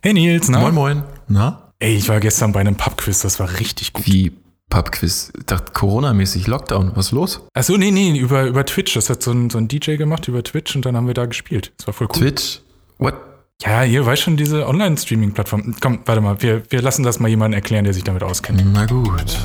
[0.00, 0.60] Hey Nils, na?
[0.60, 1.02] Moin, moin.
[1.26, 1.72] Na?
[1.80, 4.06] Ey, ich war gestern bei einem Pubquiz, das war richtig gut.
[4.06, 4.32] Wie
[4.70, 5.32] Pubquiz?
[5.36, 6.92] Ich dachte, Corona-mäßig Lockdown.
[6.94, 7.40] Was ist los?
[7.54, 8.94] Achso, nee, nee, über, über Twitch.
[8.94, 11.26] Das hat so ein, so ein DJ gemacht über Twitch und dann haben wir da
[11.26, 11.72] gespielt.
[11.78, 12.20] Das war voll cool.
[12.20, 12.60] Twitch?
[12.98, 13.14] What?
[13.60, 15.74] Ja, ihr weißt schon, diese Online-Streaming-Plattform.
[15.80, 18.62] Komm, warte mal, wir, wir lassen das mal jemanden erklären, der sich damit auskennt.
[18.72, 19.36] Na gut.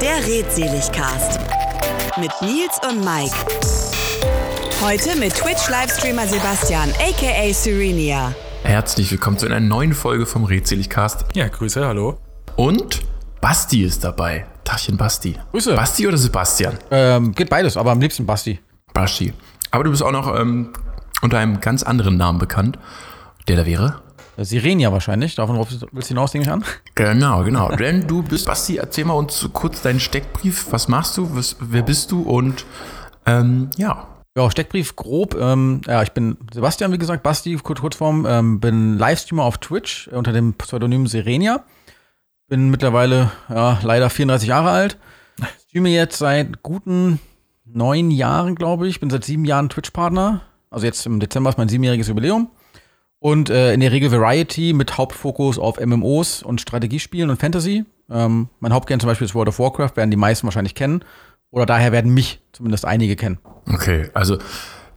[0.00, 1.40] Der Redseligcast
[2.18, 3.36] mit Nils und Mike.
[4.80, 8.34] Heute mit Twitch-Livestreamer Sebastian, aka Serenia.
[8.72, 11.26] Herzlich willkommen zu einer neuen Folge vom Redseligcast.
[11.34, 12.16] Ja, Grüße, hallo.
[12.56, 13.00] Und
[13.42, 14.46] Basti ist dabei.
[14.64, 15.38] Tachchen Basti.
[15.50, 15.76] Grüße.
[15.76, 16.78] Basti oder Sebastian?
[16.90, 18.60] Ähm, geht beides, aber am liebsten Basti.
[18.94, 19.34] Basti.
[19.72, 20.72] Aber du bist auch noch ähm,
[21.20, 22.78] unter einem ganz anderen Namen bekannt.
[23.46, 24.00] Der da wäre?
[24.38, 25.34] Sirenia wahrscheinlich.
[25.34, 26.64] Davon willst du hinaus, nehme ich an.
[26.94, 27.68] Genau, genau.
[27.76, 30.68] Denn du bist, Basti, erzähl mal uns kurz deinen Steckbrief.
[30.70, 31.36] Was machst du?
[31.36, 32.22] Was, wer bist du?
[32.22, 32.64] Und
[33.26, 34.06] ähm, ja.
[34.36, 35.34] Ja, Steckbrief grob.
[35.38, 38.26] Ähm, ja, ich bin Sebastian, wie gesagt, Basti, kurz, Kurzform.
[38.26, 41.64] Ähm, bin Livestreamer auf Twitch äh, unter dem Pseudonym Sirenia.
[42.48, 44.98] Bin mittlerweile ja, leider 34 Jahre alt.
[45.68, 47.18] Streame jetzt seit guten
[47.64, 49.00] neun Jahren, glaube ich.
[49.00, 50.40] Bin seit sieben Jahren Twitch-Partner.
[50.70, 52.50] Also jetzt im Dezember ist mein siebenjähriges Jubiläum.
[53.18, 57.84] Und äh, in der Regel Variety mit Hauptfokus auf MMOs und Strategiespielen und Fantasy.
[58.10, 61.04] Ähm, mein Hauptgame zum Beispiel ist World of Warcraft, werden die meisten wahrscheinlich kennen.
[61.52, 63.38] Oder daher werden mich zumindest einige kennen.
[63.72, 64.38] Okay, also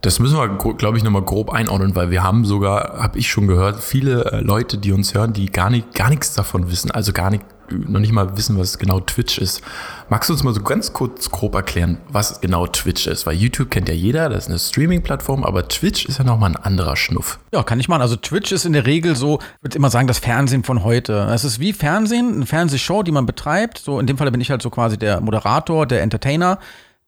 [0.00, 3.46] das müssen wir, glaube ich, nochmal grob einordnen, weil wir haben sogar, habe ich schon
[3.46, 7.12] gehört, viele äh, Leute, die uns hören, die gar, nicht, gar nichts davon wissen, also
[7.12, 9.62] gar nicht, noch nicht mal wissen, was genau Twitch ist.
[10.08, 13.26] Magst du uns mal so ganz kurz grob erklären, was genau Twitch ist?
[13.26, 16.56] Weil YouTube kennt ja jeder, das ist eine Streaming-Plattform, aber Twitch ist ja nochmal ein
[16.56, 17.38] anderer Schnuff.
[17.52, 18.02] Ja, kann ich machen.
[18.02, 21.28] Also Twitch ist in der Regel so, ich würde immer sagen, das Fernsehen von heute.
[21.32, 23.78] Es ist wie Fernsehen, eine Fernsehshow, die man betreibt.
[23.78, 26.58] So in dem Fall bin ich halt so quasi der Moderator, der Entertainer,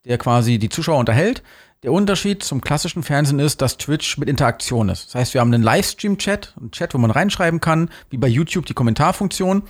[0.05, 1.43] der quasi die Zuschauer unterhält.
[1.85, 5.07] Der Unterschied zum klassischen Fernsehen ist, dass Twitch mit Interaktion ist.
[5.07, 8.67] Das heißt, wir haben einen Livestream-Chat, einen Chat, wo man reinschreiben kann, wie bei YouTube
[8.67, 9.63] die Kommentarfunktion.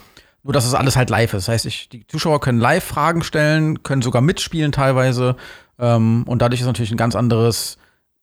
[0.48, 1.46] Nur, dass es alles halt live ist.
[1.46, 5.36] Das heißt, ich, die Zuschauer können live Fragen stellen, können sogar mitspielen teilweise.
[5.78, 7.76] Ähm, und dadurch ist natürlich ein ganz anderes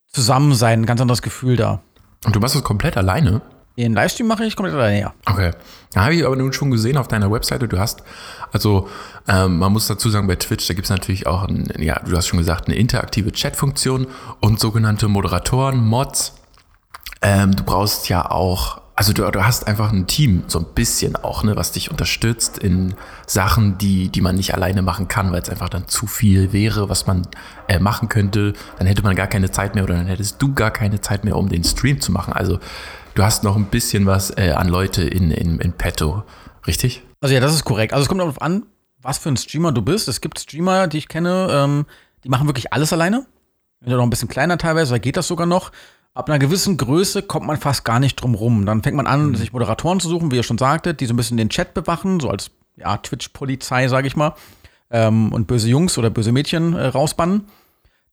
[0.07, 1.83] Zusammensein, ein ganz anderes Gefühl da.
[2.25, 3.43] Und du machst das komplett alleine?
[3.77, 5.13] Den Livestream mache ich komplett alleine, ja.
[5.27, 5.51] Okay.
[5.93, 8.01] Da habe ich aber nun schon gesehen auf deiner Webseite, du hast,
[8.51, 8.89] also
[9.27, 12.17] ähm, man muss dazu sagen, bei Twitch, da gibt es natürlich auch, ein, ja, du
[12.17, 14.07] hast schon gesagt, eine interaktive Chatfunktion
[14.39, 16.33] und sogenannte Moderatoren, Mods.
[17.21, 21.17] Ähm, du brauchst ja auch, also du, du hast einfach ein Team, so ein bisschen
[21.17, 22.95] auch, ne, was dich unterstützt in
[23.27, 26.87] Sachen, die, die man nicht alleine machen kann, weil es einfach dann zu viel wäre,
[26.87, 27.27] was man
[27.67, 28.53] äh, machen könnte.
[28.77, 31.35] Dann hätte man gar keine Zeit mehr oder dann hättest du gar keine Zeit mehr,
[31.35, 32.31] um den Stream zu machen.
[32.31, 32.59] Also
[33.15, 36.23] du hast noch ein bisschen was äh, an Leute in, in, in petto,
[36.65, 37.03] richtig?
[37.19, 37.91] Also ja, das ist korrekt.
[37.91, 38.65] Also es kommt darauf an,
[39.01, 40.07] was für ein Streamer du bist.
[40.07, 41.85] Es gibt Streamer, die ich kenne, ähm,
[42.23, 43.25] die machen wirklich alles alleine.
[43.81, 45.71] Wenn du noch ein bisschen kleiner teilweise, da geht das sogar noch.
[46.15, 48.65] Ab einer gewissen Größe kommt man fast gar nicht drum rum.
[48.65, 49.35] Dann fängt man an, mhm.
[49.35, 52.21] sich Moderatoren zu suchen, wie ihr schon sagtet, die so ein bisschen den Chat bewachen,
[52.21, 54.33] so als ja, Twitch-Polizei, sage ich mal,
[54.91, 57.43] ähm, und böse Jungs oder böse Mädchen äh, rausbannen.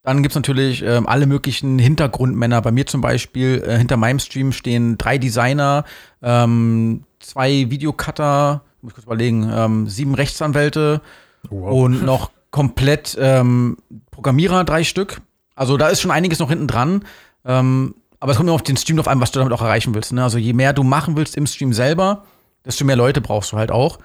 [0.02, 2.60] Dann gibt's natürlich ähm, alle möglichen Hintergrundmänner.
[2.60, 5.84] Bei mir zum Beispiel, äh, hinter meinem Stream stehen drei Designer,
[6.22, 11.02] ähm, zwei Videocutter, muss ich kurz überlegen, ähm, sieben Rechtsanwälte
[11.50, 11.84] wow.
[11.84, 13.76] und noch komplett ähm,
[14.10, 15.20] Programmierer, drei Stück.
[15.54, 17.04] Also da ist schon einiges noch hinten dran.
[17.44, 19.94] Ähm, aber es kommt immer auf den Stream drauf an, was du damit auch erreichen
[19.94, 20.12] willst.
[20.12, 20.22] Ne?
[20.22, 22.24] Also je mehr du machen willst im Stream selber,
[22.64, 23.98] desto mehr Leute brauchst du halt auch.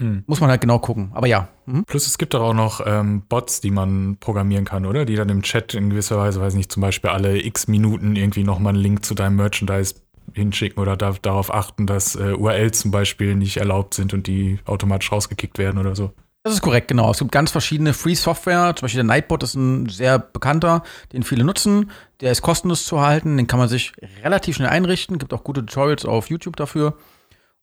[0.00, 0.22] Hm.
[0.26, 1.10] Muss man halt genau gucken.
[1.12, 1.48] Aber ja.
[1.66, 1.84] Mhm.
[1.84, 5.04] Plus es gibt doch auch noch ähm, Bots, die man programmieren kann, oder?
[5.04, 8.44] Die dann im Chat in gewisser Weise, weiß nicht, zum Beispiel alle x Minuten irgendwie
[8.44, 9.96] nochmal einen Link zu deinem Merchandise
[10.34, 14.60] hinschicken oder da, darauf achten, dass äh, URLs zum Beispiel nicht erlaubt sind und die
[14.66, 16.12] automatisch rausgekickt werden oder so.
[16.48, 17.10] Das ist korrekt, genau.
[17.10, 18.74] Es gibt ganz verschiedene Free Software.
[18.74, 20.82] Zum Beispiel der Nightbot ist ein sehr bekannter,
[21.12, 21.90] den viele nutzen.
[22.22, 23.36] Der ist kostenlos zu erhalten.
[23.36, 23.92] Den kann man sich
[24.24, 25.18] relativ schnell einrichten.
[25.18, 26.94] Gibt auch gute Tutorials auf YouTube dafür.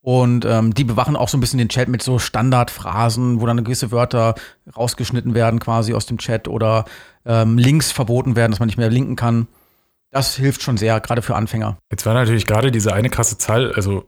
[0.01, 3.63] Und ähm, die bewachen auch so ein bisschen den Chat mit so Standardphrasen, wo dann
[3.63, 4.35] gewisse Wörter
[4.77, 6.85] rausgeschnitten werden quasi aus dem Chat oder
[7.25, 9.47] ähm, Links verboten werden, dass man nicht mehr linken kann.
[10.11, 11.79] Das hilft schon sehr, gerade für Anfänger.
[11.89, 14.07] Jetzt war natürlich gerade diese eine krasse Zahl, also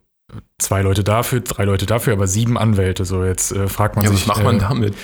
[0.58, 3.06] zwei Leute dafür, drei Leute dafür, aber sieben Anwälte.
[3.06, 4.28] So, jetzt äh, fragt man ja, sich.
[4.28, 4.96] Was macht man äh, damit?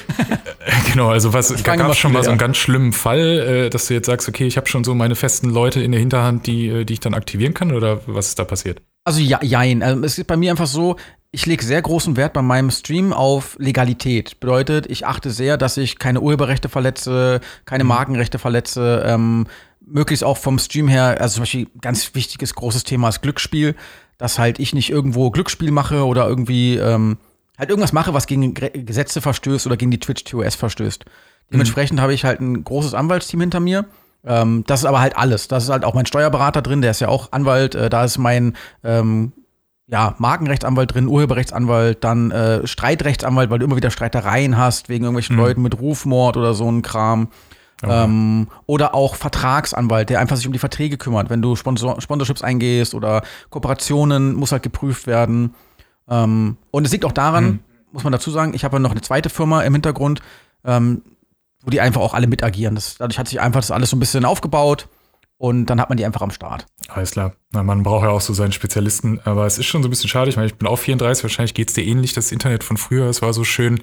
[0.91, 3.93] genau, also was gab es schon mal so einen ganz schlimmen Fall, äh, dass du
[3.93, 6.85] jetzt sagst, okay, ich habe schon so meine festen Leute in der Hinterhand, die, äh,
[6.85, 8.81] die ich dann aktivieren kann, oder was ist da passiert?
[9.05, 9.83] Also ja, jein.
[9.83, 10.97] Also, es ist bei mir einfach so,
[11.31, 14.39] ich lege sehr großen Wert bei meinem Stream auf Legalität.
[14.39, 17.89] Bedeutet, ich achte sehr, dass ich keine Urheberrechte verletze, keine mhm.
[17.89, 19.47] Markenrechte verletze, ähm,
[19.85, 23.75] möglichst auch vom Stream her, also zum Beispiel ganz wichtiges, großes Thema ist Glücksspiel
[24.23, 27.17] dass halt ich nicht irgendwo Glücksspiel mache oder irgendwie ähm,
[27.57, 31.03] halt irgendwas mache, was gegen Gesetze verstößt oder gegen die Twitch TOS verstößt.
[31.51, 32.03] Dementsprechend mhm.
[32.03, 33.83] habe ich halt ein großes Anwaltsteam hinter mir
[34.25, 35.49] Ähm, das ist aber halt alles.
[35.49, 37.75] Das ist halt auch mein Steuerberater drin, der ist ja auch Anwalt.
[37.75, 39.33] Äh, da ist mein ähm,
[39.87, 45.35] ja, Markenrechtsanwalt drin, Urheberrechtsanwalt, dann äh, Streitrechtsanwalt, weil du immer wieder Streitereien hast wegen irgendwelchen
[45.35, 45.41] mhm.
[45.41, 47.27] Leuten mit Rufmord oder so ein Kram.
[47.81, 48.03] Okay.
[48.05, 51.29] Ähm, oder auch Vertragsanwalt, der einfach sich um die Verträge kümmert.
[51.29, 55.53] Wenn du Sponsor Sponsorships eingehst oder Kooperationen, muss halt geprüft werden.
[56.07, 57.59] Ähm, und es liegt auch daran, mhm.
[57.91, 60.21] muss man dazu sagen, ich habe noch eine zweite Firma im Hintergrund,
[60.63, 61.01] ähm,
[61.61, 62.75] wo die einfach auch alle mit agieren.
[62.75, 64.87] Das, dadurch hat sich einfach das alles so ein bisschen aufgebaut
[65.37, 66.67] und dann hat man die einfach am Start.
[66.87, 67.33] Alles klar.
[67.51, 70.09] Na, man braucht ja auch so seinen Spezialisten, aber es ist schon so ein bisschen
[70.09, 70.29] schade.
[70.29, 73.07] Ich meine, ich bin auch 34, wahrscheinlich geht es dir ähnlich, das Internet von früher.
[73.07, 73.81] Es war so schön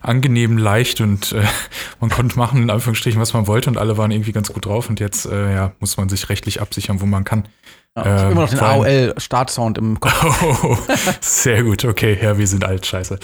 [0.00, 1.44] angenehm, leicht und äh,
[2.00, 4.88] man konnte machen, in Anführungsstrichen, was man wollte und alle waren irgendwie ganz gut drauf
[4.88, 7.48] und jetzt äh, ja, muss man sich rechtlich absichern, wo man kann.
[7.96, 10.14] Ja, ich ähm, immer noch den AOL-Startsound im Kopf.
[10.62, 10.76] Oh,
[11.20, 13.18] sehr gut, okay, ja, wir sind alt, scheiße.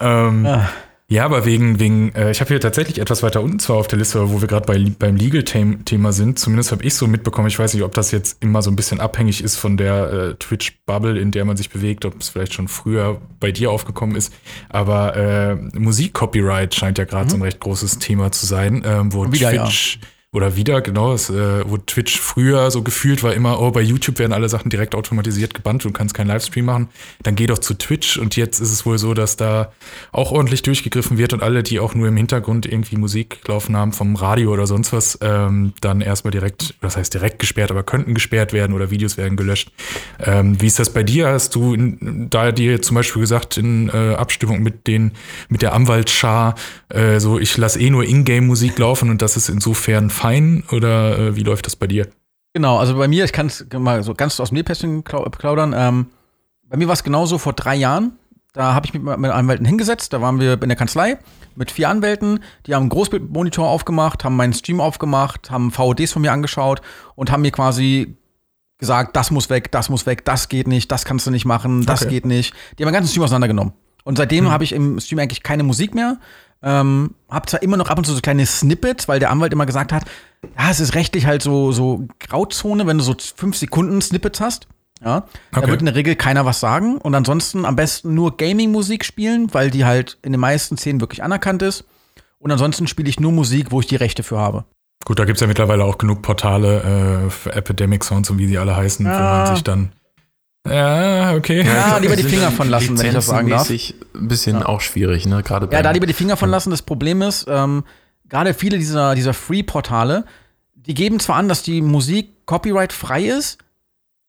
[0.00, 0.68] Ähm, ah.
[1.10, 3.98] Ja, aber wegen, wegen äh, ich habe hier tatsächlich etwas weiter unten zwar auf der
[3.98, 6.38] Liste, wo wir gerade bei, beim Legal-Thema sind.
[6.38, 7.48] Zumindest habe ich so mitbekommen.
[7.48, 10.34] Ich weiß nicht, ob das jetzt immer so ein bisschen abhängig ist von der äh,
[10.36, 14.32] Twitch-Bubble, in der man sich bewegt, ob es vielleicht schon früher bei dir aufgekommen ist.
[14.68, 17.30] Aber äh, Musik-Copyright scheint ja gerade mhm.
[17.30, 19.98] so ein recht großes Thema zu sein, ähm, wo Wieder, Twitch.
[20.00, 23.80] Ja oder wieder, genau, das, äh, wo Twitch früher so gefühlt war immer, oh, bei
[23.80, 26.88] YouTube werden alle Sachen direkt automatisiert gebannt, du kannst keinen Livestream machen,
[27.24, 29.72] dann geh doch zu Twitch und jetzt ist es wohl so, dass da
[30.12, 33.92] auch ordentlich durchgegriffen wird und alle, die auch nur im Hintergrund irgendwie Musik laufen haben
[33.92, 38.14] vom Radio oder sonst was, ähm, dann erstmal direkt, das heißt direkt gesperrt, aber könnten
[38.14, 39.72] gesperrt werden oder Videos werden gelöscht.
[40.20, 41.26] Ähm, wie ist das bei dir?
[41.26, 45.10] Hast du in, da dir zum Beispiel gesagt, in äh, Abstimmung mit den,
[45.48, 46.54] mit der Anwaltsschar,
[46.88, 51.36] äh, so ich lasse eh nur Ingame-Musik laufen und das ist insofern fein oder äh,
[51.36, 52.08] wie läuft das bei dir?
[52.52, 55.74] Genau, also bei mir, ich kann es mal so ganz aus dem Nähpässchen plaudern.
[55.76, 56.06] Ähm,
[56.68, 58.12] bei mir war es genauso vor drei Jahren.
[58.52, 60.12] Da habe ich mich mit Anwälten hingesetzt.
[60.12, 61.18] Da waren wir in der Kanzlei
[61.54, 62.40] mit vier Anwälten.
[62.66, 66.82] Die haben einen Großbildmonitor aufgemacht, haben meinen Stream aufgemacht, haben VODs von mir angeschaut
[67.14, 68.16] und haben mir quasi
[68.78, 71.86] gesagt, das muss weg, das muss weg, das geht nicht, das kannst du nicht machen,
[71.86, 72.10] das okay.
[72.10, 72.54] geht nicht.
[72.78, 73.74] Die haben meinen ganzen Stream auseinandergenommen.
[74.04, 74.50] Und seitdem hm.
[74.50, 76.18] habe ich im Stream eigentlich keine Musik mehr.
[76.62, 79.66] Ähm, hab zwar immer noch ab und zu so kleine Snippets, weil der Anwalt immer
[79.66, 80.04] gesagt hat,
[80.58, 84.68] ja, es ist rechtlich halt so, so Grauzone, wenn du so fünf Sekunden Snippets hast.
[85.02, 85.62] Ja, okay.
[85.62, 86.98] da wird in der Regel keiner was sagen.
[86.98, 91.22] Und ansonsten am besten nur Gaming-Musik spielen, weil die halt in den meisten Szenen wirklich
[91.22, 91.84] anerkannt ist.
[92.38, 94.64] Und ansonsten spiele ich nur Musik, wo ich die Rechte für habe.
[95.06, 98.46] Gut, da gibt es ja mittlerweile auch genug Portale äh, für Epidemic Sounds und wie
[98.46, 99.12] sie alle heißen, ja.
[99.12, 99.92] wo man sich dann
[100.68, 101.64] ja, okay.
[101.64, 103.70] Ja, lieber die Finger von lassen, wenn ich das sagen darf.
[103.70, 104.66] Ein bisschen ja.
[104.66, 105.42] auch schwierig, ne?
[105.42, 106.70] Gerade ja, da lieber die Finger von lassen.
[106.70, 107.84] Das Problem ist, ähm,
[108.28, 110.24] gerade viele dieser, dieser Free-Portale,
[110.74, 113.58] die geben zwar an, dass die Musik copyright-frei ist,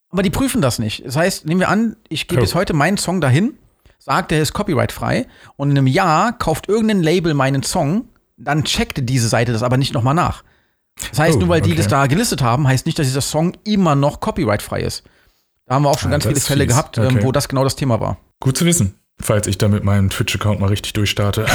[0.09, 1.05] aber die prüfen das nicht.
[1.05, 2.43] Das heißt, nehmen wir an, ich gebe oh.
[2.43, 3.53] jetzt heute meinen Song dahin,
[3.99, 8.05] sagt, der ist copyright-frei und in einem Jahr kauft irgendein Label meinen Song,
[8.37, 10.43] dann checkt diese Seite das aber nicht nochmal nach.
[11.09, 11.71] Das heißt, oh, nur weil okay.
[11.71, 15.03] die das da gelistet haben, heißt nicht, dass dieser Song immer noch copyright-frei ist.
[15.71, 17.23] Da haben wir auch schon ja, ganz viele Fälle gehabt, ähm, okay.
[17.23, 18.17] wo das genau das Thema war.
[18.41, 21.45] Gut zu wissen, falls ich da mit meinem Twitch-Account mal richtig durchstarte.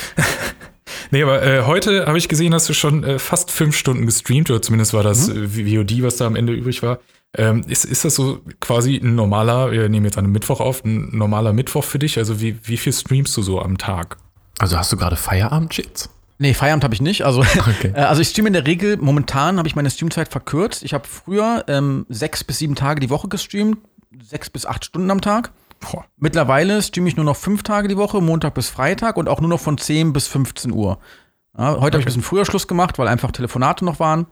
[1.10, 4.48] nee, aber äh, heute habe ich gesehen, hast du schon äh, fast fünf Stunden gestreamt,
[4.48, 5.50] oder zumindest war das mhm.
[5.54, 6.98] äh, VOD, was da am Ende übrig war.
[7.36, 11.14] Ähm, ist, ist das so quasi ein normaler, wir nehmen jetzt einen Mittwoch auf, ein
[11.14, 12.16] normaler Mittwoch für dich?
[12.16, 14.16] Also wie, wie viel streamst du so am Tag?
[14.58, 16.08] Also hast du gerade Feierabend jetzt?
[16.38, 17.24] Nee, Feierabend habe ich nicht.
[17.24, 17.92] Also, okay.
[17.94, 20.82] äh, also ich streame in der Regel, momentan habe ich meine Streamzeit verkürzt.
[20.82, 23.78] Ich habe früher ähm, sechs bis sieben Tage die Woche gestreamt,
[24.22, 25.52] sechs bis acht Stunden am Tag.
[25.80, 26.04] Boah.
[26.16, 29.50] Mittlerweile streame ich nur noch fünf Tage die Woche, Montag bis Freitag und auch nur
[29.50, 30.98] noch von 10 bis 15 Uhr.
[31.56, 31.84] Ja, heute okay.
[31.84, 34.26] habe ich ein bisschen früher Schluss gemacht, weil einfach Telefonate noch waren.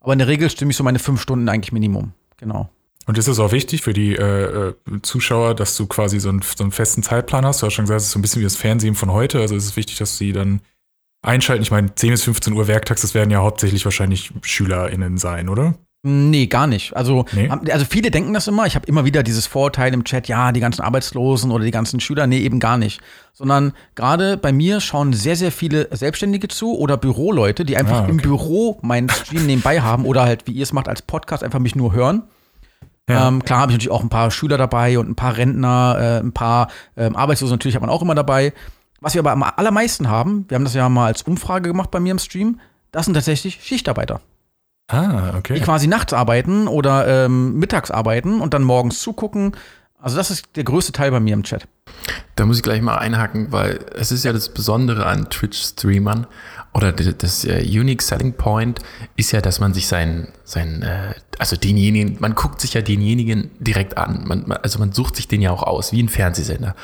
[0.00, 2.12] Aber in der Regel stimme ich so meine fünf Stunden eigentlich Minimum.
[2.38, 2.70] Genau.
[3.06, 6.42] Und ist es auch wichtig für die äh, äh, Zuschauer, dass du quasi so einen,
[6.42, 7.60] so einen festen Zeitplan hast?
[7.60, 9.40] Du hast schon gesagt, es ist so ein bisschen wie das Fernsehen von heute.
[9.40, 10.60] Also ist es wichtig, dass sie dann
[11.22, 11.62] einschalten?
[11.62, 15.74] Ich meine, 10 bis 15 Uhr Werktags, das werden ja hauptsächlich wahrscheinlich SchülerInnen sein, oder?
[16.02, 16.96] Nee, gar nicht.
[16.96, 17.50] Also, nee?
[17.50, 18.64] also viele denken das immer.
[18.64, 22.00] Ich habe immer wieder dieses Vorurteil im Chat, ja, die ganzen Arbeitslosen oder die ganzen
[22.00, 22.26] Schüler.
[22.26, 23.02] Nee, eben gar nicht.
[23.34, 28.02] Sondern gerade bei mir schauen sehr, sehr viele Selbstständige zu oder Büroleute, die einfach ah,
[28.04, 28.12] okay.
[28.12, 31.58] im Büro meinen Stream nebenbei haben oder halt, wie ihr es macht, als Podcast einfach
[31.58, 32.22] mich nur hören.
[33.10, 33.28] Ja.
[33.28, 36.24] Ähm, klar habe ich natürlich auch ein paar Schüler dabei und ein paar Rentner, äh,
[36.24, 38.54] ein paar ähm, Arbeitslose natürlich hat man auch immer dabei.
[39.00, 42.00] Was wir aber am allermeisten haben, wir haben das ja mal als Umfrage gemacht bei
[42.00, 42.60] mir im Stream,
[42.92, 44.20] das sind tatsächlich Schichtarbeiter.
[44.88, 45.54] Ah, okay.
[45.54, 49.52] Die quasi nachts arbeiten oder ähm, mittags arbeiten und dann morgens zugucken.
[50.02, 51.68] Also das ist der größte Teil bei mir im Chat.
[52.34, 56.26] Da muss ich gleich mal einhaken, weil es ist ja das Besondere an Twitch-Streamern
[56.72, 58.80] oder das äh, Unique Selling Point
[59.16, 63.50] ist ja, dass man sich sein, sein äh, also denjenigen, man guckt sich ja denjenigen
[63.58, 64.24] direkt an.
[64.26, 66.74] Man, also man sucht sich den ja auch aus, wie ein Fernsehsender.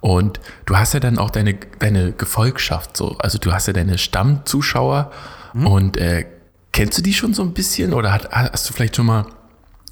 [0.00, 3.16] Und du hast ja dann auch deine, deine Gefolgschaft so.
[3.18, 5.10] Also du hast ja deine Stammzuschauer
[5.54, 5.66] mhm.
[5.66, 6.26] und äh,
[6.72, 9.26] kennst du die schon so ein bisschen oder hat, hast du vielleicht schon mal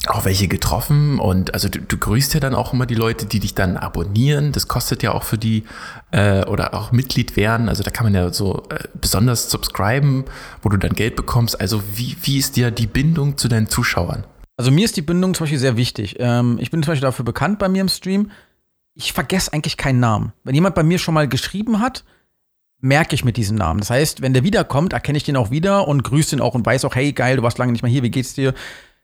[0.08, 3.40] auch welche getroffen und also du, du grüßt ja dann auch immer die Leute, die
[3.40, 4.52] dich dann abonnieren.
[4.52, 5.64] Das kostet ja auch für die
[6.12, 7.68] äh, oder auch Mitglied werden.
[7.68, 10.24] Also da kann man ja so äh, besonders subscriben,
[10.62, 11.60] wo du dann Geld bekommst.
[11.60, 14.24] Also wie, wie ist dir die Bindung zu deinen Zuschauern?
[14.56, 16.16] Also mir ist die Bindung zum Beispiel sehr wichtig.
[16.18, 18.30] Ähm, ich bin zum Beispiel dafür bekannt bei mir im Stream.
[18.98, 20.32] Ich vergesse eigentlich keinen Namen.
[20.42, 22.04] Wenn jemand bei mir schon mal geschrieben hat,
[22.80, 23.80] merke ich mit diesem Namen.
[23.80, 26.64] Das heißt, wenn der wiederkommt, erkenne ich den auch wieder und grüße ihn auch und
[26.64, 28.54] weiß auch, hey geil, du warst lange nicht mehr hier, wie geht's dir?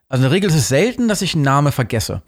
[0.09, 2.23] Also in der Regel ist es selten, dass ich einen Namen vergesse.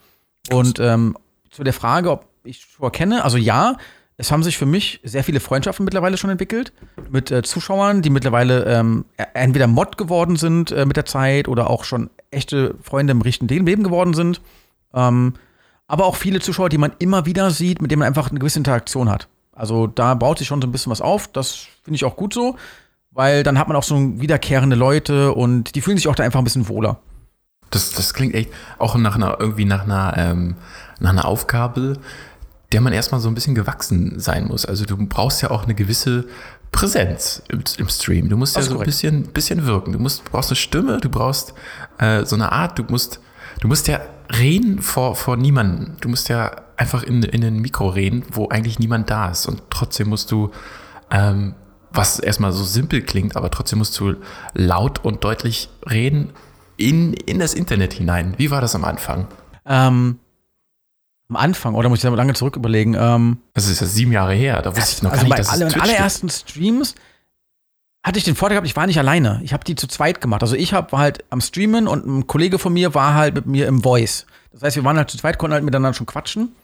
[0.50, 1.16] Und ähm,
[1.50, 3.76] zu der Frage, ob ich schon kenne, also ja,
[4.16, 6.72] es haben sich für mich sehr viele Freundschaften mittlerweile schon entwickelt
[7.10, 11.48] mit äh, Zuschauern, die mittlerweile ähm, e-, entweder Mod geworden sind äh, mit der Zeit
[11.48, 14.40] oder auch schon echte Freunde im richtigen Leben geworden sind.
[14.92, 15.34] Ähm,
[15.86, 18.58] aber auch viele Zuschauer, die man immer wieder sieht, mit denen man einfach eine gewisse
[18.58, 19.28] Interaktion hat.
[19.52, 21.28] Also da baut sich schon so ein bisschen was auf.
[21.28, 22.56] Das finde ich auch gut so,
[23.10, 26.40] weil dann hat man auch so wiederkehrende Leute und die fühlen sich auch da einfach
[26.40, 26.98] ein bisschen wohler.
[27.70, 30.56] Das, das klingt echt auch nach einer, irgendwie nach einer, ähm,
[31.00, 31.98] nach einer Aufgabe,
[32.72, 34.64] der man erstmal so ein bisschen gewachsen sein muss.
[34.64, 36.26] Also du brauchst ja auch eine gewisse
[36.72, 38.28] Präsenz im, im Stream.
[38.28, 39.92] Du musst ja so ein bisschen, bisschen wirken.
[39.92, 41.54] Du musst, brauchst eine Stimme, du brauchst
[41.98, 43.20] äh, so eine Art, du musst,
[43.60, 44.00] du musst ja
[44.38, 45.96] reden vor, vor niemandem.
[46.00, 49.46] Du musst ja einfach in, in ein Mikro reden, wo eigentlich niemand da ist.
[49.46, 50.50] Und trotzdem musst du,
[51.10, 51.54] ähm,
[51.90, 54.16] was erstmal so simpel klingt, aber trotzdem musst du
[54.54, 56.32] laut und deutlich reden
[56.76, 58.34] in, in das Internet hinein.
[58.36, 59.28] Wie war das am Anfang?
[59.66, 60.18] Ähm,
[61.28, 62.94] am Anfang, oder muss ich da lange zurück überlegen?
[62.98, 65.52] Ähm, das ist ja sieben Jahre her, da wusste ich noch also gar nicht, bei
[65.52, 66.94] alle, allerersten Streams
[68.04, 69.40] hatte ich den Vorteil gehabt, ich war nicht alleine.
[69.42, 70.42] Ich habe die zu zweit gemacht.
[70.42, 73.46] Also ich hab, war halt am Streamen und ein Kollege von mir war halt mit
[73.46, 74.26] mir im Voice.
[74.52, 76.54] Das heißt, wir waren halt zu zweit, konnten halt miteinander schon quatschen.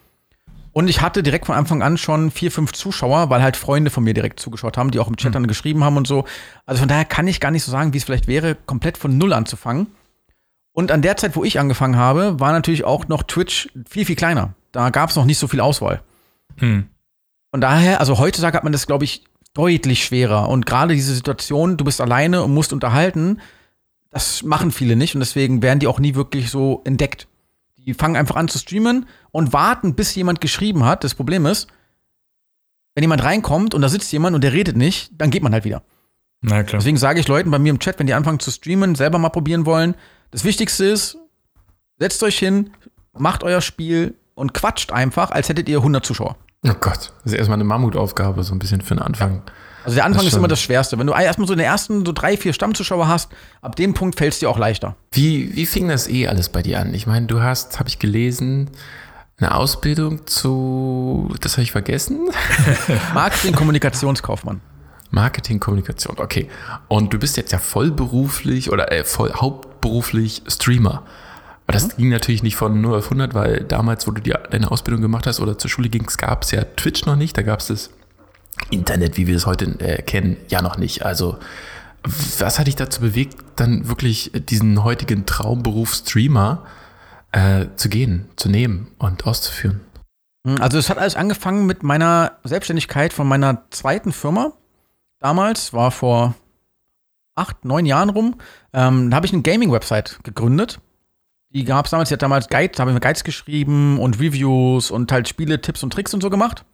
[0.72, 4.04] Und ich hatte direkt von Anfang an schon vier, fünf Zuschauer, weil halt Freunde von
[4.04, 5.48] mir direkt zugeschaut haben, die auch im Chat dann mhm.
[5.48, 6.26] geschrieben haben und so.
[6.66, 9.16] Also von daher kann ich gar nicht so sagen, wie es vielleicht wäre, komplett von
[9.18, 9.88] Null anzufangen.
[10.72, 14.14] Und an der Zeit, wo ich angefangen habe, war natürlich auch noch Twitch viel, viel
[14.14, 14.54] kleiner.
[14.70, 16.02] Da gab es noch nicht so viel Auswahl.
[16.58, 16.86] Hm.
[17.50, 20.48] Von daher, also heutzutage hat man das, glaube ich, deutlich schwerer.
[20.48, 23.40] Und gerade diese Situation, du bist alleine und musst unterhalten,
[24.10, 27.28] das machen viele nicht und deswegen werden die auch nie wirklich so entdeckt.
[27.78, 31.04] Die fangen einfach an zu streamen und warten, bis jemand geschrieben hat.
[31.04, 31.68] Das Problem ist,
[32.94, 35.64] wenn jemand reinkommt und da sitzt jemand und der redet nicht, dann geht man halt
[35.64, 35.82] wieder.
[36.42, 36.80] Na klar.
[36.80, 39.28] Deswegen sage ich Leuten bei mir im Chat, wenn die anfangen zu streamen, selber mal
[39.28, 39.94] probieren wollen,
[40.30, 41.18] das Wichtigste ist,
[41.98, 42.70] setzt euch hin,
[43.16, 46.36] macht euer Spiel und quatscht einfach, als hättet ihr 100 Zuschauer.
[46.66, 49.42] Oh Gott, das ist erstmal eine Mammutaufgabe, so ein bisschen für den Anfang.
[49.82, 50.98] Also der Anfang ist immer das Schwerste.
[50.98, 53.30] Wenn du erstmal so in den ersten so drei, vier Stammzuschauer hast,
[53.62, 54.94] ab dem Punkt fällt es dir auch leichter.
[55.12, 56.92] Wie, wie fing das eh alles bei dir an?
[56.92, 58.70] Ich meine, du hast, habe ich gelesen,
[59.38, 62.28] eine Ausbildung zu, das habe ich vergessen.
[63.14, 64.60] Marketing, Kommunikationskaufmann.
[65.10, 66.48] Marketing, Kommunikation, okay.
[66.88, 71.04] Und du bist jetzt ja vollberuflich oder äh, voll hauptberuflich Streamer.
[71.66, 71.96] Aber das mhm.
[71.96, 75.26] ging natürlich nicht von 0 auf 100, weil damals, wo du die, deine Ausbildung gemacht
[75.26, 77.36] hast oder zur Schule gingst, gab es ja Twitch noch nicht.
[77.36, 77.90] Da gab es das
[78.70, 81.04] Internet, wie wir es heute äh, kennen, ja noch nicht.
[81.04, 81.38] Also,
[82.02, 86.64] was hat dich dazu bewegt, dann wirklich diesen heutigen Traumberuf Streamer
[87.32, 89.80] äh, zu gehen, zu nehmen und auszuführen?
[90.46, 94.52] Hm, also, es hat alles angefangen mit meiner Selbstständigkeit von meiner zweiten Firma
[95.20, 96.34] damals, war vor
[97.36, 98.36] acht, neun Jahren rum.
[98.72, 100.80] Ähm, da habe ich eine Gaming-Website gegründet.
[101.50, 104.20] Die gab es damals, die hat damals Guides, da habe ich mir Guides geschrieben und
[104.20, 106.64] Reviews und halt Spiele, Tipps und Tricks und so gemacht.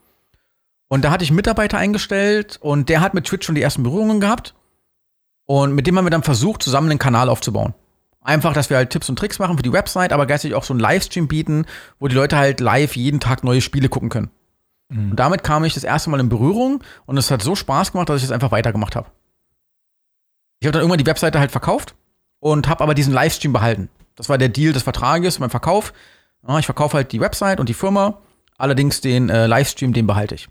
[0.89, 3.83] Und da hatte ich einen Mitarbeiter eingestellt und der hat mit Twitch schon die ersten
[3.83, 4.55] Berührungen gehabt.
[5.47, 7.75] Und mit dem haben wir dann versucht, zusammen einen Kanal aufzubauen.
[8.21, 10.75] Einfach, dass wir halt Tipps und Tricks machen für die Website, aber gleichzeitig auch so
[10.75, 11.65] einen Livestream bieten,
[12.01, 14.31] wo die Leute halt live jeden Tag neue Spiele gucken können.
[14.89, 15.13] Mhm.
[15.13, 18.09] Und damit kam ich das erste Mal in Berührung und es hat so Spaß gemacht,
[18.09, 19.11] dass ich das einfach weitergemacht habe.
[20.61, 21.95] Ich habe dann irgendwann die Webseite halt verkauft
[22.41, 23.89] und habe aber diesen Livestream behalten.
[24.17, 25.93] Das war der Deal des Vertrages beim Verkauf.
[26.59, 28.19] Ich verkaufe halt die Website und die Firma,
[28.57, 30.49] allerdings den äh, Livestream, den behalte ich.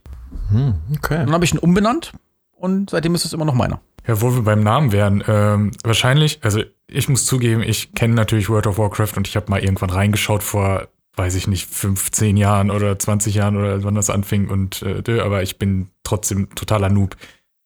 [0.49, 1.17] Hm, okay.
[1.17, 2.11] Dann habe ich ihn umbenannt
[2.53, 3.79] und seitdem ist es immer noch meiner.
[4.05, 8.49] Ja, wo wir beim Namen wären, ähm, wahrscheinlich, also ich muss zugeben, ich kenne natürlich
[8.49, 12.71] World of Warcraft und ich habe mal irgendwann reingeschaut vor weiß ich nicht, 15 Jahren
[12.71, 17.15] oder 20 Jahren oder wann das anfing und äh, aber ich bin trotzdem totaler Noob.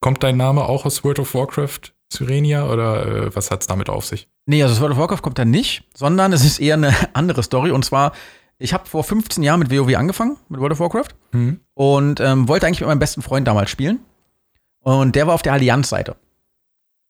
[0.01, 3.89] Kommt dein Name auch aus World of Warcraft, Syrenia, oder äh, was hat es damit
[3.89, 4.27] auf sich?
[4.45, 7.71] Nee, also World of Warcraft kommt da nicht, sondern es ist eher eine andere Story
[7.71, 8.13] und zwar,
[8.57, 11.59] ich habe vor 15 Jahren mit WoW angefangen, mit World of Warcraft mhm.
[11.75, 13.99] und ähm, wollte eigentlich mit meinem besten Freund damals spielen
[14.81, 16.15] und der war auf der Allianz-Seite.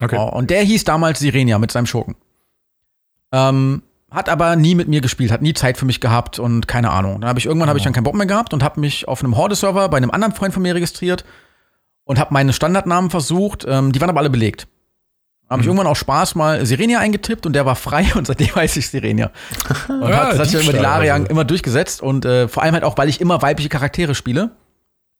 [0.01, 0.17] Okay.
[0.17, 2.15] Oh, und der hieß damals Sirenia mit seinem Schurken.
[3.31, 6.89] Ähm, hat aber nie mit mir gespielt, hat nie Zeit für mich gehabt und keine
[6.91, 7.21] Ahnung.
[7.21, 7.69] Dann habe ich irgendwann oh.
[7.69, 10.11] habe ich dann keinen Bock mehr gehabt und habe mich auf einem Horde-Server bei einem
[10.11, 11.25] anderen Freund von mir registriert
[12.05, 13.65] und habe meine Standardnamen versucht.
[13.67, 14.67] Ähm, die waren aber alle belegt.
[15.49, 18.79] Habe ich irgendwann auch Spaß mal Sirenia eingetippt und der war frei und seitdem heiße
[18.79, 19.31] ich Sirenia.
[19.87, 21.31] Und Ja, hat, das hat sich immer die Larian also.
[21.31, 24.51] immer durchgesetzt und äh, vor allem halt auch, weil ich immer weibliche Charaktere spiele.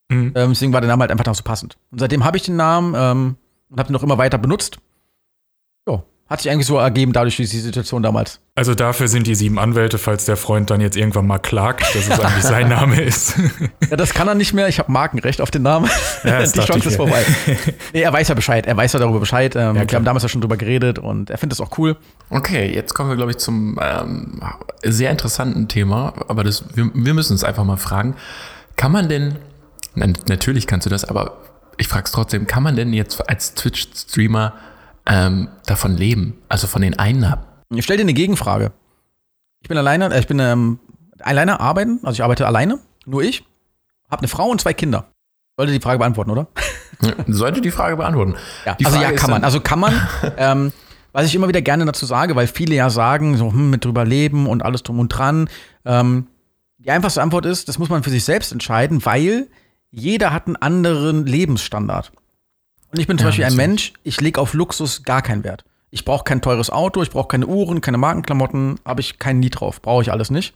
[0.08, 0.32] Mhm.
[0.34, 1.76] Ähm, deswegen war der Name halt einfach noch so passend.
[1.90, 3.36] Und seitdem habe ich den Namen ähm,
[3.68, 4.78] und habe ihn noch immer weiter benutzt.
[5.88, 8.40] Ja, hat sich eigentlich so ergeben dadurch die Situation damals.
[8.60, 12.06] Also dafür sind die sieben Anwälte, falls der Freund dann jetzt irgendwann mal klagt, dass
[12.06, 13.32] es eigentlich sein Name ist.
[13.88, 14.68] Ja, das kann er nicht mehr.
[14.68, 15.88] Ich habe Markenrecht auf den Namen.
[16.24, 17.24] Ja, das die Chance ist vorbei.
[17.94, 18.66] Nee, er weiß ja Bescheid.
[18.66, 19.56] Er weiß ja darüber Bescheid.
[19.56, 20.00] Ähm, wir klar.
[20.00, 21.96] haben damals ja schon drüber geredet und er findet es auch cool.
[22.28, 24.42] Okay, jetzt kommen wir, glaube ich, zum ähm,
[24.84, 28.14] sehr interessanten Thema, aber das, wir, wir müssen uns einfach mal fragen,
[28.76, 29.36] kann man denn,
[29.94, 31.38] na, natürlich kannst du das, aber
[31.78, 34.52] ich frage es trotzdem, kann man denn jetzt als Twitch-Streamer
[35.06, 37.49] ähm, davon leben, also von den Einnahmen?
[37.74, 38.72] Ich stelle dir eine Gegenfrage.
[39.60, 40.80] Ich bin alleine, äh, ich bin ähm,
[41.20, 43.44] alleine arbeiten, also ich arbeite alleine, nur ich,
[44.10, 45.06] habe eine Frau und zwei Kinder.
[45.56, 46.48] Sollte die Frage beantworten, oder?
[47.26, 48.34] Sollte die Frage beantworten.
[48.64, 49.44] Ja, Die also Frage ja, kann man.
[49.44, 50.08] Also kann man.
[50.36, 50.72] ähm,
[51.12, 54.04] was ich immer wieder gerne dazu sage, weil viele ja sagen, so hm, mit drüber
[54.04, 55.48] leben und alles drum und dran.
[55.84, 56.28] Ähm,
[56.78, 59.48] die einfachste Antwort ist, das muss man für sich selbst entscheiden, weil
[59.90, 62.12] jeder hat einen anderen Lebensstandard.
[62.92, 63.56] Und ich bin zum Ja, Beispiel ein.
[63.56, 65.64] Mensch, ich lege auf Luxus gar keinen Wert.
[65.90, 69.50] Ich brauche kein teures Auto, ich brauche keine Uhren, keine Markenklamotten, habe ich kein Nie
[69.50, 70.54] drauf, brauche ich alles nicht.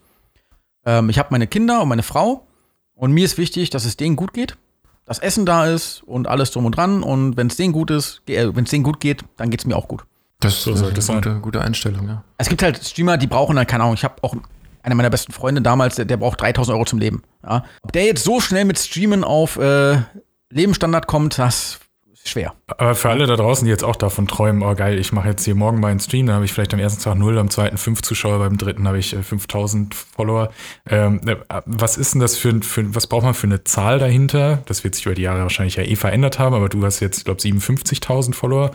[0.86, 2.46] Ähm, ich habe meine Kinder und meine Frau
[2.94, 4.56] und mir ist wichtig, dass es denen gut geht,
[5.04, 8.22] dass Essen da ist und alles drum und dran und wenn es denen gut ist,
[8.28, 10.04] äh, wenn es denen gut geht, dann geht es mir auch gut.
[10.40, 12.22] Das So ist sollte eine gute, gute Einstellung, ja.
[12.38, 14.36] Es gibt halt Streamer, die brauchen dann, keine Ahnung, ich habe auch
[14.82, 17.22] einer meiner besten Freunde damals, der, der braucht 3000 Euro zum Leben.
[17.42, 17.64] Ja?
[17.82, 20.02] Ob der jetzt so schnell mit Streamen auf äh,
[20.50, 21.80] Lebensstandard kommt, das ist
[22.26, 22.54] schwer.
[22.66, 25.44] Aber für alle da draußen, die jetzt auch davon träumen, oh geil, ich mache jetzt
[25.44, 28.02] hier morgen meinen Stream, dann habe ich vielleicht am ersten Tag 0, am zweiten 5
[28.02, 30.50] Zuschauer, beim dritten habe ich äh, 5000 Follower.
[30.88, 33.98] Ähm, äh, was ist denn das für, ein- für, was braucht man für eine Zahl
[33.98, 34.62] dahinter?
[34.66, 37.18] Das wird sich über die Jahre wahrscheinlich ja eh verändert haben, aber du hast jetzt,
[37.18, 38.70] ich glaube, 57.000 Follower.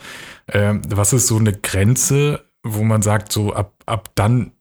[0.52, 4.52] Ähm, was ist so eine Grenze, wo man sagt, so ab, ab dann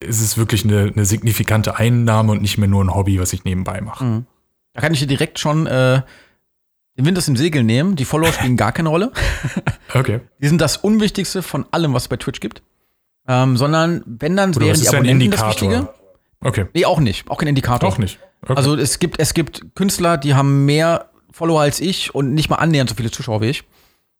[0.00, 3.44] ist es wirklich eine, eine signifikante Einnahme und nicht mehr nur ein Hobby, was ich
[3.44, 4.04] nebenbei mache?
[4.04, 4.26] Mhm.
[4.74, 6.02] Da kann ich dir direkt schon äh,
[6.98, 7.96] den Wind aus dem Segel nehmen.
[7.96, 9.12] Die Follower spielen gar keine Rolle.
[9.94, 10.20] Okay.
[10.42, 12.62] Die sind das Unwichtigste von allem, was es bei Twitch gibt.
[13.26, 15.70] Ähm, sondern wenn dann Oder wären was die ist ein Abonnenten das Indikator?
[15.70, 15.94] Wichtige.
[16.42, 16.66] Okay.
[16.74, 17.30] Nee, auch nicht.
[17.30, 17.88] Auch kein Indikator.
[17.88, 18.18] Auch nicht.
[18.42, 18.52] Okay.
[18.54, 22.56] Also es gibt, es gibt Künstler, die haben mehr Follower als ich und nicht mal
[22.56, 23.64] annähernd so viele Zuschauer wie ich.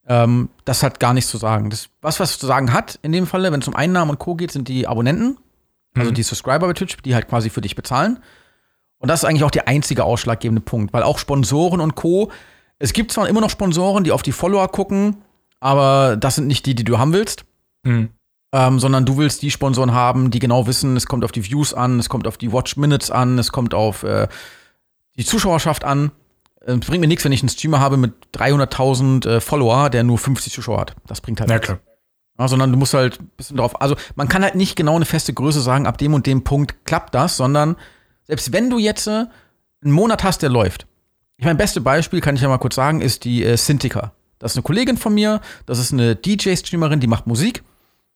[0.09, 1.69] Ähm, das hat gar nichts zu sagen.
[1.69, 4.37] Das, was was zu sagen hat in dem Falle, wenn es um Einnahmen und Co.
[4.37, 5.37] geht, sind die Abonnenten,
[5.95, 6.15] also Mhm.
[6.15, 8.21] die Subscriber bei Twitch, die halt quasi für dich bezahlen.
[8.97, 12.31] Und das ist eigentlich auch der einzige ausschlaggebende Punkt, weil auch Sponsoren und Co.
[12.79, 15.17] Es gibt zwar immer noch Sponsoren, die auf die Follower gucken,
[15.61, 17.45] aber das sind nicht die, die du haben willst
[17.85, 18.11] Mhm.
[18.53, 21.73] ähm, sondern du willst die Sponsoren haben, die genau wissen, es kommt auf die Views
[21.75, 24.27] an, es kommt auf die Watch Minutes an, es kommt auf äh,
[25.17, 26.13] die Zuschauerschaft an.
[26.67, 30.03] Ähm, Es bringt mir nichts, wenn ich einen Streamer habe mit 300.000 äh, Follower, der
[30.05, 30.97] nur 50 Zuschauer hat.
[31.07, 31.67] Das bringt halt Ja, nichts.
[31.67, 31.79] klar.
[32.39, 33.81] Ja, sondern du musst halt ein bisschen drauf.
[33.81, 36.85] Also, man kann halt nicht genau eine feste Größe sagen, ab dem und dem Punkt
[36.85, 37.77] klappt das, sondern
[38.25, 39.25] selbst wenn du jetzt äh,
[39.83, 40.87] einen Monat hast, der läuft.
[41.39, 44.13] Ich mein, beste Beispiel, kann ich ja mal kurz sagen, ist die äh, Cintiqa.
[44.41, 47.63] Das ist eine Kollegin von mir, das ist eine DJ-Streamerin, die macht Musik.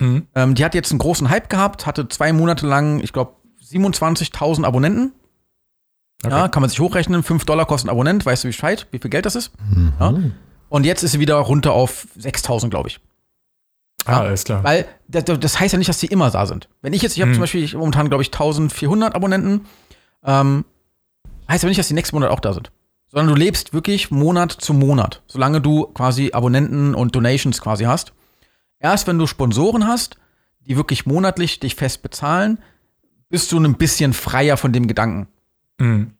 [0.00, 0.26] Mhm.
[0.34, 4.64] Ähm, die hat jetzt einen großen Hype gehabt, hatte zwei Monate lang, ich glaube, 27.000
[4.64, 5.12] Abonnenten.
[6.24, 6.34] Okay.
[6.34, 7.22] Ja, kann man sich hochrechnen.
[7.22, 8.24] 5 Dollar kostet ein Abonnent.
[8.24, 9.50] Weißt du Bescheid, wie viel Geld das ist?
[9.98, 10.14] Ja.
[10.68, 13.00] Und jetzt ist sie wieder runter auf 6.000, glaube ich.
[14.04, 14.62] Ah, alles klar.
[14.62, 16.68] Weil das, das heißt ja nicht, dass die immer da sind.
[16.80, 17.34] Wenn ich jetzt, ich habe Mhm.
[17.34, 19.66] zum Beispiel ich, momentan, glaube ich, 1400 Abonnenten,
[20.24, 20.64] ähm,
[21.48, 22.70] heißt aber nicht, dass die nächsten Monat auch da sind.
[23.12, 28.14] Sondern du lebst wirklich Monat zu Monat, solange du quasi Abonnenten und Donations quasi hast.
[28.80, 30.16] Erst wenn du Sponsoren hast,
[30.66, 32.58] die wirklich monatlich dich fest bezahlen,
[33.28, 35.28] bist du ein bisschen freier von dem Gedanken
[35.78, 36.12] Mhm.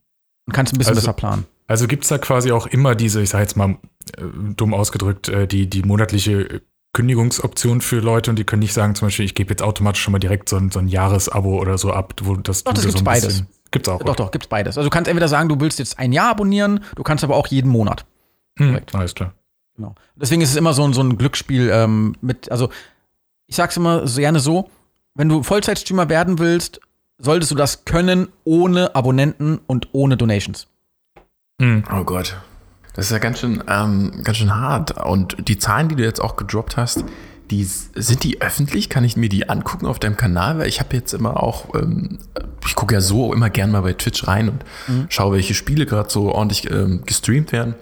[0.47, 1.47] und kannst ein bisschen Also- besser planen.
[1.67, 3.79] Also gibt es da quasi auch immer diese, ich sage jetzt mal
[4.19, 4.23] äh,
[4.57, 6.61] dumm ausgedrückt, äh, die, die monatliche
[6.93, 10.13] Kündigungsoption für Leute und die können nicht sagen, zum Beispiel, ich gebe jetzt automatisch schon
[10.13, 12.85] mal direkt so ein, so ein Jahresabo oder so ab, wo das Doch, du das
[12.85, 13.45] gibt's so ein beides.
[13.73, 14.03] Gibt's auch.
[14.03, 14.79] Doch, doch, gibt's beides.
[14.79, 17.49] Also du kannst entweder sagen, du willst jetzt ein Jahr abonnieren, du kannst aber auch
[17.49, 18.05] jeden Monat.
[18.59, 19.33] Hm, alles klar.
[19.77, 19.95] Genau.
[20.15, 22.69] Deswegen ist es immer so, ein- so ein Glücksspiel ähm, mit, also
[23.47, 24.71] ich sag's immer so gerne so,
[25.15, 26.81] wenn du Vollzeitstreamer werden willst,
[27.19, 30.67] solltest du das können ohne Abonnenten und ohne Donations.
[31.61, 31.85] Hm.
[31.93, 32.37] Oh Gott.
[32.95, 35.03] Das ist ja ganz schön, ähm, ganz schön hart.
[35.03, 37.05] Und die Zahlen, die du jetzt auch gedroppt hast,
[37.53, 38.89] die sind die öffentlich?
[38.89, 40.59] Kann ich mir die angucken auf deinem Kanal?
[40.59, 42.19] Weil ich habe jetzt immer auch, ähm,
[42.67, 44.65] ich gucke ja so immer gern mal bei Twitch rein und
[45.09, 47.75] schaue, welche Spiele gerade so ordentlich ähm, gestreamt werden.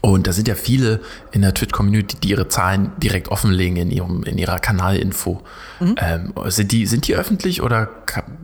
[0.00, 1.00] Und da sind ja viele
[1.32, 5.42] in der Twitch-Community, die ihre Zahlen direkt offenlegen in, ihrem, in ihrer Kanalinfo.
[5.80, 7.90] Ähm, sind, die, sind die öffentlich oder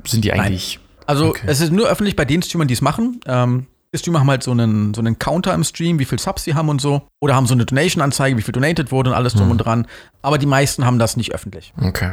[0.07, 0.81] sind die eigentlich.
[1.07, 1.47] Also Okay.
[1.47, 3.21] es ist nur öffentlich bei den Streamern, die es machen.
[3.27, 3.67] Ähm,
[3.99, 6.69] Streamer haben halt so einen, so einen Counter im Stream, wie viel Subs sie haben
[6.69, 7.03] und so.
[7.21, 9.51] Oder haben so eine Donation-Anzeige, wie viel donated wurde und alles drum Hm.
[9.53, 9.87] und dran.
[10.23, 11.73] Aber die meisten haben das nicht öffentlich.
[11.81, 12.13] Okay.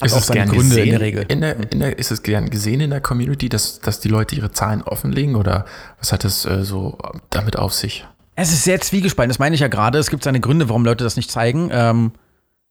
[0.00, 1.24] Hat auch seine Gründe in der Regel.
[1.26, 4.36] In der, in der, ist es gern gesehen in der Community, dass, dass die Leute
[4.36, 5.64] ihre Zahlen offenlegen oder
[5.98, 6.98] was hat es äh, so
[7.30, 8.06] damit auf sich?
[8.36, 9.98] Es ist sehr zwiegespalten, das meine ich ja gerade.
[9.98, 11.70] Es gibt seine Gründe, warum Leute das nicht zeigen.
[11.72, 12.12] Ähm,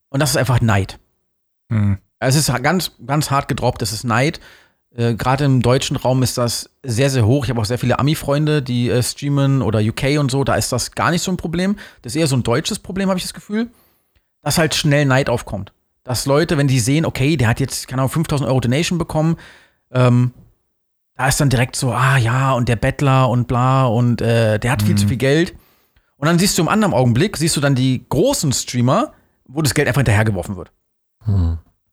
[0.07, 0.99] und das ist einfach Neid.
[1.69, 1.97] Hm.
[2.19, 4.39] Es ist ganz, ganz hart gedroppt, es ist Neid.
[4.97, 7.45] Äh, Gerade im deutschen Raum ist das sehr, sehr hoch.
[7.45, 10.43] Ich habe auch sehr viele Ami-Freunde, die äh, streamen oder UK und so.
[10.43, 11.77] Da ist das gar nicht so ein Problem.
[12.01, 13.69] Das ist eher so ein deutsches Problem, habe ich das Gefühl.
[14.41, 15.71] Dass halt schnell Neid aufkommt.
[16.03, 19.37] Dass Leute, wenn die sehen, okay, der hat jetzt, keine Ahnung, 5000 Euro Donation bekommen,
[19.91, 20.31] ähm,
[21.15, 24.71] da ist dann direkt so, ah ja, und der Bettler und bla und äh, der
[24.71, 25.55] hat viel zu viel Geld.
[26.17, 29.13] Und dann siehst du im anderen Augenblick, siehst du dann die großen Streamer,
[29.45, 30.71] wo das Geld einfach hinterhergeworfen wird.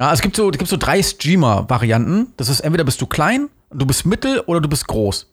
[0.00, 2.32] Ja, es gibt so, es gibt so drei Streamer-Varianten.
[2.36, 5.30] Das ist entweder bist du klein, du bist mittel oder du bist groß.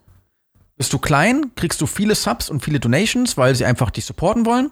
[0.77, 4.45] Bist du klein, kriegst du viele Subs und viele Donations, weil sie einfach dich supporten
[4.45, 4.71] wollen.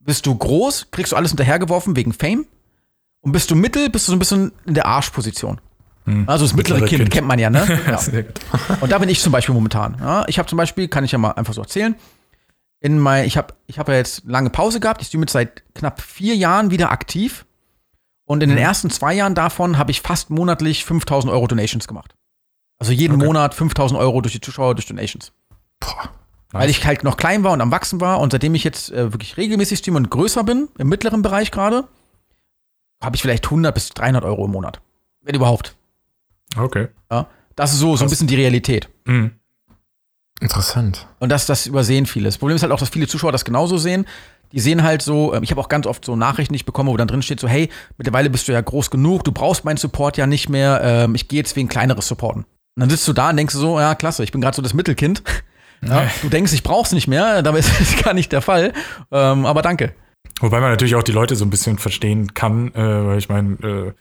[0.00, 2.46] Bist du groß, kriegst du alles hinterhergeworfen wegen Fame.
[3.20, 5.60] Und bist du mittel, bist du so ein bisschen in der Arschposition.
[6.26, 7.10] Also das mittlere Mittlere kind, Kind.
[7.12, 7.80] kennt man ja, ne?
[7.86, 7.98] ja.
[7.98, 8.40] Sehr gut.
[8.80, 9.96] Und da bin ich zum Beispiel momentan.
[10.00, 11.94] Ja, ich habe zum Beispiel, kann ich ja mal einfach so erzählen,
[12.80, 15.02] in mein, ich habe ich hab ja jetzt lange Pause gehabt.
[15.02, 17.44] Ich streame jetzt seit knapp vier Jahren wieder aktiv.
[18.28, 22.14] Und in den ersten zwei Jahren davon habe ich fast monatlich 5000 Euro Donations gemacht.
[22.78, 23.24] Also jeden Okay.
[23.24, 25.32] Monat 5000 Euro durch die Zuschauer, durch Donations.
[25.80, 26.10] Boah.
[26.52, 28.20] Weil ich halt noch klein war und am Wachsen war.
[28.20, 31.88] Und seitdem ich jetzt äh, wirklich regelmäßig streame und größer bin, im mittleren Bereich gerade,
[33.02, 34.82] habe ich vielleicht 100 bis 300 Euro im Monat.
[35.22, 35.74] Wenn überhaupt.
[36.54, 36.88] Okay.
[37.10, 37.28] Ja?
[37.56, 38.90] Das ist so, so ein bisschen die Realität.
[39.06, 39.32] Hm.
[40.40, 41.06] Interessant.
[41.18, 42.26] Und das, das übersehen viele.
[42.26, 44.06] Das Problem ist halt auch, dass viele Zuschauer das genauso sehen.
[44.52, 46.90] Die sehen halt so, ähm, ich habe auch ganz oft so Nachrichten, die ich bekomme,
[46.90, 49.76] wo dann drin steht so, hey, mittlerweile bist du ja groß genug, du brauchst meinen
[49.76, 52.44] Support ja nicht mehr, ähm, ich gehe jetzt wegen kleineres supporten.
[52.44, 54.62] Und dann sitzt du da und denkst du so, ja, klasse, ich bin gerade so
[54.62, 55.22] das Mittelkind.
[55.80, 58.72] Ja, du denkst, ich brauch's nicht mehr, dabei ist das gar nicht der Fall.
[59.12, 59.94] Ähm, aber danke.
[60.40, 63.52] Wobei man natürlich auch die Leute so ein bisschen verstehen kann, äh, weil ich meine,
[63.62, 63.92] äh,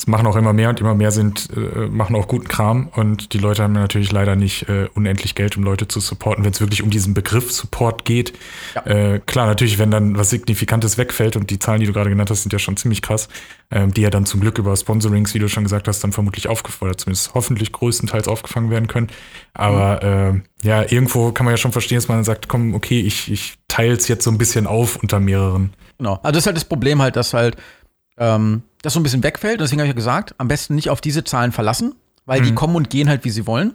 [0.00, 3.34] es machen auch immer mehr und immer mehr sind, äh, machen auch guten Kram und
[3.34, 6.60] die Leute haben natürlich leider nicht äh, unendlich Geld, um Leute zu supporten, wenn es
[6.62, 8.32] wirklich um diesen Begriff Support geht.
[8.74, 8.86] Ja.
[8.86, 12.30] Äh, klar, natürlich, wenn dann was Signifikantes wegfällt und die Zahlen, die du gerade genannt
[12.30, 13.28] hast, sind ja schon ziemlich krass,
[13.70, 16.48] ähm, die ja dann zum Glück über Sponsorings, wie du schon gesagt hast, dann vermutlich
[16.48, 19.08] aufgefangen, oder zumindest hoffentlich größtenteils aufgefangen werden können.
[19.52, 23.02] Aber äh, ja, irgendwo kann man ja schon verstehen, dass man dann sagt, komm, okay,
[23.02, 25.74] ich, ich teile es jetzt so ein bisschen auf unter mehreren.
[25.98, 26.14] Genau.
[26.22, 27.58] Also das ist halt das Problem halt, dass halt
[28.20, 29.54] ähm, das so ein bisschen wegfällt.
[29.54, 32.54] Und deswegen habe ich ja gesagt, am besten nicht auf diese Zahlen verlassen, weil die
[32.54, 33.74] kommen und gehen halt, wie sie wollen.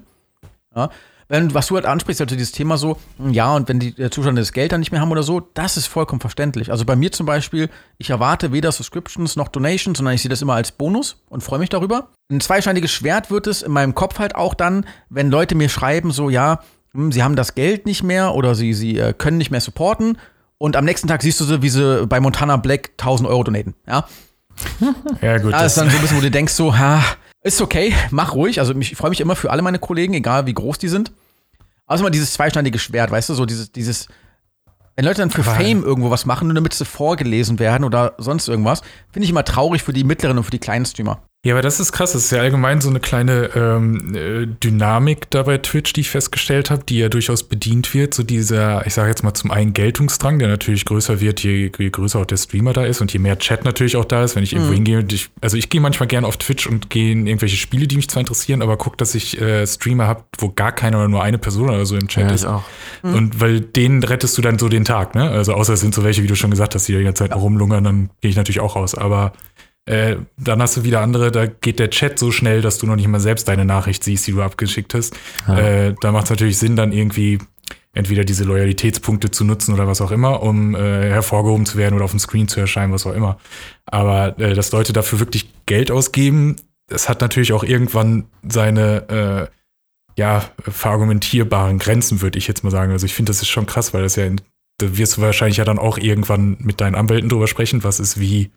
[0.74, 0.90] Ja.
[1.28, 2.98] Wenn, was du halt ansprichst, also dieses Thema so,
[3.32, 5.88] ja, und wenn die Zuschauer das Geld dann nicht mehr haben oder so, das ist
[5.88, 6.72] vollkommen verständlich.
[6.72, 10.44] Also bei mir zum Beispiel, ich erwarte weder Subscriptions noch Donations, sondern ich sehe das
[10.44, 12.10] immer als Bonus und freue mich darüber.
[12.32, 16.12] Ein zweischneidiges Schwert wird es in meinem Kopf halt auch dann, wenn Leute mir schreiben,
[16.12, 16.60] so, ja,
[16.94, 20.20] hm, sie haben das Geld nicht mehr oder sie, sie äh, können nicht mehr supporten.
[20.60, 23.74] Und am nächsten Tag siehst du sie, wie sie bei Montana Black 1000 Euro donaten.
[23.88, 24.06] Ja,
[25.22, 25.54] Ja, gut.
[25.54, 27.04] da ist dann so ein bisschen, wo du denkst so, ha,
[27.44, 28.60] ist okay, mach ruhig.
[28.60, 31.12] Also ich freue mich immer für alle meine Kollegen, egal wie groß die sind.
[31.86, 34.08] Also immer dieses zweischneidige Schwert, weißt du, so dieses, dieses,
[34.96, 38.14] wenn Leute dann für Aber- Fame irgendwo was machen, nur damit sie vorgelesen werden oder
[38.18, 41.22] sonst irgendwas, finde ich immer traurig für die mittleren und für die kleinen Streamer.
[41.46, 42.14] Ja, aber das ist krass.
[42.14, 46.10] Das ist ja allgemein so eine kleine ähm, äh, Dynamik da bei Twitch, die ich
[46.10, 48.16] festgestellt habe, die ja durchaus bedient wird.
[48.16, 51.90] So dieser, ich sage jetzt mal zum einen Geltungsdrang, der natürlich größer wird, je, je
[51.92, 54.36] größer auch der Streamer da ist und je mehr Chat natürlich auch da ist.
[54.36, 57.12] Wenn ich irgendwo hingehe, und ich, also ich gehe manchmal gerne auf Twitch und gehe
[57.12, 60.50] in irgendwelche Spiele, die mich zwar interessieren, aber guck, dass ich äh, Streamer habe, wo
[60.50, 62.42] gar keiner oder nur eine Person oder so im Chat Ja, ist.
[62.42, 62.64] ich auch.
[63.04, 65.30] Und weil denen rettest du dann so den Tag, ne?
[65.30, 67.36] Also außer es sind so welche, wie du schon gesagt hast, die die ganze Zeit
[67.36, 68.96] rumlungern, dann gehe ich natürlich auch raus.
[68.96, 69.34] Aber
[69.86, 72.96] äh, dann hast du wieder andere, da geht der Chat so schnell, dass du noch
[72.96, 75.16] nicht mal selbst deine Nachricht siehst, die du abgeschickt hast.
[75.48, 77.40] Äh, da macht es natürlich Sinn, dann irgendwie
[77.94, 82.06] entweder diese Loyalitätspunkte zu nutzen oder was auch immer, um äh, hervorgehoben zu werden oder
[82.06, 83.38] auf dem Screen zu erscheinen, was auch immer.
[83.86, 89.56] Aber äh, dass Leute dafür wirklich Geld ausgeben, das hat natürlich auch irgendwann seine äh,
[90.18, 92.92] ja, verargumentierbaren Grenzen, würde ich jetzt mal sagen.
[92.92, 94.42] Also ich finde, das ist schon krass, weil das ja, in,
[94.78, 98.20] da wirst du wahrscheinlich ja dann auch irgendwann mit deinen Anwälten drüber sprechen, was ist
[98.20, 98.52] wie,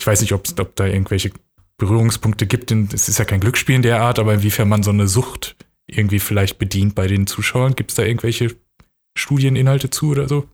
[0.00, 1.32] ich weiß nicht, ob's- ob da irgendwelche
[1.78, 4.90] Berührungspunkte gibt, denn es ist ja kein Glücksspiel in der Art, aber inwiefern man so
[4.90, 5.56] eine Sucht
[5.86, 7.76] irgendwie vielleicht bedient bei den Zuschauern.
[7.76, 8.54] Gibt es da irgendwelche
[9.16, 10.48] Studieninhalte zu oder so?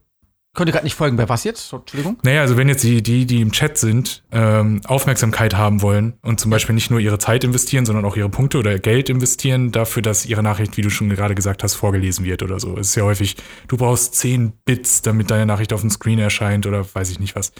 [0.55, 1.73] Ich konnte gerade nicht folgen, bei was jetzt?
[1.73, 2.17] Entschuldigung.
[2.23, 6.39] Naja, also wenn jetzt die, die, die im Chat sind, ähm, Aufmerksamkeit haben wollen und
[6.39, 10.01] zum Beispiel nicht nur ihre Zeit investieren, sondern auch ihre Punkte oder Geld investieren dafür,
[10.01, 12.77] dass ihre Nachricht, wie du schon gerade gesagt hast, vorgelesen wird oder so.
[12.77, 13.35] Es ist ja häufig,
[13.67, 17.35] du brauchst 10 Bits, damit deine Nachricht auf dem Screen erscheint oder weiß ich nicht
[17.35, 17.51] was.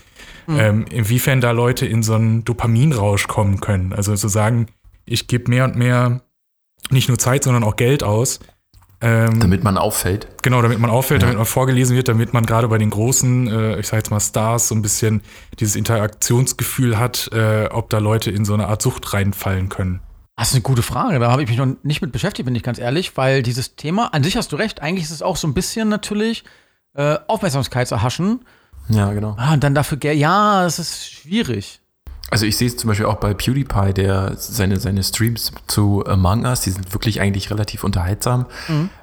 [0.47, 3.91] Ähm, inwiefern da Leute in so einen Dopaminrausch kommen können.
[3.91, 4.67] Also zu sagen,
[5.03, 6.21] ich gebe mehr und mehr
[6.91, 8.39] nicht nur Zeit, sondern auch Geld aus,
[9.01, 10.27] Ähm, Damit man auffällt.
[10.41, 13.79] Genau, damit man auffällt, damit man vorgelesen wird, damit man gerade bei den großen, äh,
[13.79, 15.21] ich sag jetzt mal Stars, so ein bisschen
[15.59, 19.99] dieses Interaktionsgefühl hat, äh, ob da Leute in so eine Art Sucht reinfallen können.
[20.37, 21.19] Das ist eine gute Frage.
[21.19, 24.13] Da habe ich mich noch nicht mit beschäftigt, bin ich ganz ehrlich, weil dieses Thema,
[24.13, 26.43] an sich hast du recht, eigentlich ist es auch so ein bisschen natürlich
[26.93, 28.45] äh, Aufmerksamkeit zu erhaschen.
[28.89, 29.35] Ja, genau.
[29.37, 31.81] Ah, und dann dafür, Geld- ja, es ist schwierig.
[32.31, 36.45] Also ich sehe es zum Beispiel auch bei PewDiePie, der seine, seine Streams zu Among
[36.45, 38.47] Us, die sind wirklich eigentlich relativ unterhaltsam.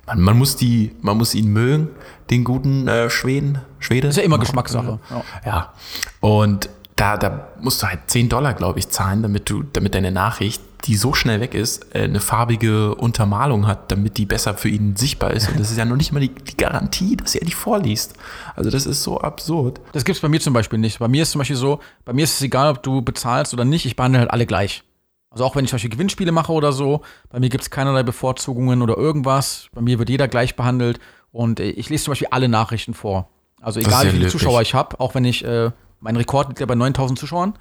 [0.06, 1.88] Man, man, muss die, man muss ihn mögen,
[2.30, 4.08] den guten äh, Schweden, Schwede.
[4.08, 4.98] Ist ja immer Geschmackssache.
[5.10, 5.24] Ja.
[5.46, 5.72] Ja.
[6.20, 6.68] Und
[7.02, 10.62] da, da musst du halt 10 Dollar, glaube ich, zahlen, damit du, damit deine Nachricht,
[10.84, 14.94] die so schnell weg ist, äh, eine farbige Untermalung hat, damit die besser für ihn
[14.94, 15.48] sichtbar ist.
[15.48, 18.14] Und das ist ja noch nicht mal die, die Garantie, dass er die vorliest.
[18.54, 19.80] Also das ist so absurd.
[19.90, 21.00] Das gibt es bei mir zum Beispiel nicht.
[21.00, 23.64] Bei mir ist zum Beispiel so, bei mir ist es egal, ob du bezahlst oder
[23.64, 24.84] nicht, ich behandle halt alle gleich.
[25.28, 28.04] Also auch wenn ich zum Beispiel Gewinnspiele mache oder so, bei mir gibt es keinerlei
[28.04, 29.66] Bevorzugungen oder irgendwas.
[29.74, 31.00] Bei mir wird jeder gleich behandelt
[31.32, 33.28] und äh, ich lese zum Beispiel alle Nachrichten vor.
[33.60, 34.28] Also egal wie viele.
[34.28, 37.54] Zuschauer ich habe, auch wenn ich, äh, mein Rekord liegt ja bei 9000 Zuschauern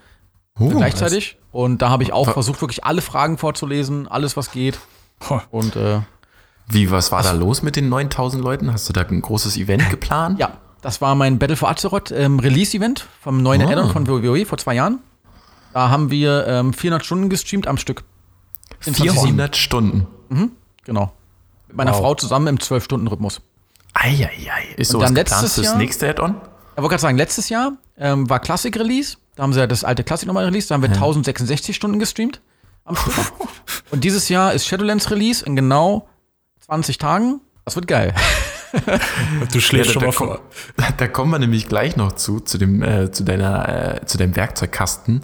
[0.59, 1.37] Oh, gleichzeitig.
[1.53, 4.79] Und da habe ich auch Wa- versucht, wirklich alle Fragen vorzulesen, alles was geht.
[5.49, 6.01] Und äh,
[6.67, 8.71] Wie, was war da los mit den 9000 Leuten?
[8.73, 10.37] Hast du da ein großes Event geplant?
[10.39, 13.69] ja, das war mein Battle for Azeroth ähm, Release-Event vom neuen Ah.
[13.71, 14.99] Addon von WoW vor zwei Jahren.
[15.73, 18.03] Da haben wir ähm, 400 Stunden gestreamt am Stück.
[18.85, 19.13] In 2007.
[19.37, 20.07] 400 Stunden.
[20.83, 21.13] Genau.
[21.69, 21.99] Mit meiner Wow.
[21.99, 23.41] Frau zusammen im 12-Stunden-Rhythmus.
[23.93, 24.73] Eieiei.
[24.75, 26.31] Ist sowas geplant fürs nächste Add-on?
[26.31, 29.15] Ich wollte gerade sagen, letztes Jahr ähm, war Classic-Release.
[29.35, 30.69] Da haben sie ja das alte Classic nochmal released.
[30.69, 32.41] Da haben wir 1066 Stunden gestreamt
[32.83, 33.13] am Stück.
[33.91, 36.09] Und dieses Jahr ist Shadowlands-Release in genau
[36.65, 37.39] 20 Tagen.
[37.63, 38.13] Das wird geil.
[39.51, 40.41] Du schläfst Ja, schon da, mal vor.
[40.97, 44.33] da kommen wir nämlich gleich noch zu, zu dem, äh, zu deiner, äh, zu deinem
[44.37, 45.23] Werkzeugkasten,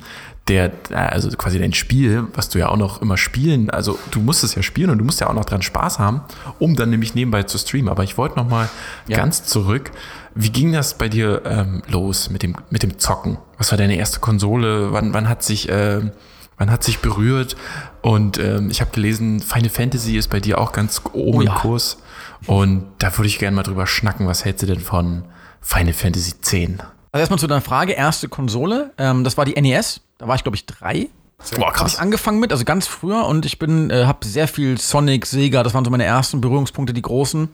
[0.50, 4.20] der, äh, also quasi dein Spiel, was du ja auch noch immer spielen, also du
[4.20, 6.24] musst es ja spielen und du musst ja auch noch dran Spaß haben,
[6.60, 7.88] um dann nämlich nebenbei zu streamen.
[7.88, 8.68] Aber ich wollte noch mal
[9.08, 9.16] Ja.
[9.16, 9.92] ganz zurück.
[10.40, 13.38] Wie ging das bei dir ähm, los mit dem, mit dem Zocken?
[13.58, 14.94] Was war deine erste Konsole?
[14.94, 16.12] Wann, wann hat sich, ähm,
[16.58, 17.56] wann hat sich berührt?
[18.02, 21.48] Und ähm, ich habe gelesen, Final Fantasy ist bei dir auch ganz oben Oh im
[21.48, 21.56] ja.
[21.56, 21.98] Kurs.
[22.46, 24.28] Und da würde ich gerne mal drüber schnacken.
[24.28, 25.26] Was hältst du denn von
[25.60, 26.54] Final Fantasy X?
[26.54, 30.02] Also erstmal zu deiner Frage, erste Konsole, ähm, das war die NES.
[30.20, 31.08] Da war ich, glaube ich, drei.
[31.56, 33.26] Boah, Habe ich angefangen mit, also ganz früher.
[33.26, 36.94] Und ich bin, äh, habe sehr viel Sonic, Sega, das waren so meine ersten Berührungspunkte,
[36.94, 37.50] die großen.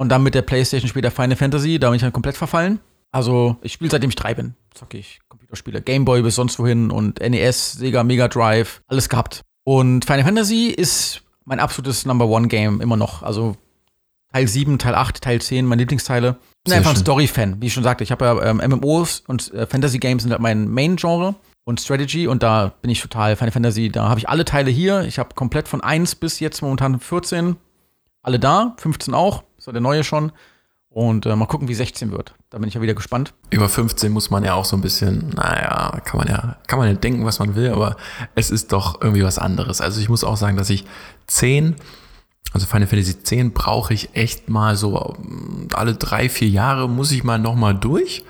[0.00, 2.80] Und dann mit der Playstation später Final Fantasy, da bin ich dann komplett verfallen.
[3.12, 5.82] Also ich spiele seitdem ich drei bin, zocke ich Computerspiele.
[5.82, 9.42] Gameboy bis sonst wohin und NES, Sega, Mega Drive, alles gehabt.
[9.62, 13.22] Und Final Fantasy ist mein absolutes Number One Game immer noch.
[13.22, 13.56] Also
[14.32, 16.38] Teil 7, Teil 8, Teil 10, meine Lieblingsteile.
[16.64, 16.96] Ich bin einfach ein.
[16.96, 18.02] Story-Fan, wie ich schon sagte.
[18.02, 21.34] Ich habe ja ähm, MMOs und äh, Fantasy-Games sind halt mein Main-Genre
[21.64, 23.90] und Strategy und da bin ich total Final Fantasy.
[23.90, 25.02] Da habe ich alle Teile hier.
[25.02, 27.56] Ich habe komplett von 1 bis jetzt momentan 14
[28.22, 30.32] alle da, 15 auch, ist ja der neue schon.
[30.88, 32.34] Und äh, mal gucken, wie 16 wird.
[32.50, 33.32] Da bin ich ja wieder gespannt.
[33.50, 36.88] Über 15 muss man ja auch so ein bisschen, naja, kann man ja, kann man
[36.88, 37.96] ja denken, was man will, aber
[38.34, 39.80] es ist doch irgendwie was anderes.
[39.80, 40.84] Also ich muss auch sagen, dass ich
[41.28, 41.76] 10,
[42.52, 47.12] also Final Fantasy 10 brauche ich echt mal so ähm, alle drei, vier Jahre muss
[47.12, 48.24] ich mal nochmal durch.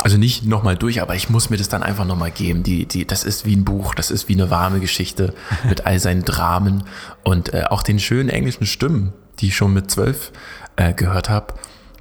[0.00, 2.62] Also nicht nochmal durch, aber ich muss mir das dann einfach nochmal geben.
[2.62, 5.34] Die, die, das ist wie ein Buch, das ist wie eine warme Geschichte
[5.68, 6.84] mit all seinen Dramen
[7.24, 10.30] und äh, auch den schönen englischen Stimmen, die schon mit zwölf
[10.76, 11.54] äh, gehört habe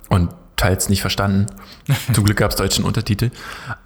[0.10, 1.48] und teils nicht verstanden.
[2.14, 3.32] Zum Glück gab es deutschen Untertitel,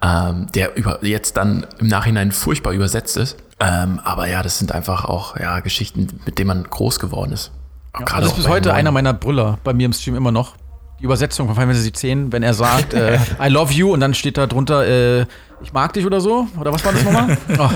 [0.02, 3.36] ähm, der über, jetzt dann im Nachhinein furchtbar übersetzt ist.
[3.60, 7.50] Ähm, aber ja, das sind einfach auch ja, Geschichten, mit denen man groß geworden ist.
[7.92, 10.54] Gerade das ist auch bis heute einer meiner Brüller bei mir im Stream immer noch.
[11.00, 14.14] Die Übersetzung von Final Fantasy 10, wenn er sagt, äh, I love you und dann
[14.14, 15.26] steht da drunter, äh,
[15.62, 16.46] ich mag dich oder so.
[16.58, 17.36] Oder was war das nochmal?
[17.58, 17.70] oh,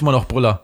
[0.00, 0.62] immer noch Brüller.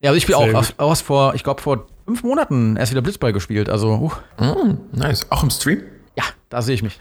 [0.00, 3.02] Ja, also ich spiele auch aus, aus vor, ich glaube, vor fünf Monaten erst wieder
[3.02, 3.68] Blitzball gespielt.
[3.68, 5.26] Also, uh, Mm, nice.
[5.30, 5.82] Auch im Stream?
[6.16, 6.98] ja, da sehe ich mich.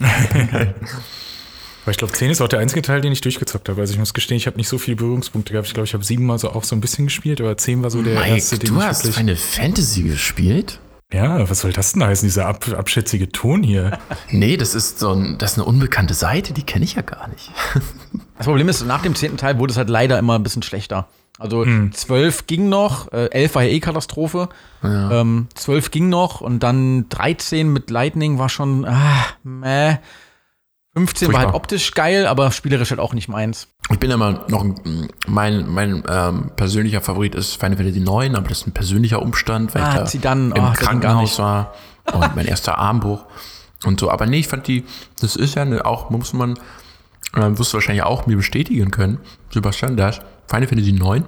[1.82, 3.80] Aber ich glaube, 10 ist auch der einzige Teil, den ich durchgezockt habe.
[3.80, 5.66] Also ich muss gestehen, ich habe nicht so viele Berührungspunkte gehabt.
[5.66, 7.90] Ich glaube, ich habe sieben Mal so auch so ein bisschen gespielt, aber 10 war
[7.90, 9.16] so der erste, Mike, den du ich hast wirklich.
[9.16, 10.78] Final Fantasy gespielt?
[11.12, 13.98] Ja, was soll das denn heißen, dieser ab, abschätzige Ton hier?
[14.30, 17.28] Nee, das ist so ein, das ist eine unbekannte Seite, die kenne ich ja gar
[17.28, 17.50] nicht.
[18.36, 21.08] Das Problem ist, nach dem zehnten Teil wurde es halt leider immer ein bisschen schlechter.
[21.40, 24.48] Also zwölf ging noch, äh, elf war ja eh Katastrophe.
[24.84, 29.96] Ähm, zwölf ging noch und dann 13 mit Lightning war schon, ah, meh.
[30.94, 31.54] 15 war halt Furchtbar.
[31.56, 33.68] optisch geil, aber spielerisch halt auch nicht meins.
[33.90, 38.48] Ich bin immer noch, ein- mein, mein ähm, persönlicher Favorit ist Final Fantasy 9, aber
[38.48, 41.38] das ist ein persönlicher Umstand, weil Ah, ich da Zidane, im oh, Krankenhaus nicht.
[41.38, 41.74] war
[42.12, 43.24] und mein erster Armbruch
[43.84, 44.10] und so.
[44.10, 44.84] Aber nee, ich fand die,
[45.20, 46.54] das ist ja eine, auch, muss man,
[47.36, 49.18] äh, wirst du wahrscheinlich auch mir bestätigen können,
[49.54, 51.24] Sebastian, dass Final Fantasy 9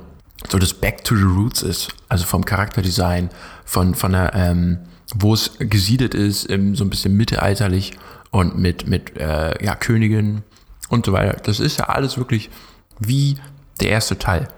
[0.51, 3.31] so das Back to the Roots ist, also vom Charakterdesign,
[3.65, 4.79] von, von der, ähm,
[5.15, 7.93] wo es gesiedelt ist, ähm, so ein bisschen mittelalterlich
[8.31, 10.43] und mit, mit äh, ja, Königen
[10.89, 11.37] und so weiter.
[11.43, 12.51] Das ist ja alles wirklich
[12.99, 13.37] wie
[13.81, 14.49] der erste Teil.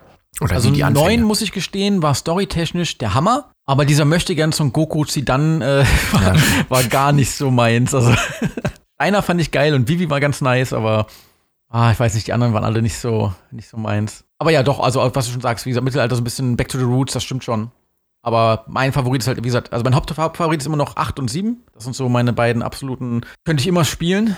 [0.40, 1.24] Oder Also wie die neun Anfänge.
[1.24, 3.53] muss ich gestehen, war storytechnisch der Hammer.
[3.66, 6.37] Aber dieser möchte gern zum Goku Zidane äh, war,
[6.68, 7.94] war gar nicht so meins.
[7.94, 8.14] Also
[8.98, 11.07] einer fand ich geil und Vivi war ganz nice, aber
[11.75, 14.25] ah, ich weiß nicht, die anderen waren alle nicht so, nicht so meins.
[14.39, 16.69] Aber ja, doch, also was du schon sagst, wie gesagt, Mittelalter so ein bisschen back
[16.69, 17.71] to the roots, das stimmt schon.
[18.23, 21.29] Aber mein Favorit ist halt, wie gesagt, also mein Hauptfavorit ist immer noch 8 und
[21.29, 21.59] 7.
[21.75, 24.37] Das sind so meine beiden absoluten, könnte ich immer spielen.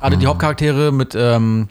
[0.00, 1.68] Gerade die Hauptcharaktere mit ähm,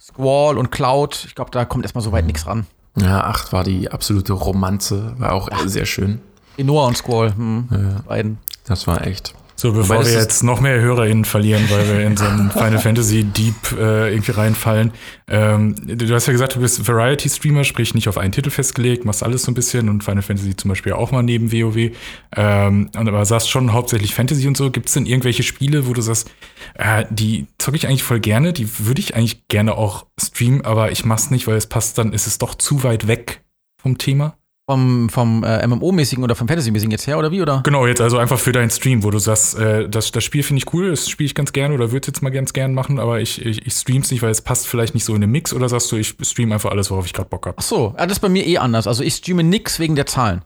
[0.00, 2.66] Squall und Cloud, ich glaube, da kommt erstmal so weit nichts ran.
[2.96, 6.20] Ja, 8 war die absolute Romanze, war auch äh, sehr schön.
[6.56, 8.00] Inoa und Squall, hm, Ja.
[8.06, 8.38] beiden.
[8.64, 9.34] Das war echt.
[9.56, 13.24] So, bevor wir jetzt noch mehr HörerInnen verlieren, weil wir in so einen Final Fantasy
[13.24, 14.90] Deep äh, irgendwie reinfallen.
[15.28, 19.22] Ähm, du hast ja gesagt, du bist Variety-Streamer, sprich nicht auf einen Titel festgelegt, machst
[19.22, 21.92] alles so ein bisschen und Final Fantasy zum Beispiel auch mal neben WoW.
[22.36, 24.70] Ähm, und aber sagst schon hauptsächlich Fantasy und so.
[24.70, 26.30] Gibt es denn irgendwelche Spiele, wo du sagst,
[26.74, 30.90] äh, die zocke ich eigentlich voll gerne, die würde ich eigentlich gerne auch streamen, aber
[30.90, 33.44] ich mach's nicht, weil es passt, dann ist es doch zu weit weg
[33.80, 34.36] vom Thema?
[34.66, 37.42] Vom, vom äh, MMO-mäßigen oder vom Fantasy-mäßigen jetzt her, oder wie?
[37.42, 37.60] Oder?
[37.64, 40.62] Genau, jetzt also einfach für deinen Stream, wo du sagst, äh, das, das Spiel finde
[40.64, 42.98] ich cool, das spiele ich ganz gerne oder würde es jetzt mal ganz gern machen,
[42.98, 45.52] aber ich, ich, ich stream's nicht, weil es passt vielleicht nicht so in den Mix
[45.52, 47.56] oder sagst du, ich stream einfach alles, worauf ich gerade Bock habe.
[47.58, 48.86] Ach so, ja, das ist bei mir eh anders.
[48.86, 50.40] Also ich streame nix wegen der Zahlen.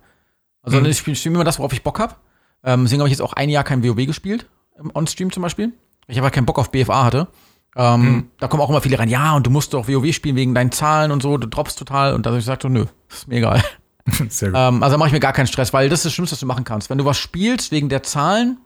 [0.62, 0.86] Also Mhm.
[0.86, 2.16] ich streame immer das, worauf ich Bock habe.
[2.64, 4.48] Ähm, deswegen habe ich jetzt auch ein Jahr kein WoW gespielt,
[4.94, 5.72] On-Stream zum Beispiel.
[6.08, 7.28] Ich einfach keinen Bock auf BFA hatte.
[7.76, 8.26] Ähm, Mhm.
[8.40, 10.72] Da kommen auch immer viele rein, ja, und du musst doch WoW spielen wegen deinen
[10.72, 12.14] Zahlen und so, du droppst total.
[12.14, 13.62] Und da habe ich gesagt, so, nö, ist mir egal.
[14.28, 14.58] Sehr gut.
[14.58, 16.40] Ähm, also da mache ich mir gar keinen Stress, weil das ist das Schlimmste, was
[16.40, 16.90] du machen kannst.
[16.90, 18.58] Wenn du was spielst wegen der Zahlen,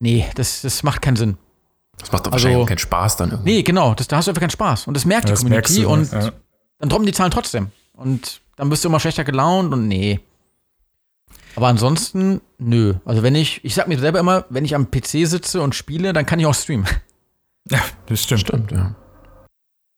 [0.00, 1.36] nee, das, das macht keinen Sinn.
[1.98, 3.52] Das macht doch Also- wahrscheinlich auch keinen Spaß dann irgendwie.
[3.56, 4.86] Nee, genau, das, da hast du einfach keinen Spaß.
[4.86, 6.32] Und das merkt Ja, die Community du, und ja.
[6.78, 7.70] dann droppen die Zahlen trotzdem.
[7.92, 10.20] Und dann bist du immer schlechter gelaunt und nee.
[11.56, 12.94] Aber ansonsten, nö.
[13.04, 16.12] Also wenn ich, ich sag mir selber immer, wenn ich am PC sitze und spiele,
[16.12, 16.86] dann kann ich auch streamen.
[17.70, 18.40] ja, das stimmt.
[18.40, 18.94] Stimmt, ja.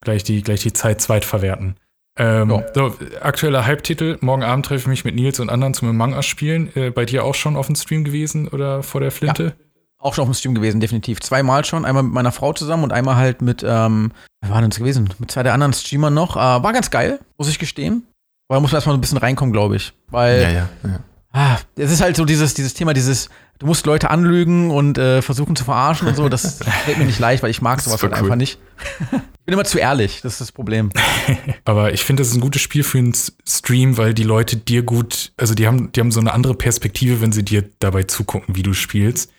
[0.03, 1.77] Gleich die, gleich die Zeit zweitverwerten.
[2.19, 2.63] Ähm, Ja.
[2.75, 4.17] so, aktueller Hype-Titel.
[4.21, 6.75] Morgen Abend treffe ich mich mit Nils und anderen zum Among Us spielen.
[6.75, 9.55] Äh, bei dir auch schon auf dem Stream gewesen oder vor der Flinte?
[9.99, 11.21] Auch schon auf dem Stream gewesen, definitiv.
[11.21, 11.85] Zweimal schon.
[11.85, 15.13] Einmal mit meiner Frau zusammen und einmal halt mit, ähm, wer war denn das gewesen?
[15.19, 16.37] Mit zwei der anderen Streamern noch.
[16.37, 18.07] Äh, war ganz geil, muss ich gestehen.
[18.49, 19.93] Aber da muss man erstmal so ein bisschen reinkommen, glaube ich.
[20.09, 21.01] Weil Ja, ja, ja.
[21.37, 25.21] Ah, es ist halt so dieses, dieses Thema, dieses, du musst Leute anlügen und äh,
[25.21, 26.31] versuchen zu verarschen und so.
[26.31, 28.21] Das fällt mir nicht leicht, weil ich mag sowas halt cool.
[28.21, 28.59] einfach nicht.
[29.03, 30.91] Ich bin immer zu ehrlich, das ist das Problem.
[31.67, 33.13] Aber ich finde, das ist ein gutes Spiel für einen
[33.47, 37.21] Stream, weil die Leute dir gut, also die haben, die haben so eine andere Perspektive,
[37.21, 39.31] wenn sie dir dabei zugucken, wie du spielst.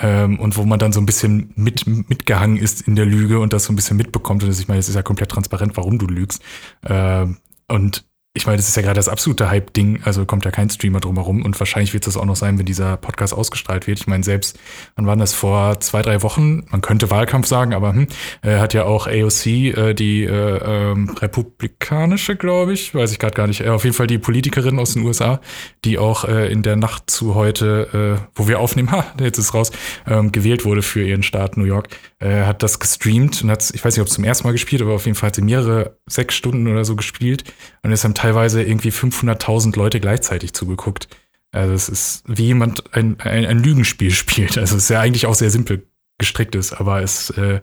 [0.00, 3.52] Ähm, und wo man dann so ein bisschen mit, mitgehangen ist in der Lüge und
[3.52, 4.42] das so ein bisschen mitbekommt.
[4.42, 6.42] Und das, ich meine, es ist ja komplett transparent, warum du lügst.
[6.84, 7.36] Ähm,
[7.68, 8.04] und
[8.36, 11.14] ich meine, das ist ja gerade das absolute Hype-Ding, also kommt ja kein Streamer drum
[11.14, 14.00] herum und wahrscheinlich wird es auch noch sein, wenn dieser Podcast ausgestrahlt wird.
[14.00, 14.58] Ich meine, selbst,
[14.96, 16.64] wann war das vor zwei, drei Wochen?
[16.68, 18.08] Man könnte Wahlkampf sagen, aber hm,
[18.42, 23.36] äh, hat ja auch AOC, äh, die äh, ähm, republikanische, glaube ich, weiß ich gerade
[23.36, 25.40] gar nicht, äh, auf jeden Fall die Politikerin aus den USA,
[25.84, 29.54] die auch äh, in der Nacht zu heute, äh, wo wir aufnehmen, ha, jetzt ist
[29.54, 29.70] raus,
[30.08, 31.86] ähm, gewählt wurde für ihren Staat New York,
[32.18, 34.82] äh, hat das gestreamt und hat, ich weiß nicht, ob es zum ersten Mal gespielt,
[34.82, 37.44] aber auf jeden Fall hat sie mehrere, sechs Stunden oder so gespielt
[37.84, 41.08] und es haben teilweise irgendwie 500.000 Leute gleichzeitig zugeguckt.
[41.52, 44.56] Also es ist wie jemand ein, ein, ein Lügenspiel spielt.
[44.56, 45.86] Also es ist ja eigentlich auch sehr simpel
[46.18, 47.60] gestrickt ist, aber es äh,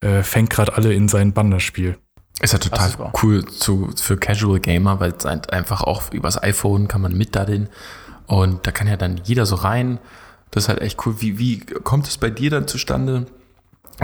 [0.00, 1.96] äh, fängt gerade alle in sein Bann, das Spiel.
[2.40, 3.12] Ist ja total ist wahr.
[3.22, 7.36] cool zu, für Casual Gamer, weil es halt einfach auch übers iPhone kann man mit
[7.36, 7.68] da den
[8.26, 10.00] und da kann ja dann jeder so rein.
[10.50, 11.20] Das ist halt echt cool.
[11.20, 13.26] Wie, wie kommt es bei dir dann zustande,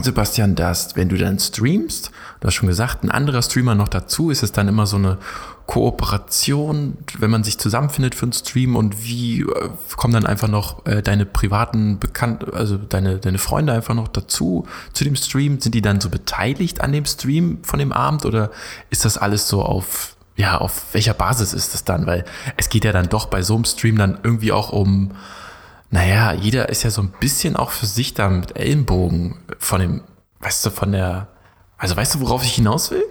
[0.01, 4.31] Sebastian, dass wenn du dann streamst, du hast schon gesagt, ein anderer Streamer noch dazu,
[4.31, 5.19] ist es dann immer so eine
[5.67, 9.47] Kooperation, wenn man sich zusammenfindet für einen Stream und wie äh,
[9.97, 14.67] kommen dann einfach noch äh, deine privaten Bekannten, also deine, deine Freunde einfach noch dazu
[14.93, 15.61] zu dem Stream?
[15.61, 18.51] Sind die dann so beteiligt an dem Stream von dem Abend oder
[18.91, 22.07] ist das alles so auf, ja, auf welcher Basis ist das dann?
[22.07, 22.25] Weil
[22.57, 25.13] es geht ja dann doch bei so einem Stream dann irgendwie auch um,
[25.91, 30.03] naja, jeder ist ja so ein bisschen auch für sich da mit Ellenbogen von dem,
[30.41, 31.29] weißt du, von der,
[31.79, 33.05] also weißt du, worauf ich hinaus will?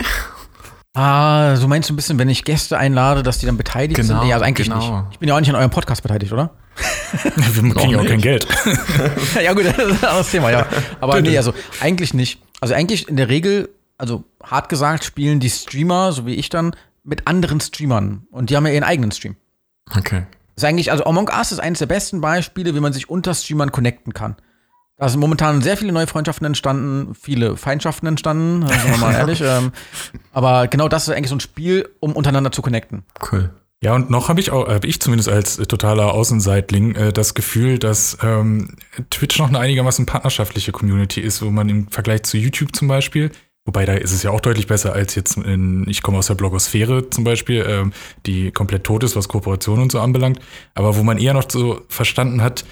[0.96, 4.08] Ah, so meinst du ein bisschen, wenn ich Gäste einlade, dass die dann beteiligt Genau,
[4.08, 4.24] sind?
[4.28, 5.02] Nee, also eigentlich genau.
[5.02, 5.12] nicht.
[5.12, 6.52] Ich bin ja auch nicht an eurem Podcast beteiligt, oder?
[7.24, 8.10] Wir kriegen ja auch nicht.
[8.12, 8.48] kein Geld.
[9.44, 10.66] ja, gut, das ist ein anderes Thema, ja.
[11.00, 12.42] Aber nee, also eigentlich nicht.
[12.60, 16.76] Also eigentlich in der Regel, also hart gesagt, spielen die Streamer, so wie ich dann,
[17.04, 18.24] mit anderen Streamern.
[18.32, 19.36] Und die haben ja ihren eigenen Stream.
[19.96, 20.24] Okay.
[20.60, 23.34] Das ist eigentlich, also Among Us ist eines der besten Beispiele, wie man sich unter
[23.34, 24.36] Streamern connecten kann.
[24.98, 29.40] Da sind momentan sehr viele neue Freundschaften entstanden, viele Feindschaften entstanden, sagen wir mal ehrlich.
[29.42, 29.72] Ähm,
[30.34, 33.04] aber genau das ist eigentlich so ein Spiel, um untereinander zu connecten.
[33.32, 33.52] Cool.
[33.82, 37.80] Ja, und noch habe ich auch, habe ich zumindest als totaler Außenseitling äh, das Gefühl,
[37.80, 38.76] dass ähm,
[39.12, 43.32] Twitch noch eine einigermaßen partnerschaftliche Community ist, wo man im Vergleich zu YouTube zum Beispiel,
[43.70, 46.34] wobei da ist es ja auch deutlich besser als jetzt in, ich komme aus der
[46.34, 47.94] Blogosphäre zum Beispiel, ähm,
[48.26, 50.40] die komplett tot ist, was Kooperation und so anbelangt,
[50.74, 52.66] aber wo man eher noch so verstanden hat,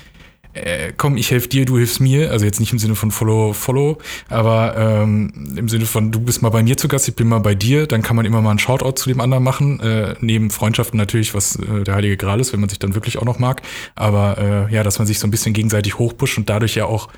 [0.54, 2.32] äh, komm, ich helfe dir, du hilfst mir.
[2.32, 6.41] Also jetzt nicht im Sinne von Follow, Follow, aber ähm, im Sinne von, du bist
[6.41, 7.86] mal bei mir zu Gast, ich bin mal bei dir.
[7.86, 9.80] Dann kann man immer mal einen Shoutout zu dem anderen machen.
[9.82, 13.20] Äh, neben Freundschaften natürlich, was äh, der Heilige Gral ist, wenn man sich dann wirklich
[13.20, 13.62] auch noch mag.
[13.93, 14.38] Aber
[14.70, 17.10] äh, ja, dass man sich so ein bisschen gegenseitig hochpusht und dadurch ja auch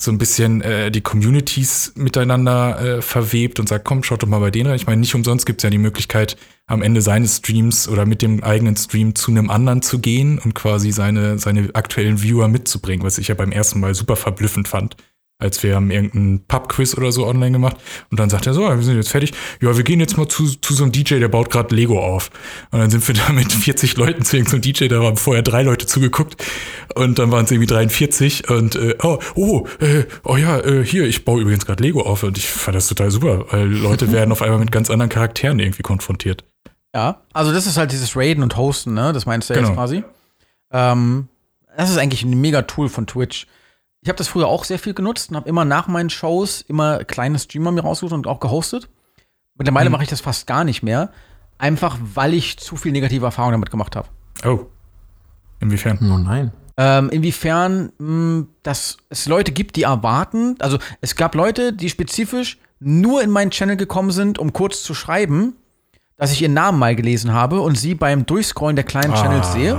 [0.00, 4.40] so ein bisschen äh, die Communities miteinander äh, verwebt und sagt, komm, schaut doch mal
[4.40, 4.76] bei denen rein.
[4.76, 6.36] Ich meine, nicht umsonst gibt es ja die Möglichkeit,
[6.66, 10.54] am Ende seines Streams oder mit dem eigenen Stream zu einem anderen zu gehen und
[10.54, 14.96] quasi seine, seine aktuellen Viewer mitzubringen, was ich ja beim ersten Mal super verblüffend fand
[15.38, 17.76] als wir haben irgendeinen Pub-Quiz oder so online gemacht.
[18.10, 19.32] Und dann sagt er so, wir sind jetzt fertig.
[19.60, 22.30] Ja, wir gehen jetzt mal zu, zu so einem DJ, der baut gerade Lego auf.
[22.70, 25.62] Und dann sind wir da mit 40 Leuten zu irgendeinem DJ, da haben vorher drei
[25.62, 26.42] Leute zugeguckt.
[26.94, 28.48] Und dann waren es irgendwie 43.
[28.48, 32.22] Und äh, oh, oh, äh, oh ja, äh, hier, ich baue übrigens gerade Lego auf.
[32.22, 35.58] Und ich fand das total super, weil Leute werden auf einmal mit ganz anderen Charakteren
[35.58, 36.44] irgendwie konfrontiert.
[36.94, 39.12] Ja, also das ist halt dieses Raiden und Hosten, ne?
[39.12, 39.68] Das meinst du genau.
[39.68, 40.02] jetzt quasi.
[40.72, 41.28] Ähm,
[41.76, 43.46] das ist eigentlich ein mega Tool von Twitch.
[44.06, 47.02] Ich habe das früher auch sehr viel genutzt und habe immer nach meinen Shows immer
[47.02, 48.88] kleine Streamer mir rausgesucht und auch gehostet.
[49.56, 49.94] Mittlerweile mhm.
[49.94, 51.10] mache ich das fast gar nicht mehr.
[51.58, 54.06] Einfach, weil ich zu viel negative Erfahrungen damit gemacht habe.
[54.44, 54.66] Oh.
[55.58, 55.98] Inwiefern?
[56.02, 56.52] Oh nein.
[56.76, 61.90] Ähm, inwiefern, mh, hm, dass es Leute gibt, die erwarten, also es gab Leute, die
[61.90, 65.56] spezifisch nur in meinen Channel gekommen sind, um kurz zu schreiben,
[66.16, 69.20] dass ich ihren Namen mal gelesen habe und sie beim Durchscrollen der kleinen ah.
[69.20, 69.76] Channels sehe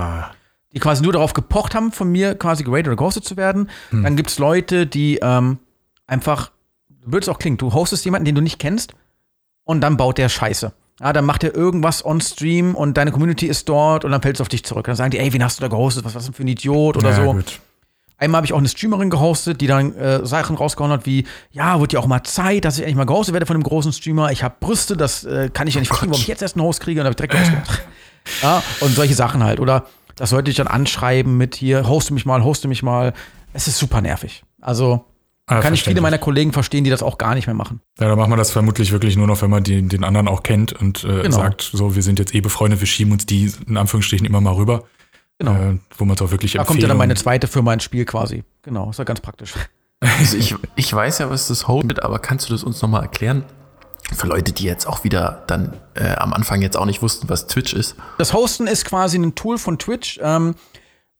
[0.74, 3.70] die quasi nur darauf gepocht haben, von mir quasi geratet oder gehostet zu werden.
[3.90, 4.04] Hm.
[4.04, 5.60] Dann gibt es Leute, die ähm,
[6.06, 6.52] einfach,
[7.06, 8.94] würde es auch klingen, du hostest jemanden, den du nicht kennst
[9.64, 10.74] und dann baut der Scheiße.
[11.00, 14.38] Ja, dann macht er irgendwas on Stream und deine Community ist dort und dann fällt
[14.38, 14.88] es auf dich zurück.
[14.88, 16.04] Dann sagen die, ey, wen hast du da gehostet?
[16.06, 17.34] Was was für ein Idiot oder ja, so.
[17.34, 17.60] Gut.
[18.20, 21.80] Einmal habe ich auch eine Streamerin gehostet, die dann äh, Sachen rausgehauen hat wie, ja,
[21.80, 24.32] wird ja auch mal Zeit, dass ich eigentlich mal gehostet werde von einem großen Streamer.
[24.32, 26.56] Ich habe Brüste, das äh, kann ich ja nicht oh verstehen, warum ich jetzt erst
[26.56, 27.84] einen Host kriege und habe direkt rausgemacht.
[28.42, 29.60] ja, und solche Sachen halt.
[29.60, 29.86] Oder
[30.18, 33.14] das sollte ich dann anschreiben mit hier, hoste mich mal, hoste mich mal.
[33.54, 34.44] Es ist super nervig.
[34.60, 35.06] Also
[35.46, 37.82] ah, kann ich viele meiner Kollegen verstehen, die das auch gar nicht mehr machen.
[38.00, 40.44] Ja, da macht man das vermutlich wirklich nur noch, wenn man die, den anderen auch
[40.44, 41.38] kennt und äh, genau.
[41.38, 44.54] sagt, so, wir sind jetzt eh befreundet, wir schieben uns die in Anführungsstrichen immer mal
[44.54, 44.84] rüber.
[45.40, 45.54] Genau.
[45.54, 48.06] Äh, wo man es auch wirklich Da kommt ja dann meine zweite Firma ins Spiel
[48.06, 48.44] quasi.
[48.64, 49.54] Genau, ist ja ganz praktisch.
[50.00, 53.44] Also ich, ich weiß ja, was das mit, aber kannst du das uns nochmal erklären?
[54.14, 57.48] Für Leute, die jetzt auch wieder dann äh, am Anfang jetzt auch nicht wussten, was
[57.48, 57.96] Twitch ist.
[58.18, 60.56] Das Hosten ist quasi ein Tool von Twitch, ähm,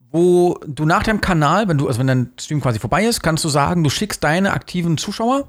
[0.10, 3.44] wo du nach deinem Kanal, wenn du, also wenn dein Stream quasi vorbei ist, kannst
[3.44, 5.48] du sagen, du schickst deine aktiven Zuschauer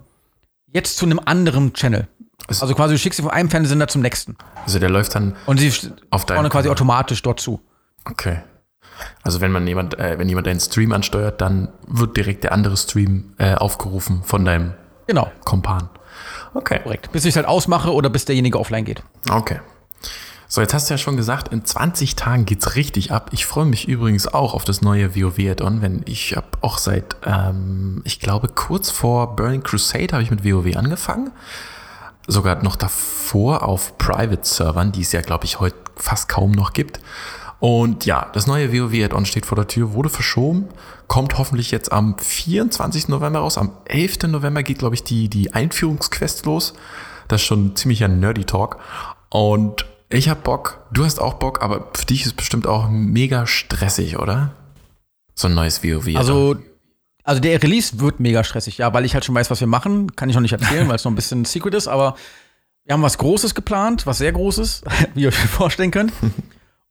[0.73, 2.09] jetzt zu einem anderen Channel.
[2.49, 4.37] Also, also quasi du schickst sie von einem Fernsehsender zum nächsten.
[4.65, 5.73] Also der läuft dann und sie
[6.11, 7.61] auf deinen quasi automatisch dort zu.
[8.05, 8.39] Okay.
[9.23, 12.77] Also wenn man jemand, äh, wenn jemand deinen Stream ansteuert, dann wird direkt der andere
[12.77, 14.75] Stream äh, aufgerufen von deinem
[15.07, 15.31] genau.
[15.45, 15.89] Kompan.
[16.55, 16.81] Okay.
[16.83, 17.13] Korrekt.
[17.13, 19.03] Bis ich es halt ausmache oder bis derjenige offline geht.
[19.31, 19.61] Okay.
[20.51, 23.29] So, jetzt hast du ja schon gesagt, in 20 Tagen geht's richtig ab.
[23.33, 28.01] Ich freue mich übrigens auch auf das neue WoW-Add-on, wenn ich habe auch seit, ähm,
[28.05, 31.33] ich glaube, kurz vor Burning Crusade habe ich mit WoW angefangen.
[32.27, 36.99] Sogar noch davor auf Private-Servern, die es ja, glaube ich, heute fast kaum noch gibt.
[37.61, 40.69] Und ja, das neue WoW-Add-on steht vor der Tür, wurde verschoben,
[41.09, 43.09] kommt hoffentlich jetzt am 24.
[43.09, 43.59] November raus.
[43.59, 44.25] Am 11.
[44.29, 46.75] November geht, glaube ich, die, die Einführungsquest los.
[47.27, 48.79] Das ist schon ziemlich ein Nerdy Talk.
[49.31, 52.89] Und ich habe Bock, du hast auch Bock, aber für dich ist es bestimmt auch
[52.89, 54.55] mega stressig, oder?
[55.35, 56.17] So ein neues WoW.
[56.17, 56.57] Also,
[57.25, 60.15] also der Release wird mega stressig, ja, weil ich halt schon weiß, was wir machen.
[60.15, 62.17] Kann ich noch nicht erzählen, weil es noch ein bisschen Secret ist, aber
[62.85, 64.83] wir haben was Großes geplant, was sehr Großes,
[65.15, 66.13] wie ihr euch vorstellen könnt.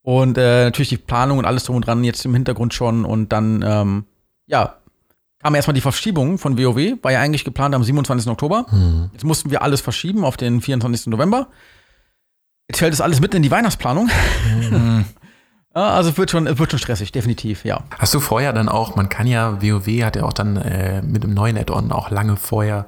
[0.08, 3.04] Und äh, natürlich die Planung und alles drum und dran jetzt im Hintergrund schon.
[3.04, 4.06] Und dann, ähm,
[4.46, 4.78] ja,
[5.44, 8.32] kam erstmal die Verschiebung von WoW, war ja eigentlich geplant am 27.
[8.32, 8.68] Oktober.
[8.72, 9.10] Mhm.
[9.12, 11.08] Jetzt mussten wir alles verschieben auf den 24.
[11.08, 11.50] November.
[12.70, 14.10] Jetzt fällt das alles mitten in die Weihnachtsplanung.
[14.62, 15.04] Mhm.
[15.76, 17.84] ja, also es wird schon, es wird schon stressig, definitiv, ja.
[18.00, 21.26] Hast du vorher dann auch, man kann ja, WoW hat ja auch dann äh, mit
[21.26, 22.88] dem neuen Add-on auch lange vorher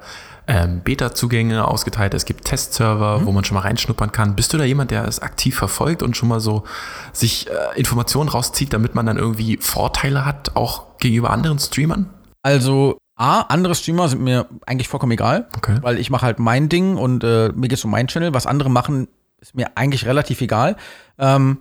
[0.50, 2.12] ähm, Beta-Zugänge ausgeteilt.
[2.12, 3.26] Es gibt Testserver, mhm.
[3.26, 4.34] wo man schon mal reinschnuppern kann.
[4.34, 6.64] Bist du da jemand, der es aktiv verfolgt und schon mal so
[7.12, 12.10] sich äh, Informationen rauszieht, damit man dann irgendwie Vorteile hat, auch gegenüber anderen Streamern?
[12.42, 15.76] Also A, andere Streamer sind mir eigentlich vollkommen egal, okay.
[15.82, 18.34] weil ich mache halt mein Ding und äh, mir geht's um meinen Channel.
[18.34, 19.06] Was andere machen,
[19.40, 20.76] ist mir eigentlich relativ egal.
[21.18, 21.58] Ähm,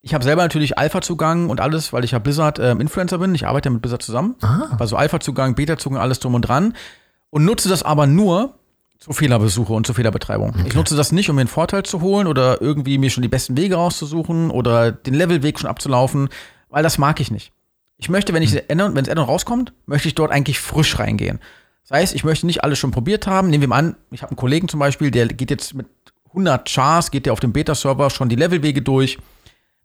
[0.00, 3.34] ich habe selber natürlich Alpha-Zugang und alles, weil ich ja Blizzard äh, Influencer bin.
[3.34, 4.36] Ich arbeite ja mit Blizzard zusammen.
[4.40, 4.76] Ah.
[4.78, 6.74] Also Alpha-Zugang, Beta-Zugang, alles drum und dran
[7.34, 8.54] und nutze das aber nur,
[9.00, 10.50] zu Fehlerbesuche und zu Fehlerbetreibung.
[10.50, 10.68] Okay.
[10.68, 13.28] Ich nutze das nicht, um mir einen Vorteil zu holen oder irgendwie mir schon die
[13.28, 16.28] besten Wege rauszusuchen oder den Levelweg schon abzulaufen,
[16.68, 17.52] weil das mag ich nicht.
[17.96, 18.62] Ich möchte, wenn ich hm.
[18.68, 21.40] wenn das Addon rauskommt, möchte ich dort eigentlich frisch reingehen.
[21.82, 23.50] Das heißt, ich möchte nicht alles schon probiert haben.
[23.50, 25.88] Nehmen wir mal an, ich habe einen Kollegen zum Beispiel, der geht jetzt mit
[26.28, 29.18] 100 Chars, geht der auf dem Beta-Server schon die Levelwege durch.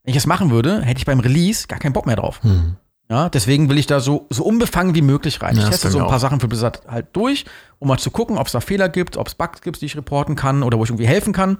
[0.03, 2.43] Wenn ich das machen würde, hätte ich beim Release gar keinen Bock mehr drauf.
[2.43, 2.75] Hm.
[3.09, 5.55] Ja, deswegen will ich da so, so unbefangen wie möglich rein.
[5.55, 6.19] Ja, ich teste so ein paar auch.
[6.19, 7.45] Sachen für Blizzard halt durch,
[7.79, 9.97] um mal zu gucken, ob es da Fehler gibt, ob es Bugs gibt, die ich
[9.97, 11.57] reporten kann oder wo ich irgendwie helfen kann.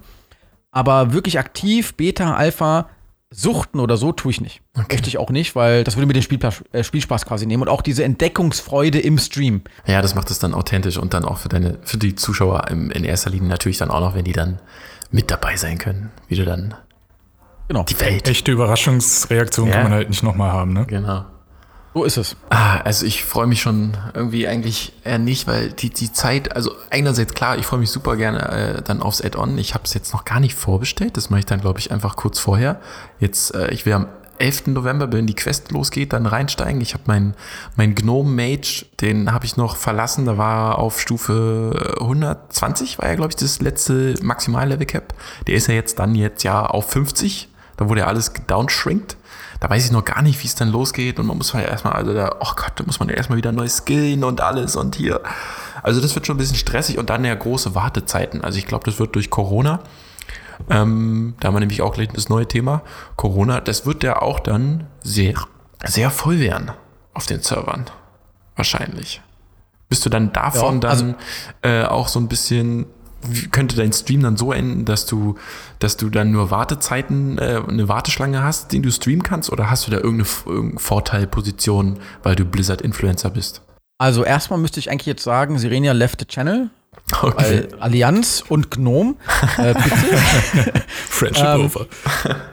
[0.72, 2.88] Aber wirklich aktiv, Beta, Alpha,
[3.32, 4.62] suchten oder so tue ich nicht.
[4.76, 4.96] Okay.
[4.96, 7.70] Möchte ich auch nicht, weil das würde mir den Spielpla äh, Spielspaß quasi nehmen und
[7.70, 9.62] auch diese Entdeckungsfreude im Stream.
[9.88, 12.92] Ja, das macht es dann authentisch und dann auch für deine, für die Zuschauer im,
[12.92, 14.60] in erster Linie natürlich dann auch noch, wenn die dann
[15.10, 16.76] mit dabei sein können, wie du dann
[17.68, 17.84] genau.
[17.84, 18.28] die Welt.
[18.28, 19.74] Echte Überraschungsreaktion ja.
[19.74, 20.86] kann man halt nicht nochmal haben, ne?
[20.86, 21.26] Genau.
[21.94, 22.36] So ist es.
[22.50, 26.72] Ah, also ich freue mich schon irgendwie eigentlich eher nicht, weil die, die Zeit, also
[26.92, 29.58] einerseits klar, ich freue mich super gerne äh, dann aufs Add-on.
[29.58, 31.18] Ich habe es jetzt noch gar nicht vorbestellt.
[31.18, 32.80] Das mache ich dann, glaube ich, einfach kurz vorher.
[33.20, 34.68] Jetzt, äh, ich werde am 11.
[34.68, 36.80] November, wenn die Quest losgeht, dann reinsteigen.
[36.80, 37.34] Ich habe meinen
[37.76, 40.26] mein Gnome Mage, den habe ich noch verlassen.
[40.26, 45.16] Da war auf Stufe 120, war ja, glaube ich, das letzte Maximal-Level Cap.
[45.48, 47.50] Der ist ja jetzt dann jetzt ja auf 50.
[47.78, 49.18] Da wurde ja alles downshrinkt
[49.60, 51.94] da weiß ich noch gar nicht, wie es dann losgeht und man muss ja erstmal,
[51.94, 54.96] also da, oh Gott, da muss man ja erstmal wieder neu skillen und alles und
[54.96, 55.22] hier.
[55.84, 58.44] Also das wird schon ein bisschen stressig und dann ja große Wartezeiten.
[58.44, 59.82] Also ich glaube, das wird durch Corona,
[60.70, 62.84] ähm, da haben wir nämlich auch gleich das neue Thema,
[63.16, 65.36] Corona, das wird ja auch dann sehr,
[65.86, 66.72] sehr voll werden
[67.14, 67.86] auf den Servern.
[68.56, 69.22] Wahrscheinlich.
[69.88, 71.16] Bist du dann davon ja, also, dann
[71.62, 72.86] äh, auch so ein bisschen
[73.52, 75.36] könnte dein Stream dann so enden, dass du,
[75.80, 79.52] dass du dann nur Wartezeiten, äh, eine Warteschlange hast, den du streamen kannst?
[79.52, 83.62] Oder hast du da irgendeine, irgendeine Vorteilposition, weil du Blizzard-Influencer bist?
[83.98, 86.70] Also erstmal müsste ich eigentlich jetzt sagen, Sirenia left the channel.
[87.22, 87.68] Okay.
[87.80, 89.16] Allianz und Gnome.
[89.58, 89.74] Äh,
[90.88, 91.88] Friendship ähm, over.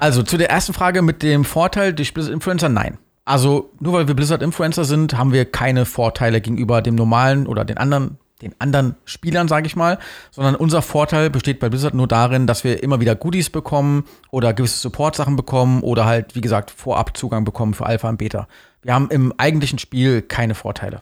[0.01, 2.99] Also zu der ersten Frage mit dem Vorteil durch Blizzard-Influencer, nein.
[3.25, 7.77] Also nur weil wir Blizzard-Influencer sind, haben wir keine Vorteile gegenüber dem normalen oder den
[7.77, 9.99] anderen den anderen Spielern, sage ich mal,
[10.31, 14.53] sondern unser Vorteil besteht bei Blizzard nur darin, dass wir immer wieder Goodies bekommen oder
[14.53, 18.47] gewisse Support-Sachen bekommen oder halt, wie gesagt, Vorabzugang bekommen für Alpha und Beta.
[18.83, 21.01] Wir haben im eigentlichen Spiel keine Vorteile.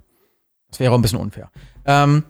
[0.71, 1.51] Das wäre ein bisschen unfair.
[1.85, 2.25] Ähm,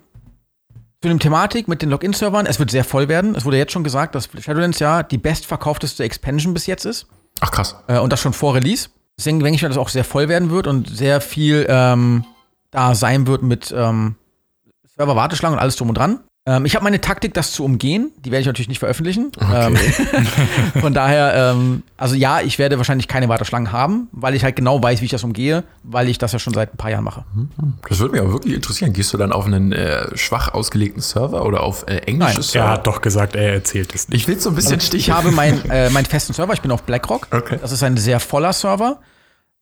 [1.03, 3.35] zu dem Thematik mit den Login-Servern, es wird sehr voll werden.
[3.35, 7.07] Es wurde jetzt schon gesagt, dass Shadowlands ja die bestverkaufteste Expansion bis jetzt ist.
[7.41, 7.77] Ach krass.
[7.89, 8.89] Äh, und das schon vor Release.
[9.19, 12.25] Deswegen denke ich, dass es auch sehr voll werden wird und sehr viel ähm,
[12.71, 14.17] da sein wird mit ähm,
[14.97, 16.21] Server-Warteschlangen und alles drum und dran.
[16.47, 18.13] Ähm, ich habe meine Taktik, das zu umgehen.
[18.19, 19.33] Die werde ich natürlich nicht veröffentlichen.
[19.35, 19.67] Okay.
[19.67, 19.77] Ähm,
[20.81, 24.83] von daher, ähm, also ja, ich werde wahrscheinlich keine Warteschlangen haben, weil ich halt genau
[24.83, 27.25] weiß, wie ich das umgehe, weil ich das ja schon seit ein paar Jahren mache.
[27.89, 28.93] Das würde mich aber wirklich interessieren.
[28.93, 32.67] Gehst du dann auf einen äh, schwach ausgelegten Server oder auf äh, englische Server?
[32.67, 34.21] Er hat doch gesagt, er erzählt es nicht.
[34.21, 36.71] Ich will so ein bisschen also, Ich habe meinen äh, mein festen Server, ich bin
[36.73, 37.29] auf BlackRock.
[37.31, 37.59] Okay.
[37.59, 39.01] Das ist ein sehr voller Server.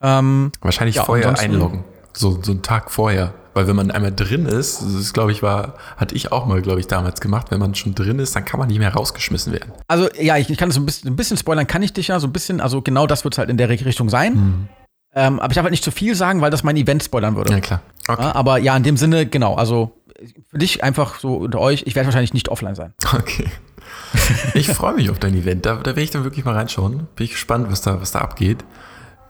[0.03, 1.85] Ähm, Wahrscheinlich ja, vorher einloggen.
[2.13, 3.35] So, so einen Tag vorher.
[3.55, 6.81] Weil wenn man einmal drin ist, das glaube ich, war, hatte ich auch mal, glaube
[6.81, 9.73] ich, damals gemacht, wenn man schon drin ist, dann kann man nicht mehr rausgeschmissen werden.
[9.89, 12.19] Also ja, ich, ich kann das ein bisschen, ein bisschen spoilern, kann ich dich ja,
[12.19, 14.35] so ein bisschen, also genau das wird es halt in der Richtung sein.
[14.35, 14.69] Mhm.
[15.15, 17.53] Ähm, aber ich darf halt nicht zu viel sagen, weil das mein Event spoilern würde.
[17.53, 17.83] Ja, klar.
[18.09, 18.23] Okay.
[18.23, 19.93] Ja, aber ja, in dem Sinne, genau, also
[20.51, 22.95] für dich einfach so unter euch, ich werde wahrscheinlich nicht offline sein.
[23.13, 23.47] Okay.
[24.55, 25.65] Ich freue mich auf dein Event.
[25.67, 27.09] Da, da werde ich dann wirklich mal reinschauen.
[27.17, 28.65] Bin ich gespannt, was da, was da abgeht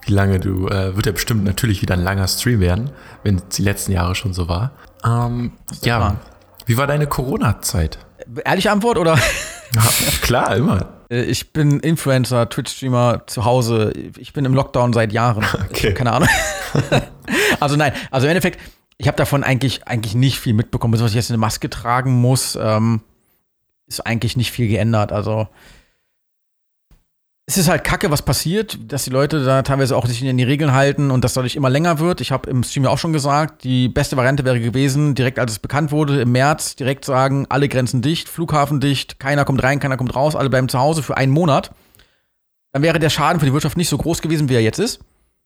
[0.02, 2.90] wie lange du, äh, wird ja bestimmt natürlich wieder ein langer Stream werden,
[3.22, 4.72] wenn es die letzten Jahre schon so war.
[5.04, 6.20] Ähm, ja, war.
[6.66, 7.98] wie war deine Corona-Zeit?
[8.44, 9.18] Ehrliche Antwort oder?
[9.74, 9.82] Ja,
[10.20, 10.88] klar, immer.
[11.10, 13.92] Äh, ich bin Influencer, Twitch-Streamer zu Hause.
[14.18, 15.44] Ich bin im Lockdown seit Jahren.
[15.70, 15.94] Okay.
[15.94, 16.28] Keine Ahnung.
[17.60, 18.60] also nein, also im Endeffekt,
[18.98, 20.92] ich habe davon eigentlich, eigentlich nicht viel mitbekommen.
[20.92, 23.00] Bis was ich jetzt eine Maske tragen muss, ähm,
[23.86, 25.12] ist eigentlich nicht viel geändert.
[25.12, 25.48] Also
[27.46, 30.44] es ist halt kacke, was passiert, dass die Leute da teilweise auch sich in die
[30.44, 32.20] Regeln halten und das dadurch immer länger wird.
[32.20, 35.52] Ich habe im Stream ja auch schon gesagt, die beste Variante wäre gewesen, direkt als
[35.52, 39.80] es bekannt wurde, im März direkt sagen, alle Grenzen dicht, Flughafen dicht, keiner kommt rein,
[39.80, 41.72] keiner kommt raus, alle bleiben zu Hause für einen Monat.
[42.70, 45.00] Dann wäre der Schaden für die Wirtschaft nicht so groß gewesen, wie er jetzt ist.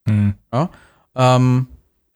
[0.07, 0.35] Mhm.
[0.53, 0.69] Ja,
[1.17, 1.67] ähm,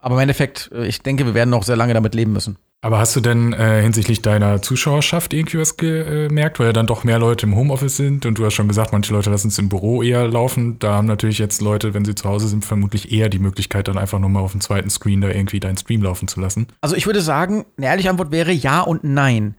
[0.00, 2.56] aber im Endeffekt, äh, ich denke, wir werden noch sehr lange damit leben müssen.
[2.82, 7.04] Aber hast du denn äh, hinsichtlich deiner Zuschauerschaft irgendwie was gemerkt, weil ja dann doch
[7.04, 9.68] mehr Leute im Homeoffice sind und du hast schon gesagt, manche Leute lassen es im
[9.68, 10.78] Büro eher laufen.
[10.78, 13.98] Da haben natürlich jetzt Leute, wenn sie zu Hause sind, vermutlich eher die Möglichkeit, dann
[13.98, 16.68] einfach nochmal auf dem zweiten Screen da irgendwie deinen Stream laufen zu lassen.
[16.80, 19.56] Also ich würde sagen, eine ehrliche Antwort wäre ja und nein.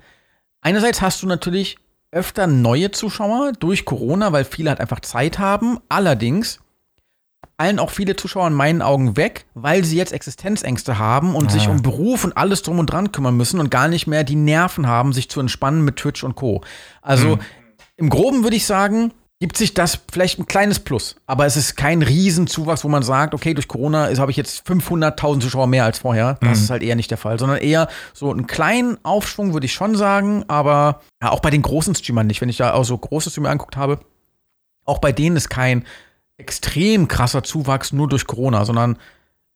[0.62, 1.78] Einerseits hast du natürlich
[2.12, 5.78] öfter neue Zuschauer durch Corona, weil viele halt einfach Zeit haben.
[5.89, 6.60] Allerdings
[7.62, 11.68] fallen auch viele Zuschauer in meinen Augen weg, weil sie jetzt Existenzängste haben und sich
[11.68, 14.88] um Beruf und alles drum und dran kümmern müssen und gar nicht mehr die Nerven
[14.88, 16.64] haben, sich zu entspannen mit Twitch und Co.
[17.03, 17.38] Also
[17.97, 21.18] im Groben würde ich sagen, gibt sich das vielleicht ein kleines Plus.
[21.28, 25.41] Aber es ist kein Riesenzuwachs, wo man sagt, okay, durch Corona habe ich jetzt 500.000
[25.41, 26.39] Zuschauer mehr als vorher.
[26.41, 29.74] Das ist halt eher nicht der Fall, sondern eher so einen kleinen Aufschwung würde ich
[29.74, 32.41] schon sagen, aber ja, auch bei den großen Streamern nicht.
[32.41, 33.99] Wenn ich da auch so große Streamer angeguckt habe,
[34.84, 35.86] auch bei denen ist kein
[36.42, 38.98] extrem krasser Zuwachs nur durch Corona, sondern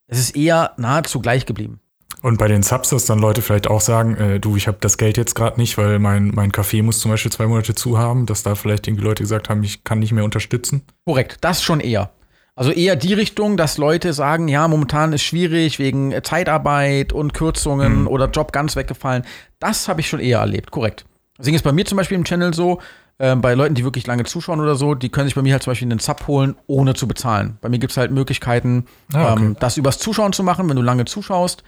[0.06, 1.80] es ist eher nahezu gleich geblieben.
[2.22, 4.96] Und bei den Subs, dass dann Leute vielleicht auch sagen, äh, du, ich habe das
[4.96, 8.26] Geld jetzt gerade nicht, weil mein, mein Café muss zum Beispiel zwei Monate zu haben,
[8.26, 10.82] dass da vielleicht irgendwie Leute gesagt haben, ich kann nicht mehr unterstützen.
[11.04, 12.10] Korrekt, das schon eher.
[12.54, 18.06] Also eher die Richtung, dass Leute sagen, ja, momentan ist schwierig wegen Zeitarbeit und Kürzungen
[18.06, 19.24] oder Job ganz weggefallen.
[19.58, 21.04] Das habe ich schon eher erlebt, korrekt.
[21.38, 22.80] Deswegen ist bei mir zum Beispiel im Channel so,
[23.18, 25.62] äh, bei Leuten, die wirklich lange zuschauen oder so, die können sich bei mir halt
[25.62, 27.58] zum Beispiel einen Sub holen, ohne zu bezahlen.
[27.60, 29.42] Bei mir gibt es halt Möglichkeiten, Ah, okay.
[29.42, 30.68] ähm, das übers Zuschauen zu machen.
[30.68, 31.62] Wenn du lange zuschaust,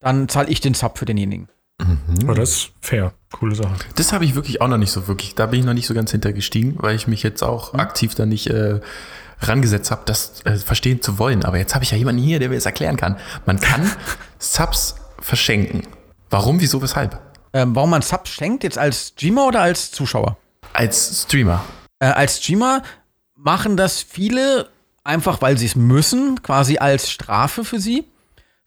[0.00, 1.48] dann zahle ich den Sub für denjenigen.
[2.22, 3.12] Aber das ist fair.
[3.32, 3.74] Coole Sache.
[3.96, 5.34] Das habe ich wirklich auch noch nicht so wirklich.
[5.34, 7.48] Da bin ich noch nicht so ganz hintergestiegen, weil ich mich jetzt Mhm.
[7.48, 8.78] auch aktiv da nicht äh,
[9.40, 11.44] rangesetzt habe, das äh, verstehen zu wollen.
[11.44, 13.16] Aber jetzt habe ich ja jemanden hier, der mir das erklären kann.
[13.46, 13.90] Man kann
[14.38, 15.82] Subs verschenken.
[16.30, 17.18] Warum, wieso, weshalb?
[17.52, 20.36] Ähm, warum man Subs schenkt, jetzt als Streamer oder als Zuschauer?
[20.72, 21.64] Als Streamer.
[21.98, 22.82] Äh, als Streamer
[23.36, 24.68] machen das viele
[25.04, 28.04] einfach, weil sie es müssen, quasi als Strafe für sie.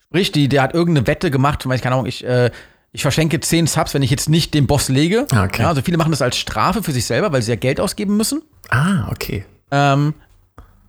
[0.04, 2.50] Sprich, die, der hat irgendeine Wette gemacht, zum Beispiel, keine Ahnung, ich, äh,
[2.92, 5.26] ich verschenke 10 Subs, wenn ich jetzt nicht dem Boss lege.
[5.32, 5.62] Ah, okay.
[5.62, 8.16] Ja, also viele machen das als Strafe für sich selber, weil sie ja Geld ausgeben
[8.16, 8.42] müssen.
[8.68, 9.44] Ah, okay.
[9.70, 10.14] Ähm,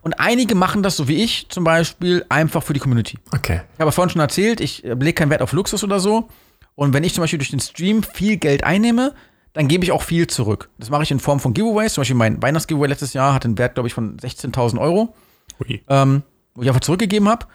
[0.02, 3.18] und einige machen das, so wie ich zum Beispiel, einfach für die Community.
[3.34, 3.62] Okay.
[3.74, 6.30] Ich habe vorhin schon erzählt, ich äh, lege keinen Wert auf Luxus oder so.
[6.76, 9.14] Und wenn ich zum Beispiel durch den Stream viel Geld einnehme,
[9.58, 10.70] dann gebe ich auch viel zurück.
[10.78, 11.96] Das mache ich in Form von Giveaways.
[11.96, 15.16] Zum Beispiel mein Weihnachtsgiveaway letztes Jahr hat einen Wert, glaube ich, von 16.000 Euro,
[15.60, 15.84] Ui.
[15.88, 16.22] ähm,
[16.54, 17.48] wo ich einfach zurückgegeben habe.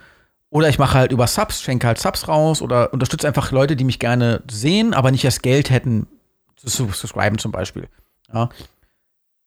[0.51, 3.85] Oder ich mache halt über Subs, schenke halt Subs raus oder unterstütze einfach Leute, die
[3.85, 6.09] mich gerne sehen, aber nicht das Geld hätten,
[6.57, 7.89] zu zu subscriben zum Beispiel.
[8.35, 8.49] Ja.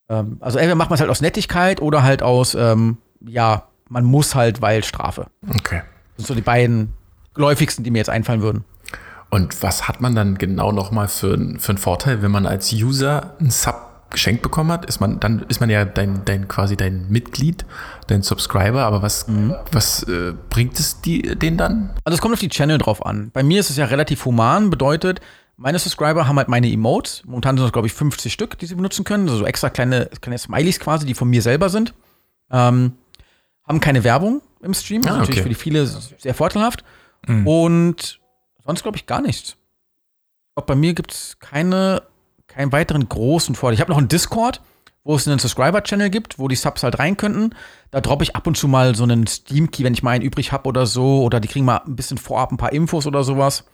[0.08, 4.04] Ähm, also entweder macht man es halt aus Nettigkeit oder halt aus, ähm, ja, man
[4.04, 5.26] muss halt, weil Strafe.
[5.46, 5.82] Okay.
[6.16, 6.94] Das sind so die beiden
[7.34, 8.64] geläufigsten, die mir jetzt einfallen würden.
[9.30, 13.34] Und was hat man dann genau nochmal für, für einen Vorteil, wenn man als User
[13.40, 13.74] einen Sub
[14.10, 14.86] geschenkt bekommen hat?
[14.86, 17.64] Ist man, dann ist man ja dein, dein quasi dein Mitglied,
[18.06, 19.26] dein Subscriber, aber was,
[19.72, 21.90] was äh, bringt es die, denen dann?
[22.04, 23.30] Also es kommt auf die Channel drauf an.
[23.32, 25.20] Bei mir ist es ja relativ human, bedeutet,
[25.58, 27.22] meine Subscriber haben halt meine Emotes.
[27.24, 29.24] Momentan sind es, glaube ich, 50 Stück, die sie benutzen können.
[29.24, 31.94] Also so extra kleine, kleine Smileys quasi, die von mir selber sind.
[32.50, 32.92] Ähm,
[33.66, 35.00] haben keine Werbung im Stream.
[35.02, 35.42] Das Ah, natürlich okay.
[35.44, 36.84] für die viele sehr vorteilhaft.
[37.44, 38.20] Und
[38.66, 39.50] sonst, glaube ich, gar nichts.
[39.50, 42.02] Ich glaube, bei mir gibt es keine,
[42.46, 43.74] keinen weiteren großen Vorteil.
[43.74, 44.60] Ich habe noch einen Discord,
[45.04, 47.50] wo es einen Subscriber-Channel gibt, wo die Subs halt rein könnten.
[47.90, 50.52] Da droppe ich ab und zu mal so einen Steam-Key, wenn ich mal einen übrig
[50.52, 51.22] habe oder so.
[51.22, 53.64] Oder die kriegen mal ein bisschen vorab ein paar Infos oder sowas.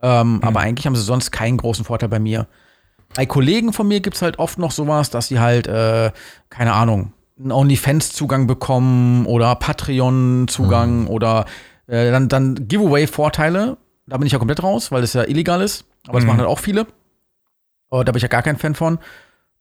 [0.00, 2.46] Ähm, Aber eigentlich haben sie sonst keinen großen Vorteil bei mir.
[3.14, 6.10] Bei Kollegen von mir gibt es halt oft noch sowas, dass sie halt, äh,
[6.48, 11.44] keine Ahnung, einen OnlyFans-Zugang bekommen oder Patreon-Zugang oder
[11.86, 13.76] äh, dann, dann Giveaway-Vorteile.
[14.06, 15.84] Da bin ich ja komplett raus, weil das ja illegal ist.
[16.06, 16.86] Aber das machen halt auch viele.
[17.90, 18.98] Aber da bin ich ja gar kein Fan von.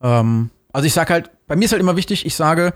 [0.01, 2.73] Ähm, also ich sage halt, bei mir ist halt immer wichtig, ich sage,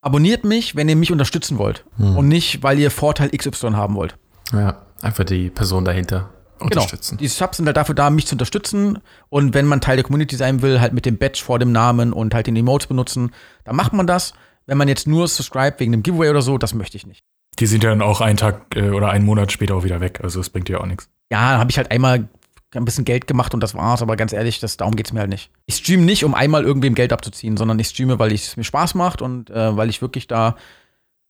[0.00, 1.84] abonniert mich, wenn ihr mich unterstützen wollt.
[1.98, 4.16] Und nicht, weil ihr Vorteil XY haben wollt.
[4.52, 7.16] Ja, einfach die Person dahinter unterstützen.
[7.16, 7.20] Genau.
[7.20, 8.98] Die Subs sind halt dafür da, mich zu unterstützen.
[9.28, 12.12] Und wenn man Teil der Community sein will, halt mit dem Badge vor dem Namen
[12.12, 13.32] und halt den Emotes benutzen,
[13.64, 14.32] dann macht man das.
[14.66, 17.24] Wenn man jetzt nur subscribe wegen einem Giveaway oder so, das möchte ich nicht.
[17.58, 20.20] Die sind ja dann auch einen Tag äh, oder einen Monat später auch wieder weg.
[20.22, 21.08] Also es bringt dir auch nichts.
[21.30, 22.28] Ja, dann habe ich halt einmal
[22.74, 24.02] ein bisschen Geld gemacht und das war's.
[24.02, 25.50] Aber ganz ehrlich, das, darum geht's mir halt nicht.
[25.66, 28.94] Ich streame nicht, um einmal irgendwem Geld abzuziehen, sondern ich streame, weil es mir Spaß
[28.94, 30.56] macht und äh, weil ich wirklich da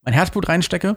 [0.03, 0.97] mein Herzblut reinstecke.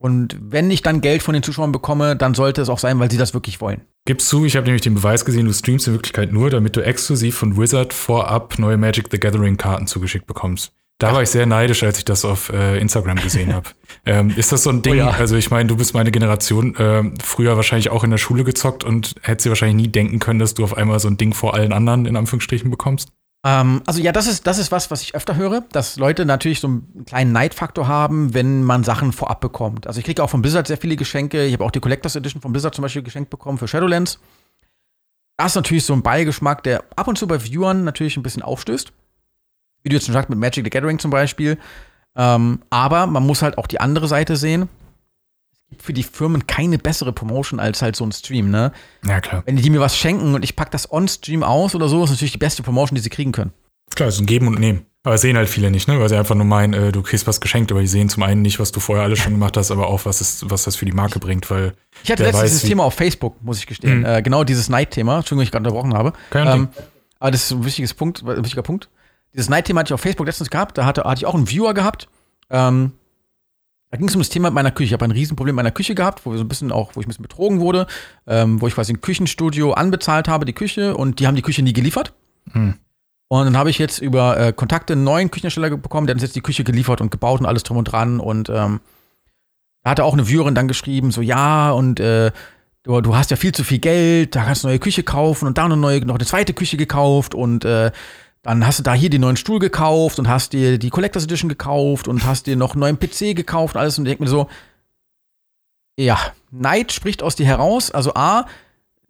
[0.00, 3.10] Und wenn ich dann Geld von den Zuschauern bekomme, dann sollte es auch sein, weil
[3.10, 3.82] sie das wirklich wollen.
[4.04, 6.80] Gibst zu, ich habe nämlich den Beweis gesehen, du streamst in Wirklichkeit nur, damit du
[6.80, 10.72] exklusiv von Wizard vorab neue Magic the Gathering Karten zugeschickt bekommst.
[10.98, 13.70] Da war ich sehr neidisch, als ich das auf äh, Instagram gesehen habe.
[14.06, 14.96] ähm, ist das so ein Ding?
[14.96, 15.10] ja.
[15.10, 18.82] Also ich meine, du bist meine Generation, ähm, früher wahrscheinlich auch in der Schule gezockt
[18.82, 21.54] und hättest dir wahrscheinlich nie denken können, dass du auf einmal so ein Ding vor
[21.54, 23.10] allen anderen in Anführungsstrichen bekommst.
[23.46, 26.58] Ähm, also ja, das ist, das ist was, was ich öfter höre, dass Leute natürlich
[26.58, 29.86] so einen kleinen Neidfaktor haben, wenn man Sachen vorab bekommt.
[29.86, 31.46] Also ich kriege auch von Blizzard sehr viele Geschenke.
[31.46, 34.18] Ich habe auch die Collectors Edition von Blizzard zum Beispiel geschenkt bekommen für Shadowlands.
[35.36, 38.42] Das ist natürlich so ein Beigeschmack, der ab und zu bei Viewern natürlich ein bisschen
[38.42, 38.92] aufstößt.
[39.82, 41.58] Wie du jetzt schon sagst, mit Magic the Gathering zum Beispiel.
[42.16, 44.68] Ähm, aber man muss halt auch die andere Seite sehen.
[45.52, 48.72] Es gibt für die Firmen keine bessere Promotion als halt so ein Stream, ne?
[49.06, 49.42] Ja, klar.
[49.46, 52.32] Wenn die mir was schenken und ich pack das on-Stream aus oder so, ist natürlich
[52.32, 53.52] die beste Promotion, die sie kriegen können.
[53.94, 54.86] Klar, es ist ein Geben und Nehmen.
[55.04, 55.98] Aber sehen halt viele nicht, ne?
[56.00, 58.42] Weil sie einfach nur meinen, äh, du kriegst was geschenkt, aber die sehen zum einen
[58.42, 60.84] nicht, was du vorher alles schon gemacht hast, aber auch, was, es, was das für
[60.86, 61.74] die Marke bringt, weil.
[62.02, 64.00] Ich hatte letztens weiß, dieses Thema auf Facebook, muss ich gestehen.
[64.00, 64.04] Mhm.
[64.04, 65.18] Äh, genau dieses Night-Thema.
[65.18, 66.12] Entschuldigung, wenn ich gerade unterbrochen habe.
[66.30, 66.84] Kein Ähm, Ding.
[67.20, 68.88] aber das ist ein wichtiges Punkt, ein wichtiger Punkt.
[69.34, 70.78] Dieses Night-Thema hatte ich auf Facebook letztens gehabt.
[70.78, 72.08] Da hatte, hatte ich auch einen Viewer gehabt.
[72.50, 72.92] Ähm,
[73.90, 74.88] da ging es um das Thema mit meiner Küche.
[74.88, 77.00] Ich habe ein Riesenproblem mit meiner Küche gehabt, wo wir so ein bisschen auch, wo
[77.00, 77.86] ich ein bisschen betrogen wurde,
[78.26, 81.62] ähm, wo ich quasi ein Küchenstudio anbezahlt habe, die Küche, und die haben die Küche
[81.62, 82.12] nie geliefert.
[82.52, 82.74] Hm.
[83.28, 86.22] Und dann habe ich jetzt über äh, Kontakte einen neuen Küchenhersteller bekommen, der hat uns
[86.22, 88.20] jetzt die Küche geliefert und gebaut und alles drum und dran.
[88.20, 88.80] Und ähm,
[89.82, 92.30] da hatte auch eine Viewerin dann geschrieben, so ja, und äh,
[92.82, 95.46] du, du hast ja viel zu viel Geld, da kannst du eine neue Küche kaufen
[95.46, 97.90] und da eine neue, noch eine zweite Küche gekauft und äh,
[98.42, 101.48] dann hast du da hier den neuen Stuhl gekauft und hast dir die Collectors Edition
[101.48, 104.28] gekauft und hast dir noch einen neuen PC gekauft und alles und ich denk mir
[104.28, 104.48] so,
[105.98, 106.18] ja,
[106.50, 107.90] Neid spricht aus dir heraus.
[107.90, 108.46] Also A,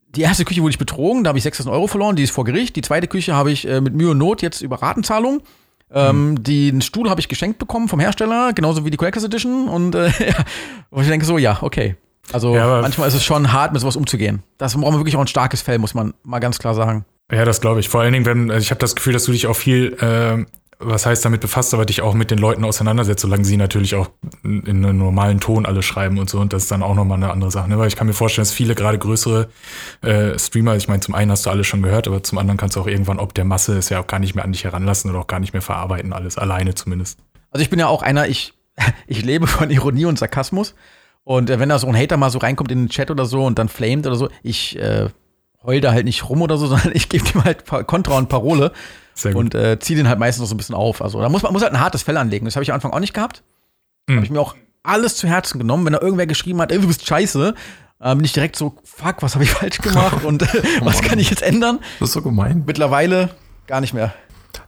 [0.09, 2.45] die erste Küche wurde ich betrogen, da habe ich 6.000 Euro verloren, die ist vor
[2.45, 2.77] Gericht.
[2.77, 5.43] Die zweite Küche habe ich äh, mit Mühe und Not jetzt über Ratenzahlung.
[5.91, 9.69] Ähm, Den Stuhl habe ich geschenkt bekommen vom Hersteller, genauso wie die Collectors Edition.
[9.69, 10.45] Und äh, ja,
[10.91, 11.97] wo ich denke so, ja, okay.
[12.33, 14.43] Also Ja, manchmal ist es schon hart, mit sowas umzugehen.
[14.59, 17.05] Das braucht man wirklich auch ein starkes Fell, muss man mal ganz klar sagen.
[17.31, 17.89] Ja, das glaube ich.
[17.89, 20.47] Vor allen Dingen, wenn, also ich habe das Gefühl, dass du dich auch viel, äh,
[20.79, 24.09] was heißt damit befasst, aber dich auch mit den Leuten auseinandersetzt, solange sie natürlich auch
[24.45, 26.39] in in einem normalen Ton alle schreiben und so.
[26.39, 27.69] Und das ist dann auch nochmal eine andere Sache.
[27.69, 27.79] Ne?
[27.79, 29.49] Weil ich kann mir vorstellen, dass viele, gerade größere
[30.03, 32.77] äh, Streamer, ich meine, zum einen hast du alles schon gehört, aber zum anderen kannst
[32.77, 35.11] du auch irgendwann, ob der Masse es ja auch gar nicht mehr an dich heranlassen
[35.11, 37.19] oder auch gar nicht mehr verarbeiten, alles alleine zumindest.
[37.51, 38.55] Also ich bin ja auch einer, ich,
[39.07, 40.75] ich lebe von Ironie und Sarkasmus.
[41.25, 43.45] Und äh, wenn da so ein Hater mal so reinkommt in den Chat oder so
[43.45, 45.09] und dann flamet oder so, ich äh,
[45.69, 48.73] heul da halt nicht rum oder so, sondern ich gebe ihm halt Kontra und Parole
[49.35, 51.03] und äh, ziehe den halt meistens noch so ein bisschen auf.
[51.03, 52.45] Also da muss man muss halt ein hartes Fell anlegen.
[52.45, 53.43] Das habe ich am Anfang auch nicht gehabt.
[54.07, 54.17] Mhm.
[54.17, 55.85] Habe ich mir auch alles zu Herzen genommen.
[55.85, 57.55] Wenn da irgendwer geschrieben hat, ey, du bist scheiße,
[58.01, 61.19] äh, bin ich direkt so, fuck, was habe ich falsch gemacht und äh, was kann
[61.19, 61.81] ich jetzt ändern?
[62.01, 62.65] Das ist so gemein.
[62.67, 63.31] Mittlerweile
[63.67, 64.15] gar nicht mehr.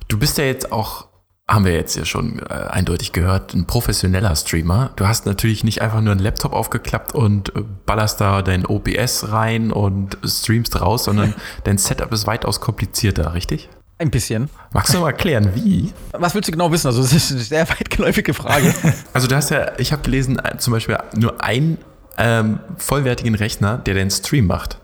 [0.09, 1.07] Du bist ja jetzt auch,
[1.51, 4.93] haben wir jetzt ja schon äh, eindeutig gehört, ein professioneller Streamer.
[4.95, 9.33] Du hast natürlich nicht einfach nur einen Laptop aufgeklappt und äh, ballerst da dein OBS
[9.33, 11.35] rein und streamst raus, sondern
[11.65, 13.69] dein Setup ist weitaus komplizierter, richtig?
[13.99, 14.49] Ein bisschen.
[14.73, 15.93] Magst du mal erklären, wie?
[16.13, 16.87] Was willst du genau wissen?
[16.87, 18.73] Also, das ist eine sehr weitgeläufige Frage.
[19.13, 21.79] Also du hast ja, ich habe gelesen, äh, zum Beispiel nur einen
[22.17, 24.79] ähm, vollwertigen Rechner, der den Stream macht.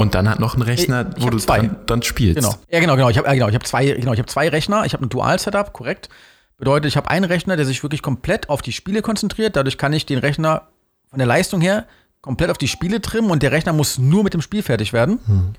[0.00, 1.58] Und dann hat noch einen Rechner, Ich wo hab du zwei.
[1.58, 2.36] dann, dann spielst.
[2.36, 2.54] Genau.
[2.70, 3.10] Ja, genau, genau.
[3.10, 4.86] Ich habe ja, genau, ich hab zwei, genau, ich habe zwei Rechner.
[4.86, 6.08] Ich habe ein Dual-Setup, korrekt.
[6.56, 9.56] Bedeutet, ich habe einen Rechner, der sich wirklich komplett auf die Spiele konzentriert.
[9.56, 10.68] Dadurch kann ich den Rechner
[11.08, 11.86] von der Leistung her
[12.22, 15.54] komplett auf die Spiele trimmen und der Rechner muss nur mit dem Spiel fertig werden.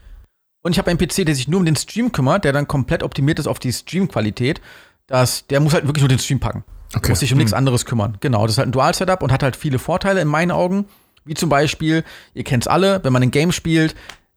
[0.62, 3.04] Und ich habe einen PC, der sich nur um den Stream kümmert, der dann komplett
[3.04, 4.62] optimiert ist auf die Streamqualität.
[5.10, 6.64] Der muss halt wirklich nur den Stream packen.
[6.96, 7.10] Okay.
[7.10, 8.18] Muss sich um nichts anderes kümmern.
[8.22, 10.86] Genau, das ist halt ein Dual-Setup und hat halt viele Vorteile in meinen Augen.
[11.26, 13.96] Wie zum Beispiel, ihr kennt's alle, wenn man ein Game spielt,